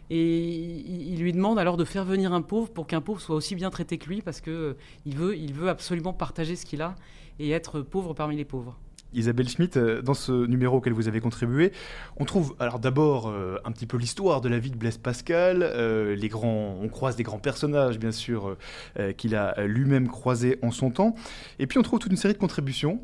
Et 0.09 0.39
il 0.39 1.19
lui 1.19 1.33
demande 1.33 1.59
alors 1.59 1.75
de 1.75 1.83
faire 1.83 2.05
venir 2.05 2.31
un 2.31 2.41
pauvre 2.41 2.71
pour 2.71 2.87
qu'un 2.87 3.01
pauvre 3.01 3.19
soit 3.19 3.35
aussi 3.35 3.55
bien 3.55 3.69
traité 3.69 3.97
que 3.97 4.07
lui 4.07 4.21
parce 4.21 4.39
qu'il 4.39 4.53
euh, 4.53 4.73
veut, 5.05 5.35
il 5.35 5.53
veut 5.53 5.67
absolument 5.67 6.13
partager 6.13 6.55
ce 6.55 6.65
qu'il 6.65 6.81
a 6.81 6.95
et 7.39 7.51
être 7.51 7.81
pauvre 7.81 8.13
parmi 8.13 8.37
les 8.37 8.45
pauvres. 8.45 8.79
Isabelle 9.13 9.47
Schmitt, 9.49 9.77
euh, 9.77 10.01
dans 10.01 10.13
ce 10.13 10.45
numéro 10.45 10.77
auquel 10.77 10.93
vous 10.93 11.07
avez 11.07 11.19
contribué, 11.19 11.71
on 12.17 12.25
trouve 12.25 12.55
alors 12.59 12.79
d'abord 12.79 13.27
euh, 13.27 13.57
un 13.65 13.71
petit 13.71 13.85
peu 13.85 13.97
l'histoire 13.97 14.41
de 14.41 14.49
la 14.49 14.59
vie 14.59 14.71
de 14.71 14.75
Blaise 14.75 14.97
Pascal. 14.97 15.63
Euh, 15.63 16.15
les 16.15 16.27
grands, 16.27 16.77
on 16.81 16.87
croise 16.89 17.15
des 17.15 17.23
grands 17.23 17.39
personnages, 17.39 17.99
bien 17.99 18.11
sûr, 18.11 18.57
qu'il 19.17 19.35
a 19.35 19.65
lui-même 19.65 20.07
croisés 20.07 20.59
en 20.61 20.71
son 20.71 20.89
temps. 20.91 21.15
Et 21.59 21.67
puis 21.67 21.79
on 21.79 21.81
trouve 21.81 21.99
toute 21.99 22.11
une 22.11 22.17
série 22.17 22.33
de 22.33 22.39
contributions 22.39 23.01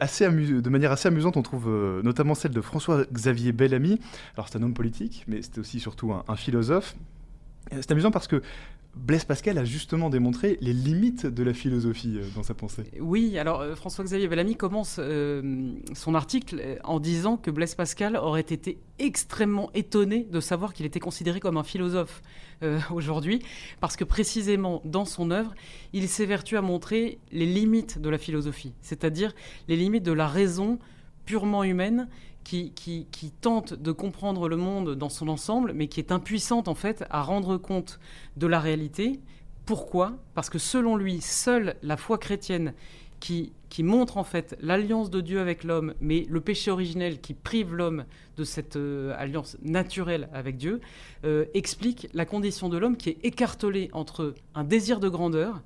assez 0.00 0.26
de 0.28 0.68
manière 0.68 0.92
assez 0.92 1.08
amusante. 1.08 1.36
On 1.36 1.42
trouve 1.42 1.68
notamment 2.02 2.34
celle 2.34 2.52
de 2.52 2.60
François-Xavier 2.60 3.52
Bellamy. 3.52 3.98
Alors 4.34 4.48
c'est 4.48 4.58
un 4.58 4.62
homme 4.62 4.74
politique, 4.74 5.24
mais 5.26 5.42
c'était 5.42 5.60
aussi 5.60 5.80
surtout 5.80 6.12
un 6.12 6.36
philosophe. 6.36 6.96
C'est 7.72 7.90
amusant 7.90 8.10
parce 8.10 8.28
que 8.28 8.42
Blaise 8.96 9.26
Pascal 9.26 9.58
a 9.58 9.64
justement 9.64 10.08
démontré 10.08 10.56
les 10.62 10.72
limites 10.72 11.26
de 11.26 11.42
la 11.42 11.52
philosophie 11.52 12.16
euh, 12.16 12.24
dans 12.34 12.42
sa 12.42 12.54
pensée. 12.54 12.84
Oui, 12.98 13.38
alors 13.38 13.60
euh, 13.60 13.76
François-Xavier 13.76 14.26
Bellamy 14.26 14.56
commence 14.56 14.96
euh, 14.98 15.74
son 15.94 16.14
article 16.14 16.78
en 16.82 16.98
disant 16.98 17.36
que 17.36 17.50
Blaise 17.50 17.74
Pascal 17.74 18.16
aurait 18.16 18.40
été 18.40 18.78
extrêmement 18.98 19.70
étonné 19.74 20.24
de 20.24 20.40
savoir 20.40 20.72
qu'il 20.72 20.86
était 20.86 20.98
considéré 20.98 21.40
comme 21.40 21.56
un 21.56 21.62
philosophe 21.62 22.22
aujourd'hui, 22.90 23.42
parce 23.80 23.96
que 23.96 24.04
précisément 24.04 24.80
dans 24.86 25.04
son 25.04 25.30
œuvre, 25.30 25.54
il 25.92 26.08
s'évertue 26.08 26.56
à 26.56 26.62
montrer 26.62 27.18
les 27.30 27.44
limites 27.44 28.00
de 28.00 28.08
la 28.08 28.16
philosophie, 28.16 28.72
c'est-à-dire 28.80 29.34
les 29.68 29.76
limites 29.76 30.04
de 30.04 30.12
la 30.12 30.26
raison 30.26 30.78
purement 31.26 31.64
humaine 31.64 32.08
qui, 32.46 33.32
tente 33.40 33.74
de 33.74 33.92
comprendre 33.92 34.48
le 34.48 34.56
monde 34.56 34.94
dans 34.94 35.08
son 35.08 35.28
ensemble, 35.28 35.72
mais 35.72 35.88
qui 35.88 36.00
est 36.00 36.12
impuissante 36.12 36.68
en 36.68 36.74
fait 36.74 37.04
à 37.10 37.22
rendre 37.22 37.56
compte 37.56 37.98
de 38.36 38.46
la 38.46 38.60
réalité. 38.60 39.20
Pourquoi? 39.64 40.12
Parce 40.34 40.48
que 40.48 40.58
selon 40.58 40.96
lui, 40.96 41.20
seule 41.20 41.74
la 41.82 41.96
foi 41.96 42.18
chrétienne 42.18 42.72
qui, 43.18 43.52
qui 43.68 43.82
montre 43.82 44.16
en 44.16 44.24
fait 44.24 44.56
l'alliance 44.60 45.10
de 45.10 45.20
Dieu 45.20 45.40
avec 45.40 45.64
l'homme, 45.64 45.94
mais 46.00 46.26
le 46.28 46.40
péché 46.40 46.70
originel 46.70 47.20
qui 47.20 47.34
prive 47.34 47.74
l'homme 47.74 48.04
de 48.36 48.44
cette 48.44 48.76
euh, 48.76 49.14
alliance 49.18 49.56
naturelle 49.62 50.28
avec 50.32 50.56
Dieu, 50.56 50.80
euh, 51.24 51.46
explique 51.54 52.08
la 52.14 52.26
condition 52.26 52.68
de 52.68 52.78
l'homme 52.78 52.96
qui 52.96 53.10
est 53.10 53.18
écartelée 53.24 53.90
entre 53.92 54.34
un 54.54 54.62
désir 54.62 55.00
de 55.00 55.08
grandeur, 55.08 55.62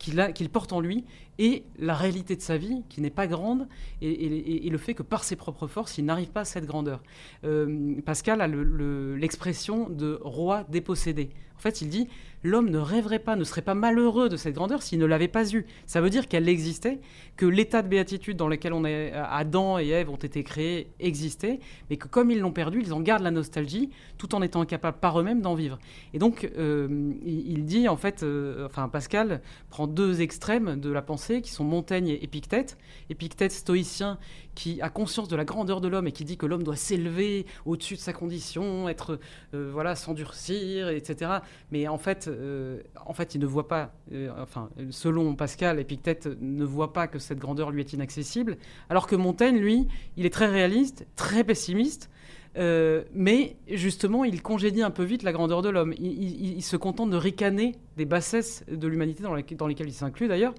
qu'il 0.00 0.48
porte 0.50 0.72
en 0.72 0.80
lui 0.80 1.04
et 1.38 1.64
la 1.78 1.94
réalité 1.94 2.34
de 2.34 2.40
sa 2.40 2.56
vie 2.56 2.82
qui 2.88 3.00
n'est 3.00 3.10
pas 3.10 3.26
grande 3.26 3.68
et, 4.02 4.68
le 4.68 4.78
fait 4.78 4.94
que 4.94 5.02
par 5.02 5.24
ses 5.24 5.36
propres 5.36 5.66
forces 5.66 5.98
il 5.98 6.04
n'arrive 6.04 6.30
pas 6.30 6.40
à 6.40 6.44
cette 6.44 6.66
grandeur. 6.66 7.02
Euh, 7.44 8.00
Pascal 8.04 8.40
a 8.40 8.48
l'expression 8.48 9.88
de 9.88 10.18
roi 10.22 10.64
dépossédé. 10.68 11.30
En 11.60 11.62
fait, 11.62 11.82
il 11.82 11.90
dit 11.90 12.08
l'homme 12.42 12.70
ne 12.70 12.78
rêverait 12.78 13.18
pas, 13.18 13.36
ne 13.36 13.44
serait 13.44 13.60
pas 13.60 13.74
malheureux 13.74 14.30
de 14.30 14.38
cette 14.38 14.54
grandeur 14.54 14.82
s'il 14.82 14.98
ne 14.98 15.04
l'avait 15.04 15.28
pas 15.28 15.52
eue. 15.52 15.66
Ça 15.84 16.00
veut 16.00 16.08
dire 16.08 16.26
qu'elle 16.26 16.48
existait, 16.48 17.00
que 17.36 17.44
l'état 17.44 17.82
de 17.82 17.88
béatitude 17.88 18.38
dans 18.38 18.48
lequel 18.48 18.72
on 18.72 18.86
est, 18.86 19.12
Adam 19.12 19.78
et 19.78 19.88
Ève 19.88 20.08
ont 20.08 20.16
été 20.16 20.42
créés 20.42 20.88
existait, 21.00 21.60
mais 21.90 21.98
que 21.98 22.08
comme 22.08 22.30
ils 22.30 22.40
l'ont 22.40 22.50
perdu, 22.50 22.80
ils 22.80 22.94
en 22.94 23.00
gardent 23.02 23.24
la 23.24 23.30
nostalgie, 23.30 23.90
tout 24.16 24.34
en 24.34 24.40
étant 24.40 24.62
incapables 24.62 24.98
par 25.00 25.20
eux-mêmes 25.20 25.42
d'en 25.42 25.54
vivre. 25.54 25.78
Et 26.14 26.18
donc, 26.18 26.50
euh, 26.56 27.12
il, 27.26 27.66
dit 27.66 27.88
en 27.88 27.98
fait, 27.98 28.22
euh, 28.22 28.64
enfin 28.64 28.88
Pascal 28.88 29.42
prend 29.68 29.86
deux 29.86 30.22
extrêmes 30.22 30.80
de 30.80 30.90
la 30.90 31.02
pensée 31.02 31.42
qui 31.42 31.50
sont 31.50 31.64
Montaigne 31.64 32.08
et 32.08 32.24
Épictète. 32.24 32.78
Épictète 33.10 33.52
stoïcien 33.52 34.18
qui 34.54 34.80
a 34.82 34.88
conscience 34.88 35.28
de 35.28 35.36
la 35.36 35.44
grandeur 35.44 35.80
de 35.80 35.88
l'homme 35.88 36.06
et 36.06 36.12
qui 36.12 36.24
dit 36.24 36.36
que 36.36 36.46
l'homme 36.46 36.62
doit 36.62 36.76
s'élever 36.76 37.46
au-dessus 37.64 37.94
de 37.94 38.00
sa 38.00 38.12
condition, 38.12 38.88
être 38.88 39.18
euh, 39.54 39.70
voilà 39.72 39.94
s'endurcir, 39.94 40.88
etc. 40.88 41.30
Mais 41.70 41.88
en 41.88 41.98
fait, 41.98 42.28
euh, 42.28 42.80
en 43.06 43.12
fait, 43.12 43.34
il 43.34 43.40
ne 43.40 43.46
voit 43.46 43.68
pas, 43.68 43.92
euh, 44.12 44.30
enfin, 44.38 44.70
selon 44.90 45.34
Pascal, 45.34 45.78
Épictète 45.78 46.28
ne 46.40 46.64
voit 46.64 46.92
pas 46.92 47.06
que 47.06 47.18
cette 47.18 47.38
grandeur 47.38 47.70
lui 47.70 47.80
est 47.80 47.92
inaccessible, 47.92 48.56
alors 48.88 49.06
que 49.06 49.16
Montaigne, 49.16 49.58
lui, 49.58 49.86
il 50.16 50.26
est 50.26 50.32
très 50.32 50.48
réaliste, 50.48 51.06
très 51.16 51.44
pessimiste. 51.44 52.10
mais 52.56 53.56
justement, 53.68 54.24
il 54.24 54.42
congédie 54.42 54.82
un 54.82 54.90
peu 54.90 55.04
vite 55.04 55.22
la 55.22 55.32
grandeur 55.32 55.62
de 55.62 55.68
l'homme. 55.68 55.94
Il, 55.98 56.62
se 56.62 56.76
contente 56.76 57.10
de 57.10 57.16
ricaner 57.16 57.76
des 57.96 58.04
bassesses 58.04 58.64
de 58.70 58.88
l'humanité 58.88 59.22
dans, 59.22 59.36
dans 59.56 59.66
lesquelles 59.66 59.88
il 59.88 59.94
s'inclut 59.94 60.28
d'ailleurs, 60.28 60.54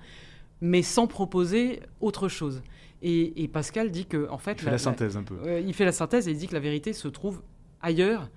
mais 0.62 0.84
sans 0.84 1.08
proposer 1.08 1.82
autre 2.00 2.28
chose. 2.30 2.62
Et, 3.04 3.50
Pascal 3.52 3.90
dit 3.90 4.06
que, 4.06 4.30
en 4.30 4.38
fait, 4.38 4.54
il 4.54 4.66
fait 4.66 4.72
la, 4.72 4.78
synthèse 4.78 5.18
un 5.18 5.24
peu. 5.24 5.60
il 5.60 5.74
fait 5.74 5.86
la 5.86 5.92
synthèse 5.92 6.28
et 6.28 6.32
il 6.32 6.38
dit 6.38 6.48
que 6.48 6.54
la 6.54 6.60
vérité 6.60 6.94
se 6.94 7.08
trouve 7.08 7.42
ailleurs 7.82 8.30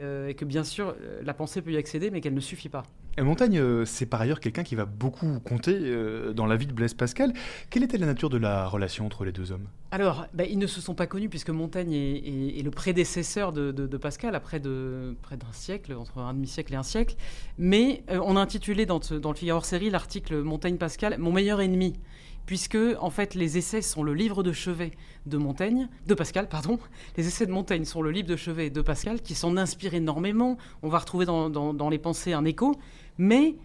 euh, 0.00 0.28
et 0.28 0.34
que 0.34 0.46
bien 0.46 0.64
sûr 0.64 0.94
euh, 0.98 1.20
la 1.22 1.34
pensée 1.34 1.60
peut 1.60 1.72
y 1.72 1.76
accéder, 1.76 2.10
mais 2.10 2.22
qu'elle 2.22 2.32
ne 2.32 2.40
suffit 2.40 2.70
pas. 2.70 2.84
Et 3.18 3.22
Montaigne, 3.22 3.58
euh, 3.58 3.84
c'est 3.84 4.06
par 4.06 4.22
ailleurs 4.22 4.40
quelqu'un 4.40 4.62
qui 4.62 4.74
va 4.74 4.86
beaucoup 4.86 5.40
compter 5.40 5.78
dans 6.32 6.46
la 6.46 6.56
vie 6.56 6.66
de 6.66 6.72
Blaise 6.72 6.94
Pascal. 6.94 7.34
Quelle 7.68 7.82
était 7.82 7.98
la 7.98 8.06
nature 8.06 8.30
de 8.30 8.38
la 8.38 8.66
relation 8.66 9.04
entre 9.04 9.24
les 9.24 9.32
deux 9.32 9.52
hommes? 9.52 9.66
Alors, 9.90 10.26
bah, 10.32 10.44
ils 10.44 10.58
ne 10.58 10.66
se 10.66 10.80
sont 10.80 10.94
pas 10.94 11.06
connus 11.06 11.28
puisque 11.28 11.50
Montaigne 11.50 11.92
est, 11.92 12.62
le 12.64 12.70
prédécesseur 12.70 13.52
de, 13.52 13.96
Pascal 13.98 14.34
à 14.34 14.40
près 14.40 14.60
d'un 14.60 15.16
siècle, 15.52 15.92
entre 15.92 16.18
un 16.18 16.32
demi-siècle 16.32 16.72
et 16.72 16.76
un 16.76 16.82
siècle. 16.82 17.16
Mais 17.58 18.04
on 18.08 18.36
a 18.36 18.40
intitulé 18.40 18.86
dans, 18.86 19.00
dans 19.00 19.32
le 19.32 19.36
Figaro 19.36 19.60
série 19.60 19.90
l'article 19.90 20.40
Montaigne-Pascal, 20.42 21.18
Mon 21.18 21.32
meilleur 21.32 21.60
ennemi 21.60 21.94
puisque 22.46 22.78
en 23.00 23.10
fait 23.10 23.34
les 23.34 23.58
essais 23.58 23.82
sont 23.82 24.02
le 24.02 24.14
livre 24.14 24.42
de 24.42 24.52
chevet 24.52 24.92
de 25.26 25.36
Montaigne, 25.36 25.88
de 26.06 26.14
Pascal, 26.14 26.48
pardon. 26.48 26.78
Les 27.16 27.26
essais 27.26 27.46
de 27.46 27.52
Montaigne 27.52 27.84
sont 27.84 28.02
le 28.02 28.10
livre 28.10 28.28
de 28.28 28.36
chevet 28.36 28.70
de 28.70 28.80
Pascal, 28.80 29.20
qui 29.20 29.34
s'en 29.34 29.56
inspire 29.56 29.94
énormément. 29.94 30.58
On 30.82 30.88
va 30.88 30.98
retrouver 30.98 31.26
dans, 31.26 31.90
les 31.90 31.98
pensées 31.98 32.32
un 32.32 32.44
écho, 32.44 32.74
mais 33.18 33.56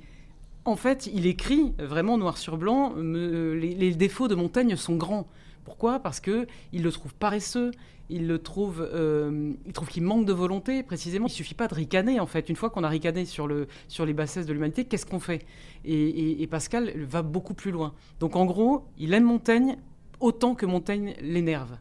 en 0.66 0.76
fait, 0.76 1.10
il 1.14 1.28
écrit 1.28 1.74
vraiment 1.78 2.18
noir 2.18 2.38
sur 2.38 2.58
blanc. 2.58 2.94
les 2.96 3.96
défauts 3.96 4.28
de 4.28 4.36
Montaigne 4.36 4.76
sont 4.76 4.96
grands. 4.96 5.28
Pourquoi? 5.66 6.00
Parce 6.00 6.20
que 6.20 6.48
il 6.72 6.84
le 6.84 6.92
trouve 6.92 7.14
paresseux, 7.16 7.72
il 8.10 8.28
le 8.28 8.38
trouve, 8.40 8.88
euh, 8.94 9.52
il 9.66 9.74
trouve 9.74 9.90
qu'il 9.90 10.04
manque 10.04 10.26
de 10.26 10.32
volonté. 10.32 10.84
Précisément, 10.84 11.26
il 11.26 11.32
suffit 11.32 11.56
pas 11.56 11.68
de 11.68 11.74
ricaner 11.74 12.20
en 12.20 12.28
fait. 12.28 12.50
Une 12.50 12.56
fois 12.56 12.70
qu'on 12.70 12.84
a 12.84 12.90
ricané 12.90 13.26
sur 13.26 13.48
le 13.48 13.68
sur 13.88 14.06
les 14.06 14.14
bassesses 14.14 14.46
de 14.46 14.54
l'humanité, 14.54 14.86
qu'est-ce 14.86 15.08
qu'on 15.08 15.20
fait? 15.20 15.46
Et, 15.84 16.48
Pascal 16.50 16.94
va 17.04 17.24
beaucoup 17.24 17.56
plus 17.56 17.72
loin. 17.72 17.94
Donc 18.20 18.36
en 18.36 18.46
gros, 18.46 18.86
il 18.98 19.14
aime 19.14 19.24
Montaigne 19.24 19.78
autant 20.20 20.54
que 20.54 20.68
Montaigne 20.68 21.16
l'énerve. 21.20 21.78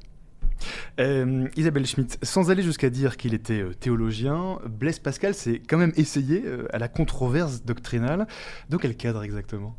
Euh, 0.99 1.47
Isabelle 1.57 1.87
Schmitt, 1.87 2.19
sans 2.23 2.51
aller 2.51 2.63
jusqu'à 2.63 2.89
dire 2.89 3.19
qu'il 3.19 3.35
était 3.35 3.61
euh, 3.61 3.75
théologien, 3.75 4.59
Blaise 4.67 4.99
Pascal 4.99 5.35
s'est 5.35 5.61
quand 5.69 5.77
même 5.77 5.93
essayé 5.97 6.43
à 6.73 6.79
la 6.79 6.89
controverse 6.89 7.65
doctrinale. 7.65 8.27
Dans 8.71 8.79
quel 8.79 8.97
cadre 8.97 9.23
exactement? 9.23 9.77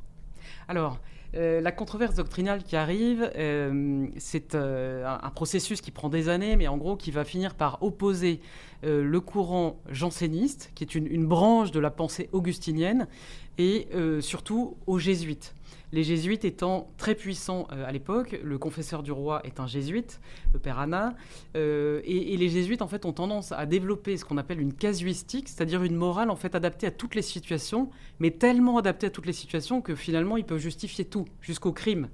Alors, 0.67 0.99
euh, 1.35 1.59
la 1.59 1.71
controverse 1.71 2.15
doctrinale 2.15 2.63
qui 2.63 2.75
arrive, 2.75 3.29
euh, 3.35 4.07
c'est 4.17 4.55
euh, 4.55 5.05
un, 5.05 5.29
processus 5.31 5.81
qui 5.81 5.91
prend 5.91 6.07
des 6.07 6.29
années, 6.29 6.55
mais 6.55 6.67
en 6.67 6.77
gros 6.77 6.95
qui 6.95 7.11
va 7.11 7.25
finir 7.25 7.55
par 7.55 7.81
opposer 7.83 8.39
le 8.83 9.19
courant 9.19 9.79
janséniste, 9.89 10.71
qui 10.75 10.83
est 10.83 10.93
une, 10.93 11.25
branche 11.25 11.71
de 11.71 11.79
la 11.79 11.89
pensée 11.89 12.29
augustinienne, 12.33 13.07
et 13.57 13.87
surtout 14.21 14.77
aux 14.85 14.99
jésuites 14.99 15.54
les 15.95 16.03
jésuites 16.03 16.43
étant 16.43 16.89
très 16.97 17.15
puissants 17.15 17.67
euh, 17.71 17.87
à 17.87 17.91
l'époque. 17.93 18.37
Le 18.43 18.57
confesseur 18.57 19.01
du 19.01 19.13
roi 19.13 19.41
est 19.45 19.61
un 19.61 19.65
jésuite, 19.65 20.19
le 20.53 20.59
père 20.59 20.77
Anna. 20.77 21.15
Euh, 21.55 22.01
et, 22.03 22.35
les 22.35 22.49
jésuites, 22.49 22.81
en 22.81 22.87
fait, 22.87 23.05
ont 23.05 23.13
tendance 23.13 23.53
à 23.53 23.65
développer 23.65 24.17
ce 24.17 24.25
qu'on 24.25 24.37
appelle 24.37 24.59
une 24.59 24.73
casuistique, 24.73 25.47
c'est-à-dire 25.47 25.83
une 25.83 25.95
morale, 25.95 26.29
en 26.29 26.35
fait, 26.35 26.53
adaptée 26.53 26.85
à 26.85 26.91
toutes 26.91 27.15
les 27.15 27.21
situations, 27.21 27.89
mais 28.19 28.31
tellement 28.31 28.77
adaptée 28.77 29.07
à 29.07 29.09
toutes 29.09 29.25
les 29.25 29.33
situations 29.33 29.81
que 29.81 29.95
finalement, 29.95 30.35
ils 30.35 30.43
peuvent 30.43 30.59
justifier 30.59 31.05
tout, 31.05 31.25
jusqu'au 31.39 31.71
crime. 31.71 32.09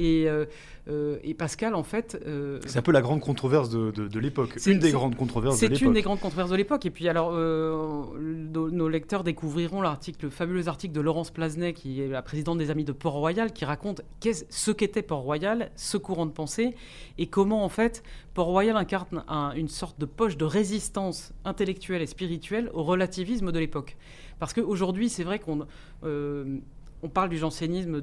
Et, 0.00 0.28
euh, 0.28 0.44
euh, 0.88 1.18
et 1.24 1.34
Pascal, 1.34 1.74
en 1.74 1.82
fait. 1.82 2.16
euh, 2.26 2.60
C'est 2.66 2.78
un 2.78 2.82
peu 2.82 2.92
la 2.92 3.02
grande 3.02 3.20
controverse 3.20 3.68
de, 3.68 3.90
de- 3.90 4.06
de 4.06 4.18
l'époque. 4.20 4.52
C'est- 4.56 4.70
Une 4.72 4.78
des 4.78 4.86
c'est- 4.86 4.92
grandes 4.92 5.16
controverses 5.16 5.56
de 5.56 5.58
C'est 5.58 5.66
l'époque. 5.68 5.82
une 5.82 5.92
des 5.92 6.02
grandes 6.02 6.20
controverses 6.20 6.50
de 6.50 6.56
l'époque. 6.56 6.86
Et 6.86 6.90
puis, 6.90 7.08
alors, 7.08 7.32
nos, 7.32 8.70
nos 8.70 8.88
lecteurs 8.88 9.24
découvriront 9.24 9.82
l'article, 9.82 10.26
le 10.26 10.30
fabuleux 10.30 10.68
article 10.68 10.94
de 10.94 11.00
Laurence 11.00 11.30
Plasnet, 11.30 11.72
qui 11.72 12.00
est 12.00 12.08
la 12.08 12.22
présidente 12.22 12.58
des 12.58 12.70
Amis 12.70 12.84
de 12.84 12.92
Port-Royal, 12.92 13.52
qui 13.52 13.64
raconte 13.64 14.02
ce 14.50 14.70
qu'était 14.70 15.02
Port-Royal, 15.02 15.70
ce 15.76 15.96
courant 15.96 16.26
de 16.26 16.30
pensée, 16.32 16.74
et 17.18 17.26
comment, 17.26 17.64
en 17.64 17.68
fait, 17.68 18.02
Port-Royal 18.34 18.76
incarne 18.76 19.24
un- 19.28 19.52
une 19.56 19.68
sorte 19.68 19.98
de 19.98 20.06
poche 20.06 20.36
de 20.36 20.44
résistance 20.44 21.32
intellectuelle 21.44 22.02
et 22.02 22.06
spirituelle 22.06 22.70
au 22.72 22.84
relativisme 22.84 23.50
de 23.52 23.58
l'époque. 23.58 23.96
Parce 24.38 24.52
qu'aujourd'hui, 24.54 25.08
c'est 25.08 25.24
vrai 25.24 25.40
qu'on. 25.40 25.66
euh, 26.04 26.58
on 27.02 27.08
parle 27.08 27.28
du 27.28 27.38
jansénisme 27.38 28.02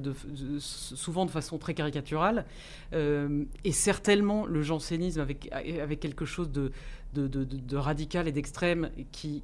souvent 0.60 1.26
de 1.26 1.32
façon 1.32 1.58
très 1.58 1.74
caricaturale, 1.74 2.46
euh, 2.94 3.44
et 3.64 3.72
certainement 3.72 4.46
le 4.46 4.62
jansénisme 4.62 5.22
avec, 5.22 5.50
quelque 6.00 6.26
chose 6.26 6.50
de, 6.52 6.72
radical 7.76 8.28
et 8.28 8.32
d'extrême 8.32 8.90
qui, 9.12 9.42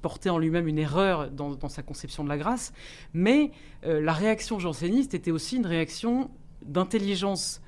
portait 0.00 0.30
en 0.30 0.38
lui-même 0.38 0.68
une 0.68 0.78
erreur 0.78 1.30
dans, 1.30 1.54
dans 1.54 1.68
sa 1.68 1.82
conception 1.82 2.24
de 2.24 2.28
la 2.28 2.38
grâce. 2.38 2.72
Mais 3.14 3.50
euh, 3.84 4.00
la 4.00 4.12
réaction 4.12 4.58
janséniste 4.58 5.14
était 5.14 5.30
aussi 5.30 5.56
une 5.56 5.66
réaction 5.66 6.30
d'intelligence, 6.64 7.60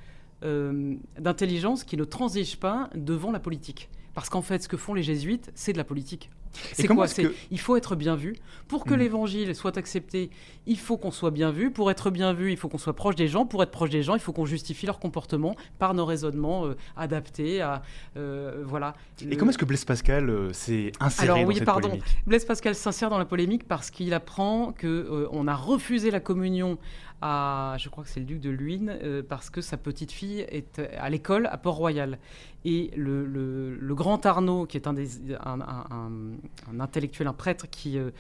euh, 0.45 0.95
d'intelligence 1.19 1.85
qui 1.85 1.97
ne 1.97 2.05
transige 2.05 2.57
pas 2.59 2.91
devant 2.95 3.33
la 3.33 3.41
politique. 3.41 3.89
Parce 4.15 4.29
qu'en 4.29 4.43
fait, 4.43 4.63
ce 4.63 4.69
que 4.69 4.77
font 4.77 4.95
les 4.95 5.03
jésuites, 5.03 5.51
c'est 5.55 5.73
de 5.73 5.79
la 5.79 5.85
politique. 5.85 6.31
C'est 6.73 6.87
quoi 6.87 7.07
que- 7.09 7.35
il 7.51 7.61
faut 7.61 7.77
être 7.77 7.97
bien 7.97 8.17
vu. 8.17 8.35
Pour 8.69 8.85
que 8.85 8.95
Mhm. 8.95 9.01
l'évangile 9.01 9.55
soit 9.55 9.77
accepté, 9.77 10.31
il 10.67 10.79
faut 10.79 10.97
qu'on 10.97 11.11
soit 11.11 11.31
bien 11.31 11.51
vu. 11.51 11.71
Pour 11.71 11.91
être 11.91 12.11
bien 12.11 12.33
vu, 12.33 12.51
il 12.51 12.57
faut 12.57 12.69
qu'on 12.69 12.79
soit 12.79 12.95
proche 12.97 13.15
des 13.17 13.29
gens. 13.29 13.45
Pour 13.47 13.63
être 13.63 13.71
proche 13.71 13.91
des 13.91 14.03
gens, 14.03 14.15
il 14.15 14.21
faut 14.21 14.33
qu'on 14.33 14.47
justifie 14.47 14.87
leur 14.87 14.99
comportement 14.99 15.55
par 15.79 15.95
nos 15.95 16.05
raisonnements 16.07 16.67
euh, 16.67 16.77
adaptés 16.97 17.61
à 17.61 17.83
euh, 18.17 18.63
voilà. 18.65 18.95
Et 19.21 19.27
Le- 19.27 19.37
comment 19.37 19.51
est-ce 19.51 19.59
que 19.59 19.65
Blaise 19.65 19.85
Pascal 19.85 20.31
euh, 20.31 20.53
s'est 20.53 20.93
inséré 21.01 21.29
Alors 21.29 21.39
dans 21.43 21.49
oui, 21.49 21.55
cette 21.57 21.65
pardon. 21.65 21.89
polémique? 21.89 22.05
Blaise 22.27 22.45
Pascal 22.45 22.75
s'insère 22.75 23.11
dans 23.11 23.19
la 23.19 23.25
polémique 23.25 23.67
parce 23.69 23.91
qu'il 23.91 24.15
apprend 24.15 24.73
que 24.73 24.87
euh, 24.87 25.29
on 25.33 25.47
a 25.49 25.55
refusé 25.55 26.11
la 26.11 26.21
communion 26.21 26.79
je 27.23 27.89
crois 27.89 28.05
que 28.05 28.11
c'est 28.11 28.21
le 28.21 28.27
duc 28.27 28.41
de 28.41 28.51
Luynes, 28.51 28.97
euh, 29.03 29.23
parce 29.27 29.51
que 29.51 29.61
sa 29.61 29.77
petite 29.77 30.13
fille 30.13 30.41
est 30.41 30.79
euh, 30.79 30.87
à 30.99 31.09
l'école 31.11 31.47
à 31.47 31.57
Port-Royal. 31.57 32.19
Et 32.65 32.91
le, 32.97 33.95
grand 33.95 34.25
Arnaud, 34.27 34.67
qui 34.67 34.77
est 34.77 34.87
un, 34.87 34.95
intellectuel, 36.81 37.29
un 37.29 37.33
prêtre 37.33 37.67
qui, 37.71 37.99
euh, 37.99 38.11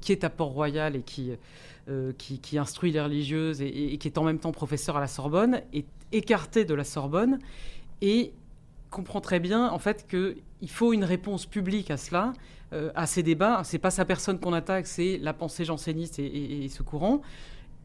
qui 0.00 0.12
est 0.12 0.24
à 0.24 0.30
Port-Royal 0.30 0.96
et 0.96 1.02
qui, 1.02 2.58
instruit 2.58 2.92
les 2.92 3.00
religieuses 3.00 3.60
et, 3.62 3.98
qui 3.98 4.08
est 4.08 4.18
en 4.18 4.24
même 4.24 4.38
temps 4.38 4.52
professeur 4.52 4.96
à 4.96 5.00
la 5.00 5.08
Sorbonne, 5.08 5.62
est 5.72 5.86
écarté 6.12 6.64
de 6.64 6.74
la 6.74 6.84
Sorbonne 6.84 7.38
et 8.00 8.32
comprend 8.90 9.20
très 9.20 9.40
bien 9.40 9.68
en 9.68 9.78
fait 9.78 10.06
qu'il 10.08 10.70
faut 10.70 10.92
une 10.92 11.04
réponse 11.04 11.46
publique 11.46 11.90
à 11.90 11.96
cela, 11.96 12.32
à 12.94 13.06
ces 13.06 13.24
débats. 13.24 13.62
C'est 13.64 13.78
pas 13.78 13.90
sa 13.90 14.04
personne 14.04 14.38
qu'on 14.38 14.52
attaque, 14.52 14.86
c'est 14.86 15.18
la 15.18 15.32
pensée 15.32 15.64
janséniste 15.64 16.20
et 16.20 16.68
ce 16.68 16.84
courant. 16.84 17.22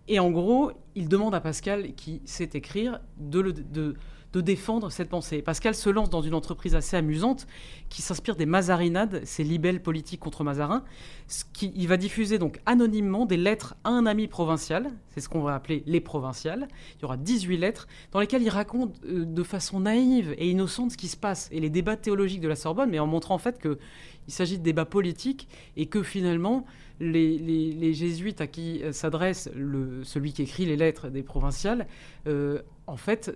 Et 0.08 0.20
en 0.20 0.30
gros, 0.32 0.72
il 0.96 1.08
demande 1.10 1.34
à 1.36 1.42
Pascal, 1.42 1.94
qui 1.96 2.22
sait 2.26 2.50
écrire, 2.54 3.00
de, 3.18 3.40
le- 3.40 3.54
de- 3.54 3.96
de 4.34 4.42
défendre 4.42 4.92
cette 4.92 5.08
pensée. 5.08 5.42
Pascal 5.42 5.74
se 5.76 5.90
lance 5.90 6.10
dans 6.10 6.22
une 6.22 6.34
entreprise 6.34 6.76
assez 6.76 6.98
amusante 6.98 7.48
qui 7.88 8.02
s'inspire 8.02 8.36
des 8.36 8.46
Mazarinades, 8.46 9.22
ces 9.24 9.46
libelles 9.46 9.82
politiques 9.82 10.20
contre 10.20 10.44
Mazarin. 10.44 10.84
Qui, 11.54 11.72
il 11.74 11.88
va 11.88 11.96
diffuser 11.96 12.38
donc 12.38 12.60
anonymement 12.66 13.26
des 13.26 13.38
lettres 13.38 13.76
à 13.86 13.92
un 13.92 14.06
ami 14.06 14.28
provincial, 14.28 14.90
c'est 15.08 15.22
ce 15.22 15.30
qu'on 15.30 15.42
va 15.42 15.56
appeler 15.56 15.84
les 15.86 16.02
provinciales. 16.02 16.68
Il 16.98 17.04
y 17.04 17.06
aura 17.06 17.16
18 17.16 17.56
lettres 17.58 17.88
dans 18.12 18.20
lesquelles 18.20 18.44
il 18.44 18.50
raconte 18.50 18.96
euh, 19.06 19.24
de 19.24 19.44
façon 19.44 19.80
naïve 19.80 20.36
et 20.38 20.50
innocente 20.50 20.92
ce 20.92 20.98
qui 20.98 21.08
se 21.08 21.18
passe 21.18 21.48
et 21.54 21.62
les 21.62 21.70
débats 21.70 21.96
théologiques 21.96 22.42
de 22.42 22.50
la 22.50 22.58
Sorbonne, 22.58 22.90
mais 22.90 23.00
en 23.00 23.08
montrant 23.08 23.36
en 23.36 23.40
fait 23.40 23.58
que 23.58 23.80
il 24.28 24.34
s'agit 24.34 24.58
de 24.58 24.64
débats 24.64 24.86
politiques 24.86 25.48
et 25.78 25.86
que 25.86 26.04
finalement 26.04 26.66
les, 27.00 27.94
jésuites 27.94 28.42
à 28.42 28.48
qui 28.48 28.82
euh, 28.84 28.92
s'adresse 28.92 29.50
celui 30.04 30.34
qui 30.34 30.44
écrit 30.44 30.66
les 30.66 30.76
lettres 30.76 31.10
des 31.10 31.24
provinciales, 31.24 31.88
euh, 32.28 32.62
en 32.88 32.98
fait, 32.98 33.36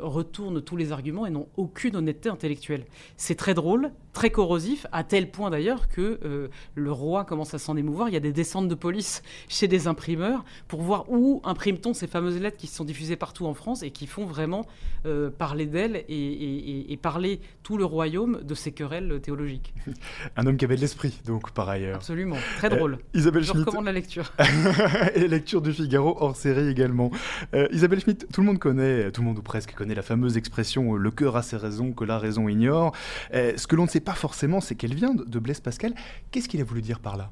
retournent 0.00 0.60
tous 0.62 0.76
les 0.76 0.92
arguments 0.92 1.26
et 1.26 1.30
n'ont 1.30 1.48
aucune 1.56 1.96
honnêteté 1.96 2.28
intellectuelle. 2.28 2.84
C'est 3.16 3.34
très 3.34 3.54
drôle, 3.54 3.90
très 4.12 4.30
corrosif, 4.30 4.86
à 4.92 5.02
tel 5.04 5.30
point 5.30 5.50
d'ailleurs 5.50 5.88
que 5.88 6.20
euh, 6.24 6.48
le 6.74 6.92
roi 6.92 7.24
commence 7.24 7.54
à 7.54 7.58
s'en 7.58 7.76
émouvoir. 7.76 8.08
Il 8.08 8.12
y 8.12 8.16
a 8.16 8.20
des 8.20 8.32
descentes 8.32 8.68
de 8.68 8.74
police 8.74 9.22
chez 9.48 9.68
des 9.68 9.86
imprimeurs 9.86 10.44
pour 10.68 10.82
voir 10.82 11.10
où 11.10 11.40
imprime-t-on 11.44 11.94
ces 11.94 12.06
fameuses 12.06 12.38
lettres 12.40 12.56
qui 12.58 12.66
sont 12.66 12.84
diffusées 12.84 13.16
partout 13.16 13.46
en 13.46 13.54
France 13.54 13.82
et 13.82 13.90
qui 13.90 14.06
font 14.06 14.26
vraiment 14.26 14.66
euh, 15.06 15.30
parler 15.30 15.66
d'elles 15.66 15.96
et, 15.96 16.14
et- 16.14 16.70
et- 16.70 16.92
et 16.92 16.96
parler 16.96 17.40
tout 17.62 17.76
le 17.78 17.84
royaume 17.84 18.40
de 18.42 18.54
ces 18.54 18.72
querelles 18.72 19.20
théologiques. 19.22 19.72
Un 20.36 20.46
homme 20.46 20.56
qui 20.56 20.64
avait 20.64 20.76
de 20.76 20.80
l'esprit, 20.82 21.18
donc 21.26 21.50
par 21.52 21.68
ailleurs. 21.68 21.96
Absolument, 21.96 22.36
très 22.58 22.68
drôle. 22.68 22.98
Isabelle 23.14 23.42
Je 23.42 23.48
Schmitt 23.52 23.64
recommande 23.66 23.86
la 23.86 23.92
lecture. 23.92 24.32
et 25.14 25.26
lecture 25.28 25.62
du 25.62 25.72
Figaro 25.72 26.16
hors 26.20 26.36
série 26.36 26.68
également. 26.68 27.10
Euh, 27.54 27.66
Isabelle 27.72 28.00
Schmitt, 28.00 28.26
tout 28.32 28.40
le 28.42 28.46
monde 28.46 28.58
connaît, 28.58 28.81
tout 29.12 29.20
le 29.20 29.26
monde 29.26 29.38
ou 29.38 29.42
presque 29.42 29.74
connaît 29.74 29.94
la 29.94 30.02
fameuse 30.02 30.36
expression 30.36 30.94
euh, 30.94 30.96
le 30.98 31.10
cœur 31.10 31.36
a 31.36 31.42
ses 31.42 31.56
raisons 31.56 31.92
que 31.92 32.04
la 32.04 32.18
raison 32.18 32.48
ignore. 32.48 32.94
Euh, 33.34 33.52
ce 33.56 33.66
que 33.66 33.76
l'on 33.76 33.84
ne 33.84 33.88
sait 33.88 34.00
pas 34.00 34.14
forcément, 34.14 34.60
c'est 34.60 34.74
qu'elle 34.74 34.94
vient 34.94 35.14
de 35.14 35.38
Blaise 35.38 35.60
Pascal. 35.60 35.94
Qu'est-ce 36.30 36.48
qu'il 36.48 36.60
a 36.60 36.64
voulu 36.64 36.82
dire 36.82 37.00
par 37.00 37.16
là? 37.16 37.30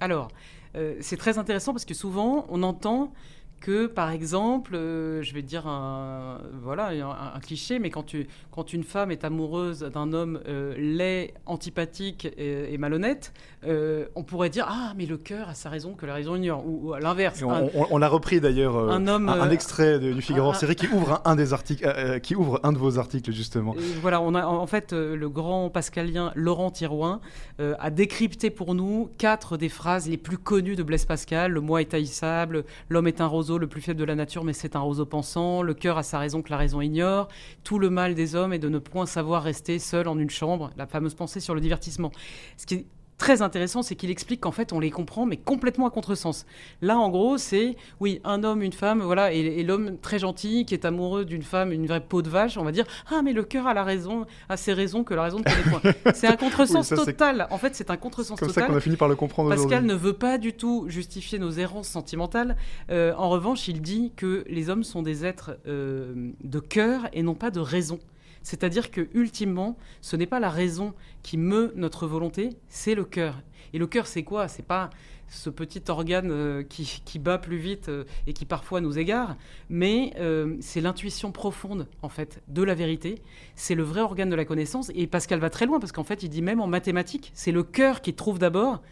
Alors, 0.00 0.28
euh, 0.76 0.94
c'est 1.00 1.16
très 1.16 1.38
intéressant 1.38 1.72
parce 1.72 1.84
que 1.84 1.94
souvent, 1.94 2.46
on 2.48 2.62
entend 2.62 3.12
que, 3.60 3.86
par 3.86 4.10
exemple, 4.10 4.74
euh, 4.74 5.22
je 5.22 5.34
vais 5.34 5.42
dire 5.42 5.66
un, 5.66 6.38
voilà, 6.62 6.88
un, 6.88 7.34
un 7.36 7.40
cliché, 7.40 7.78
mais 7.78 7.90
quand, 7.90 8.04
tu, 8.04 8.26
quand 8.50 8.72
une 8.72 8.84
femme 8.84 9.10
est 9.10 9.22
amoureuse 9.24 9.80
d'un 9.80 10.12
homme 10.12 10.40
euh, 10.48 10.74
laid, 10.78 11.34
antipathique 11.46 12.24
et, 12.38 12.72
et 12.72 12.78
malhonnête, 12.78 13.32
euh, 13.66 14.06
on 14.14 14.22
pourrait 14.22 14.48
dire 14.48 14.66
Ah, 14.68 14.94
mais 14.96 15.04
le 15.04 15.18
cœur 15.18 15.50
a 15.50 15.54
sa 15.54 15.68
raison 15.68 15.92
que 15.94 16.06
la 16.06 16.14
raison 16.14 16.36
ignore. 16.36 16.66
Ou, 16.66 16.88
ou 16.88 16.92
à 16.94 17.00
l'inverse. 17.00 17.42
On, 17.42 17.50
on- 17.74 17.86
on 17.90 18.02
a 18.02 18.08
repris 18.08 18.40
d'ailleurs 18.40 18.76
un 18.78 19.06
homme, 19.06 19.28
un, 19.28 19.40
un 19.42 19.50
extrait 19.50 19.98
de- 19.98 20.12
du 20.12 20.22
Figaro 20.22 20.50
un- 20.50 20.54
série 20.54 20.74
qui 20.76 20.88
ouvre 20.88 21.20
un, 21.26 21.36
des 21.36 21.52
articles, 21.52 22.20
qui 22.22 22.34
ouvre 22.34 22.60
un 22.62 22.72
de 22.72 22.78
vos 22.78 22.98
articles 22.98 23.30
justement. 23.32 23.74
Voilà, 24.00 24.20
on 24.22 24.34
a 24.34 24.46
en 24.46 24.66
fait 24.66 24.92
le 24.92 25.28
grand 25.28 25.68
pascalien 25.70 26.32
Laurent 26.34 26.70
Thirouin 26.70 27.20
euh, 27.60 27.74
a 27.78 27.90
décrypté 27.90 28.48
pour 28.50 28.74
nous 28.74 29.10
quatre 29.18 29.56
des 29.56 29.68
phrases 29.68 30.08
les 30.08 30.16
plus 30.16 30.38
connues 30.38 30.76
de 30.76 30.82
Blaise 30.82 31.04
Pascal 31.04 31.52
le 31.52 31.60
moi 31.60 31.80
est 31.82 31.92
haïssable, 31.94 32.64
l'homme 32.88 33.06
est 33.06 33.20
un 33.20 33.26
roseau 33.26 33.49
le 33.58 33.66
plus 33.66 33.80
faible 33.80 33.98
de 33.98 34.04
la 34.04 34.14
nature, 34.14 34.44
mais 34.44 34.52
c'est 34.52 34.76
un 34.76 34.80
roseau 34.80 35.06
pensant, 35.06 35.62
le 35.62 35.74
cœur 35.74 35.98
a 35.98 36.02
sa 36.02 36.18
raison 36.18 36.42
que 36.42 36.50
la 36.50 36.56
raison 36.56 36.80
ignore, 36.80 37.28
tout 37.64 37.78
le 37.78 37.90
mal 37.90 38.14
des 38.14 38.34
hommes 38.34 38.52
est 38.52 38.58
de 38.58 38.68
ne 38.68 38.78
point 38.78 39.06
savoir 39.06 39.42
rester 39.42 39.78
seul 39.78 40.08
en 40.08 40.18
une 40.18 40.30
chambre, 40.30 40.70
la 40.76 40.86
fameuse 40.86 41.14
pensée 41.14 41.40
sur 41.40 41.54
le 41.54 41.60
divertissement. 41.60 42.10
Ce 42.56 42.66
qui 42.66 42.86
très 43.20 43.42
intéressant, 43.42 43.82
c'est 43.82 43.94
qu'il 43.94 44.10
explique 44.10 44.40
qu'en 44.40 44.50
fait 44.50 44.72
on 44.72 44.80
les 44.80 44.90
comprend, 44.90 45.26
mais 45.26 45.36
complètement 45.36 45.86
à 45.86 45.90
contresens. 45.90 46.46
Là, 46.80 46.98
en 46.98 47.10
gros, 47.10 47.36
c'est 47.36 47.76
oui, 48.00 48.20
un 48.24 48.42
homme, 48.42 48.62
une 48.62 48.72
femme, 48.72 49.02
voilà, 49.02 49.32
et, 49.32 49.38
et 49.38 49.62
l'homme 49.62 49.98
très 49.98 50.18
gentil 50.18 50.64
qui 50.64 50.72
est 50.74 50.86
amoureux 50.86 51.26
d'une 51.26 51.42
femme, 51.42 51.70
une 51.70 51.86
vraie 51.86 52.00
peau 52.00 52.22
de 52.22 52.30
vache, 52.30 52.56
on 52.56 52.64
va 52.64 52.72
dire 52.72 52.86
ah 53.12 53.20
mais 53.22 53.34
le 53.34 53.44
cœur 53.44 53.66
a 53.66 53.74
la 53.74 53.84
raison, 53.84 54.26
a 54.48 54.56
ses 54.56 54.72
raisons 54.72 55.04
que 55.04 55.12
la 55.12 55.24
raison 55.24 55.38
ne 55.38 55.44
connaît 55.44 55.92
point. 55.92 56.12
C'est 56.14 56.28
un 56.28 56.36
contresens 56.36 56.90
Oui, 56.90 56.96
ça, 56.96 57.04
total. 57.04 57.46
En 57.50 57.58
fait, 57.58 57.74
c'est 57.74 57.90
un 57.90 57.98
contresens 57.98 58.40
Comme 58.40 58.48
ça 58.48 58.54
total. 58.54 58.70
qu'on 58.70 58.76
a 58.76 58.80
fini 58.80 58.96
par 58.96 59.08
le 59.08 59.16
comprendre 59.16 59.50
Pascal 59.50 59.84
ne 59.84 59.94
veut 59.94 60.14
pas 60.14 60.38
du 60.38 60.54
tout 60.54 60.86
justifier 60.88 61.38
nos 61.38 61.50
errances 61.50 61.88
sentimentales. 61.88 62.56
Euh, 62.90 63.12
en 63.18 63.28
revanche, 63.28 63.68
il 63.68 63.82
dit 63.82 64.12
que 64.16 64.44
les 64.48 64.70
hommes 64.70 64.84
sont 64.84 65.02
des 65.02 65.26
êtres 65.26 65.58
euh, 65.66 66.32
de 66.42 66.58
cœur 66.58 67.08
et 67.12 67.22
non 67.22 67.34
pas 67.34 67.50
de 67.50 67.60
raison. 67.60 67.98
C'est-à-dire 68.42 68.90
que 68.90 69.08
ultimement, 69.14 69.76
ce 70.00 70.16
n'est 70.16 70.26
pas 70.26 70.40
la 70.40 70.50
raison 70.50 70.94
qui 71.22 71.36
meut 71.36 71.72
notre 71.76 72.06
volonté, 72.06 72.50
c'est 72.68 72.94
le 72.94 73.04
cœur. 73.04 73.42
Et 73.72 73.78
le 73.78 73.86
cœur, 73.86 74.06
c'est 74.06 74.22
quoi? 74.22 74.48
C'est 74.48 74.64
pas 74.64 74.90
ce 75.28 75.48
petit 75.48 75.82
organe 75.88 76.30
euh, 76.32 76.62
qui, 76.64 77.02
qui 77.04 77.18
bat 77.20 77.38
plus 77.38 77.58
vite 77.58 77.88
euh, 77.88 78.04
et 78.26 78.32
qui 78.32 78.44
parfois 78.44 78.80
nous 78.80 78.98
égare, 78.98 79.36
mais 79.68 80.12
euh, 80.18 80.56
c'est 80.60 80.80
l'intuition 80.80 81.30
profonde 81.30 81.86
en 82.02 82.08
fait 82.08 82.42
de 82.48 82.64
la 82.64 82.74
vérité. 82.74 83.22
C'est 83.54 83.76
le 83.76 83.84
vrai 83.84 84.00
organe 84.00 84.28
de 84.28 84.34
la 84.34 84.44
connaissance. 84.44 84.90
Et 84.94 85.06
Pascal 85.06 85.38
va 85.38 85.48
très 85.48 85.66
loin 85.66 85.78
parce 85.78 85.92
qu'en 85.92 86.02
fait, 86.02 86.24
il 86.24 86.30
dit 86.30 86.42
même 86.42 86.60
en 86.60 86.66
mathématiques, 86.66 87.30
c'est 87.32 87.52
le 87.52 87.62
cœur 87.62 88.00
qui 88.00 88.12
trouve 88.14 88.40
d'abord 88.40 88.82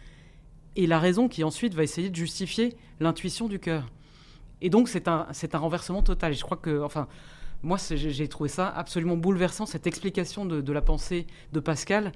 et 0.77 0.87
la 0.87 0.99
raison 0.99 1.27
qui 1.27 1.43
ensuite 1.43 1.73
va 1.73 1.83
essayer 1.83 2.09
de 2.09 2.15
justifier 2.15 2.77
l'intuition 3.01 3.47
du 3.47 3.59
cœur. 3.59 3.89
Et 4.61 4.69
donc 4.69 4.87
c'est 4.87 5.07
un, 5.09 5.27
un 5.53 5.57
renversement 5.57 6.01
total. 6.01 6.31
Et 6.31 6.35
je 6.35 6.43
crois 6.43 6.57
que, 6.57 6.81
enfin, 6.81 7.07
moi 7.63 7.77
j'ai 7.91 8.27
trouvé 8.27 8.49
ça 8.49 8.67
absolument 8.67 9.17
bouleversant, 9.17 9.65
cette 9.65 9.87
explication 9.87 10.45
de, 10.45 10.61
de 10.61 10.73
la 10.73 10.81
pensée 10.81 11.27
de 11.53 11.59
Pascal 11.59 12.11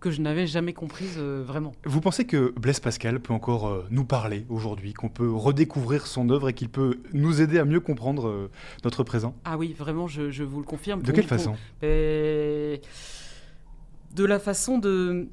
que 0.00 0.10
je 0.10 0.20
n'avais 0.20 0.46
jamais 0.46 0.74
comprise 0.74 1.14
euh, 1.16 1.42
vraiment. 1.46 1.72
Vous 1.86 2.02
pensez 2.02 2.26
que 2.26 2.52
Blaise 2.60 2.78
Pascal 2.78 3.20
peut 3.20 3.32
encore 3.32 3.68
euh, 3.68 3.86
nous 3.90 4.04
parler 4.04 4.44
aujourd'hui, 4.50 4.92
qu'on 4.92 5.08
peut 5.08 5.32
redécouvrir 5.32 6.06
son 6.06 6.28
œuvre 6.28 6.50
et 6.50 6.52
qu'il 6.52 6.68
peut 6.68 6.98
nous 7.14 7.40
aider 7.40 7.58
à 7.58 7.64
mieux 7.64 7.80
comprendre 7.80 8.28
euh, 8.28 8.50
notre 8.84 9.02
présent? 9.02 9.34
Ah 9.46 9.56
oui, 9.56 9.72
vraiment, 9.72 10.06
je, 10.06 10.30
je 10.30 10.44
vous 10.44 10.58
le 10.58 10.66
confirme. 10.66 11.00
De 11.00 11.10
quelle 11.10 11.24
façon? 11.24 11.56
Et 11.82 12.82
de 14.14 14.24
la 14.24 14.38
façon 14.38 14.76
de 14.76 15.28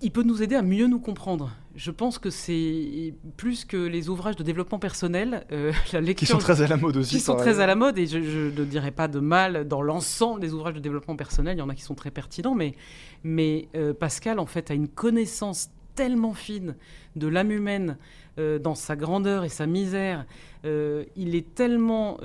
il 0.00 0.10
peut 0.10 0.22
nous 0.22 0.42
aider 0.42 0.54
à 0.54 0.62
mieux 0.62 0.86
nous 0.86 0.98
comprendre. 0.98 1.52
Je 1.74 1.90
pense 1.90 2.18
que 2.18 2.30
c'est 2.30 3.14
plus 3.36 3.64
que 3.64 3.76
les 3.76 4.08
ouvrages 4.08 4.36
de 4.36 4.42
développement 4.42 4.78
personnel, 4.78 5.44
euh, 5.50 5.72
la 5.92 6.00
lecture... 6.00 6.26
Qui 6.26 6.32
sont 6.32 6.38
très 6.38 6.62
à 6.62 6.68
la 6.68 6.76
mode 6.76 6.96
aussi. 6.96 7.16
Qui 7.16 7.20
sont 7.20 7.36
très 7.36 7.60
à 7.60 7.66
la 7.66 7.74
mode, 7.74 7.98
et 7.98 8.06
je, 8.06 8.18
ne 8.18 8.64
dirais 8.64 8.90
pas 8.90 9.08
de 9.08 9.18
mal 9.18 9.66
dans 9.66 9.82
l'ensemble 9.82 10.40
des 10.40 10.52
ouvrages 10.52 10.74
de 10.74 10.80
développement 10.80 11.16
personnel, 11.16 11.56
il 11.56 11.60
y 11.60 11.62
en 11.62 11.68
a 11.68 11.74
qui 11.74 11.82
sont 11.82 11.94
très 11.94 12.10
pertinents, 12.10 12.54
mais, 12.54 12.74
mais 13.22 13.68
euh, 13.74 13.92
Pascal, 13.92 14.38
en 14.38 14.46
fait, 14.46 14.70
a 14.70 14.74
une 14.74 14.88
connaissance 14.88 15.70
tellement 15.94 16.34
fine 16.34 16.74
de 17.16 17.28
l'âme 17.28 17.52
humaine 17.52 17.96
euh, 18.38 18.58
dans 18.58 18.74
sa 18.74 18.96
grandeur 18.96 19.44
et 19.44 19.48
sa 19.48 19.66
misère. 19.66 20.26
il 20.64 21.34
est 21.34 21.54
tellement, 21.54 22.18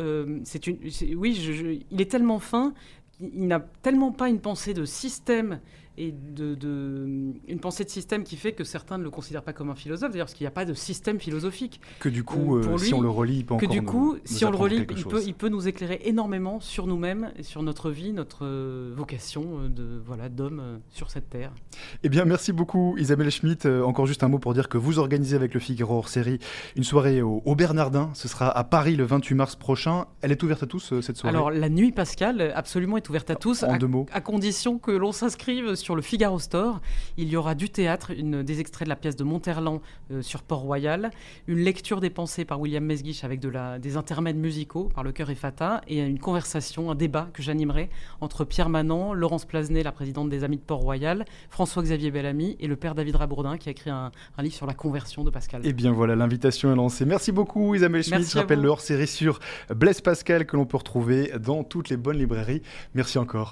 c'est 0.44 0.68
une, 0.68 0.78
oui, 1.16 1.84
il 1.92 2.02
est 2.02 2.12
tellement 2.12 2.40
fin. 2.40 2.74
Il 3.20 3.48
n'a 3.48 3.60
tellement 3.82 4.14
pas 4.14 4.30
une 4.30 4.40
pensée 4.40 4.74
de 4.74 4.86
système 4.86 5.60
et 6.00 6.14
de, 6.14 6.58
une 7.48 7.60
pensée 7.60 7.84
de 7.84 7.90
système 7.90 8.24
qui 8.24 8.38
fait 8.38 8.54
que 8.54 8.64
certains 8.64 8.98
ne 8.98 9.04
le 9.04 9.10
considèrent 9.10 9.44
pas 9.44 9.52
comme 9.52 9.70
un 9.70 9.76
philosophe, 9.76 10.12
d'ailleurs, 10.12 10.28
parce 10.28 10.34
qu'il 10.34 10.46
n'y 10.46 10.50
a 10.50 10.52
pas 10.52 10.64
de 10.64 10.74
système 10.74 11.20
philosophique. 11.20 11.82
Que 12.00 12.08
du 12.08 12.24
coup, 12.24 12.56
euh, 12.56 12.78
si 12.78 12.94
on 12.94 13.02
le 13.02 13.10
relit, 13.10 13.40
il 13.40 13.46
peut 13.46 13.58
que 13.58 13.66
du 13.66 13.84
coup, 13.84 14.18
si 14.24 14.46
on 14.46 14.52
le 14.52 14.58
relit, 14.58 14.78
il 14.78 14.86
peut, 14.86 15.22
il 15.26 15.34
peut, 15.34 15.50
nous 15.50 15.68
éclairer 15.68 16.00
énormément 16.06 16.62
sur 16.62 16.88
nous-mêmes 16.88 17.32
et 17.38 17.44
sur 17.44 17.64
notre 17.64 17.92
vie, 17.92 18.14
notre 18.14 18.46
euh, 18.46 18.94
vocation 18.96 19.60
euh, 19.60 19.68
de 19.68 20.02
voilà 20.06 20.30
d'homme 20.30 20.80
sur 20.90 21.12
cette 21.12 21.30
terre. 21.30 21.52
Eh 22.04 22.10
bien, 22.10 22.24
merci 22.24 22.54
beaucoup, 22.54 22.96
Isabelle 22.98 23.30
Schmitt. 23.30 23.66
encore 23.66 24.06
juste 24.06 24.24
un 24.24 24.30
mot 24.30 24.40
pour 24.40 24.54
dire 24.54 24.70
que 24.70 24.78
vous 24.78 25.00
organisez 25.00 25.36
avec 25.36 25.54
le 25.54 25.60
Figaro 25.60 25.98
hors 25.98 26.08
série 26.08 26.40
une 26.78 26.84
soirée 26.84 27.22
au, 27.22 27.56
Bernardin. 27.56 28.10
Ce 28.14 28.30
sera 28.30 28.50
à 28.50 28.64
Paris 28.64 28.96
le 28.96 29.04
28 29.04 29.36
mars 29.36 29.56
prochain. 29.58 30.06
Elle 30.22 30.32
est 30.32 30.42
ouverte 30.44 30.64
à 30.64 30.68
tous 30.68 30.94
cette 31.02 31.18
soirée. 31.18 31.36
Alors, 31.36 31.52
la 31.52 31.68
nuit 31.68 31.92
Pascal, 31.92 32.54
absolument, 32.56 32.96
est 32.96 33.10
ouverte 33.10 33.30
à 33.30 33.36
tous. 33.36 33.64
En 33.64 33.76
deux 33.78 33.88
mots. 33.88 34.06
À 34.14 34.22
condition 34.22 34.78
que 34.78 34.92
l'on 34.92 35.12
s'inscrive 35.12 35.76
sur 35.76 35.89
sur 35.90 35.96
le 35.96 36.04
Figaro 36.04 36.38
Store. 36.38 36.82
Il 37.18 37.30
y 37.30 37.36
aura 37.36 37.56
du 37.56 37.72
théâtre, 37.72 38.12
une, 38.16 38.44
des 38.44 38.60
extraits 38.60 38.86
de 38.86 38.90
la 38.90 38.96
pièce 38.96 39.16
de 39.16 39.24
Monterland 39.24 39.82
euh, 40.12 40.22
sur 40.22 40.44
Port-Royal, 40.44 41.10
une 41.48 41.58
lecture 41.58 42.00
des 42.00 42.12
pensées 42.12 42.46
par 42.46 42.62
William 42.62 42.86
Mesguich 42.86 43.24
avec 43.24 43.40
de 43.40 43.50
la, 43.50 43.80
des 43.80 43.98
intermèdes 43.98 44.38
musicaux 44.38 44.92
par 44.94 45.04
Le 45.04 45.12
Cœur 45.12 45.32
et 45.32 45.36
Fata, 45.36 45.82
et 45.88 45.98
une 45.98 46.20
conversation, 46.20 46.92
un 46.92 46.96
débat 46.96 47.28
que 47.34 47.42
j'animerai 47.42 47.90
entre 48.22 48.46
Pierre 48.46 48.70
Manant, 48.70 49.16
Laurence 49.16 49.46
Plasnet, 49.46 49.82
la 49.82 49.92
présidente 49.92 50.30
des 50.30 50.44
Amis 50.44 50.58
de 50.58 50.62
Port-Royal, 50.62 51.26
François-Xavier 51.50 52.12
Bellamy 52.12 52.56
et 52.60 52.68
le 52.68 52.76
père 52.76 52.94
David 52.94 53.16
Rabourdin 53.16 53.58
qui 53.58 53.70
a 53.70 53.72
écrit 53.72 53.90
un, 53.90 54.12
livre 54.38 54.54
sur 54.54 54.68
la 54.68 54.76
conversion 54.76 55.24
de 55.24 55.32
Pascal. 55.32 55.66
Et 55.66 55.70
eh 55.70 55.74
bien 55.74 55.92
voilà, 55.92 56.16
l'invitation 56.16 56.72
est 56.72 56.76
lancée. 56.76 57.06
Merci 57.06 57.32
beaucoup 57.32 57.74
Isabelle 57.74 58.04
Schmitt. 58.04 58.30
Je 58.32 58.38
rappelle 58.38 58.62
le 58.62 58.70
hors-série 58.70 59.08
sur 59.08 59.40
Blaise 59.76 60.02
Pascal 60.02 60.46
que 60.46 60.56
l'on 60.56 60.68
peut 60.68 60.78
retrouver 60.78 61.32
dans 61.40 61.64
toutes 61.64 61.90
les 61.90 61.98
bonnes 61.98 62.20
librairies. 62.20 62.62
Merci 62.94 63.18
encore. 63.18 63.48